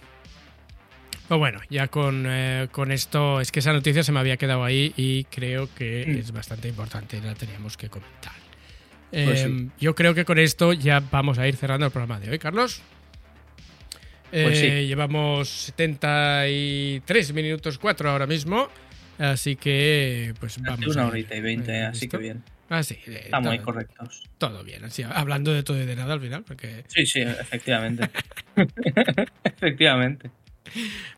Pues 1.30 1.40
bueno, 1.40 1.60
ya 1.69 1.88
con, 1.88 2.26
eh, 2.28 2.68
con 2.72 2.91
esto, 2.91 3.40
es 3.40 3.52
que 3.53 3.60
esa 3.60 3.72
noticia 3.72 4.03
se 4.03 4.11
me 4.11 4.19
había 4.19 4.36
quedado 4.38 4.64
ahí 4.65 4.94
y 4.98 5.24
creo 5.26 5.74
que 5.74 6.06
Mm. 6.06 6.18
es 6.19 6.32
bastante 6.34 6.68
importante, 6.68 7.22
la 7.22 7.34
teníamos 7.34 7.78
que 7.78 7.90
comentar. 7.90 8.34
Pues 9.11 9.41
sí. 9.41 9.69
Yo 9.79 9.95
creo 9.95 10.13
que 10.13 10.25
con 10.25 10.38
esto 10.38 10.73
ya 10.73 11.01
vamos 11.11 11.38
a 11.39 11.47
ir 11.47 11.55
cerrando 11.55 11.85
el 11.85 11.91
programa 11.91 12.19
de 12.19 12.29
hoy, 12.31 12.39
Carlos. 12.39 12.81
Pues 14.31 14.57
Eh, 14.59 14.81
sí. 14.81 14.88
Llevamos 14.88 15.47
73 15.49 17.34
minutos 17.34 17.77
4 17.77 18.09
ahora 18.09 18.27
mismo, 18.27 18.67
así 19.17 19.55
que 19.55 20.34
pues 20.39 20.61
vamos. 20.61 20.88
Una 20.88 21.07
horita 21.07 21.35
y 21.35 21.41
veinte, 21.41 21.71
Eh, 21.77 21.84
así 21.85 22.01
¿listo? 22.01 22.17
que 22.17 22.23
bien. 22.23 22.43
Ah, 22.69 22.84
sí, 22.84 22.97
eh, 23.07 23.21
Estamos 23.25 23.49
ahí 23.51 23.59
correctos. 23.59 24.23
todo 24.38 24.61
bien, 24.65 24.84
así, 24.84 25.01
hablando 25.03 25.53
de 25.53 25.63
todo 25.63 25.81
y 25.81 25.85
de 25.85 25.95
nada 25.95 26.13
al 26.13 26.19
final, 26.19 26.43
porque 26.45 26.84
Sí, 26.88 27.05
sí, 27.05 27.21
efectivamente. 27.21 28.09
efectivamente. 29.45 30.29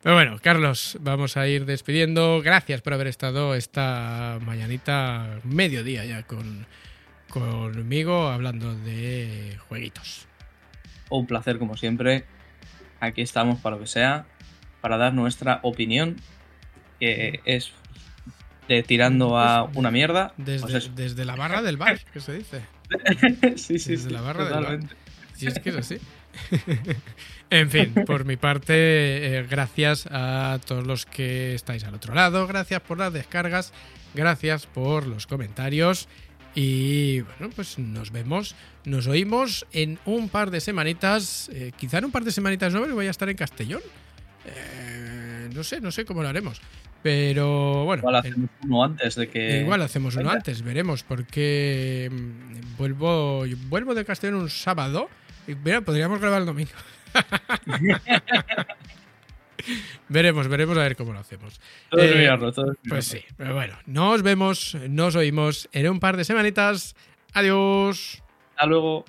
Pero 0.03 0.13
bueno, 0.13 0.37
Carlos, 0.43 0.97
vamos 1.01 1.35
a 1.35 1.47
ir 1.47 1.65
despidiendo. 1.65 2.39
Gracias 2.43 2.81
por 2.81 2.93
haber 2.93 3.07
estado 3.07 3.55
esta 3.55 4.37
mañanita, 4.45 5.39
mediodía 5.43 6.05
ya 6.05 6.21
con, 6.21 6.67
conmigo, 7.29 8.27
hablando 8.27 8.75
de 8.75 9.57
jueguitos. 9.67 10.27
un 11.09 11.25
placer 11.25 11.57
como 11.57 11.77
siempre. 11.77 12.25
Aquí 12.99 13.21
estamos 13.21 13.59
para 13.59 13.77
lo 13.77 13.83
que 13.83 13.87
sea, 13.87 14.25
para 14.81 14.97
dar 14.97 15.13
nuestra 15.13 15.59
opinión, 15.63 16.17
que 16.99 17.39
es 17.45 17.71
de 18.67 18.83
tirando 18.83 19.37
a 19.39 19.63
una 19.73 19.89
mierda. 19.91 20.33
Desde, 20.37 20.67
Pues 20.67 20.95
desde 20.95 21.25
la 21.25 21.35
barra 21.35 21.61
del 21.61 21.77
bar, 21.77 21.99
que 22.13 22.19
se 22.19 22.33
dice. 22.33 22.61
sí, 23.55 23.79
sí, 23.79 23.91
Desde 23.91 24.09
sí, 24.09 24.09
la 24.09 24.21
barra 24.21 24.43
del 24.43 24.53
bar. 24.53 24.63
totalmente. 24.63 24.95
Si 25.35 25.47
es 25.47 25.59
que 25.59 25.69
es 25.69 25.75
así. 25.77 25.97
en 27.49 27.69
fin, 27.71 27.93
por 28.05 28.25
mi 28.25 28.35
parte, 28.37 28.73
eh, 29.37 29.47
gracias 29.49 30.07
a 30.11 30.59
todos 30.65 30.85
los 30.85 31.05
que 31.05 31.55
estáis 31.55 31.83
al 31.85 31.95
otro 31.95 32.13
lado, 32.13 32.45
gracias 32.45 32.81
por 32.81 32.97
las 32.97 33.13
descargas, 33.13 33.73
gracias 34.13 34.67
por 34.67 35.07
los 35.07 35.25
comentarios 35.25 36.07
y 36.61 37.21
bueno, 37.21 37.49
pues 37.55 37.79
nos 37.79 38.11
vemos, 38.11 38.53
nos 38.85 39.07
oímos 39.07 39.65
en 39.71 39.97
un 40.05 40.27
par 40.27 40.51
de 40.51 40.59
semanitas, 40.59 41.49
eh, 41.53 41.71
quizá 41.77 41.99
en 41.99 42.05
un 42.05 42.11
par 42.11 42.23
de 42.25 42.31
semanitas 42.31 42.73
no, 42.73 42.79
porque 42.79 42.93
voy 42.93 43.07
a 43.07 43.11
estar 43.11 43.29
en 43.29 43.37
Castellón. 43.37 43.81
Eh, 44.45 45.49
no 45.53 45.63
sé, 45.63 45.79
no 45.79 45.91
sé 45.91 46.03
cómo 46.05 46.21
lo 46.21 46.27
haremos. 46.29 46.61
Pero 47.01 47.85
bueno, 47.85 48.01
Igual 48.01 48.15
en- 48.15 48.19
hacemos 48.31 48.49
uno 48.63 48.83
antes 48.83 49.15
de 49.15 49.29
que. 49.29 49.61
Igual 49.61 49.81
hacemos 49.83 50.15
uno 50.17 50.29
antes, 50.31 50.61
veremos, 50.61 51.03
porque 51.03 52.09
mm, 52.11 52.77
vuelvo, 52.77 53.45
vuelvo 53.69 53.95
de 53.95 54.03
Castellón 54.03 54.41
un 54.41 54.49
sábado 54.49 55.09
y 55.47 55.55
mira, 55.55 55.79
podríamos 55.79 56.19
grabar 56.19 56.41
el 56.41 56.45
domingo. 56.47 56.71
veremos, 60.07 60.47
veremos 60.47 60.77
a 60.77 60.81
ver 60.83 60.95
cómo 60.95 61.13
lo 61.13 61.19
hacemos. 61.19 61.59
Todo 61.89 62.01
Eh, 62.01 62.15
mirarlo, 62.15 62.51
todo 62.51 62.71
es 62.71 62.77
Pues 62.87 63.05
sí, 63.05 63.21
pero 63.37 63.53
bueno, 63.53 63.77
nos 63.85 64.21
vemos, 64.23 64.77
nos 64.89 65.15
oímos 65.15 65.69
en 65.71 65.89
un 65.89 65.99
par 65.99 66.17
de 66.17 66.23
semanitas. 66.25 66.95
Adiós. 67.33 68.21
Hasta 68.51 68.65
luego. 68.65 69.05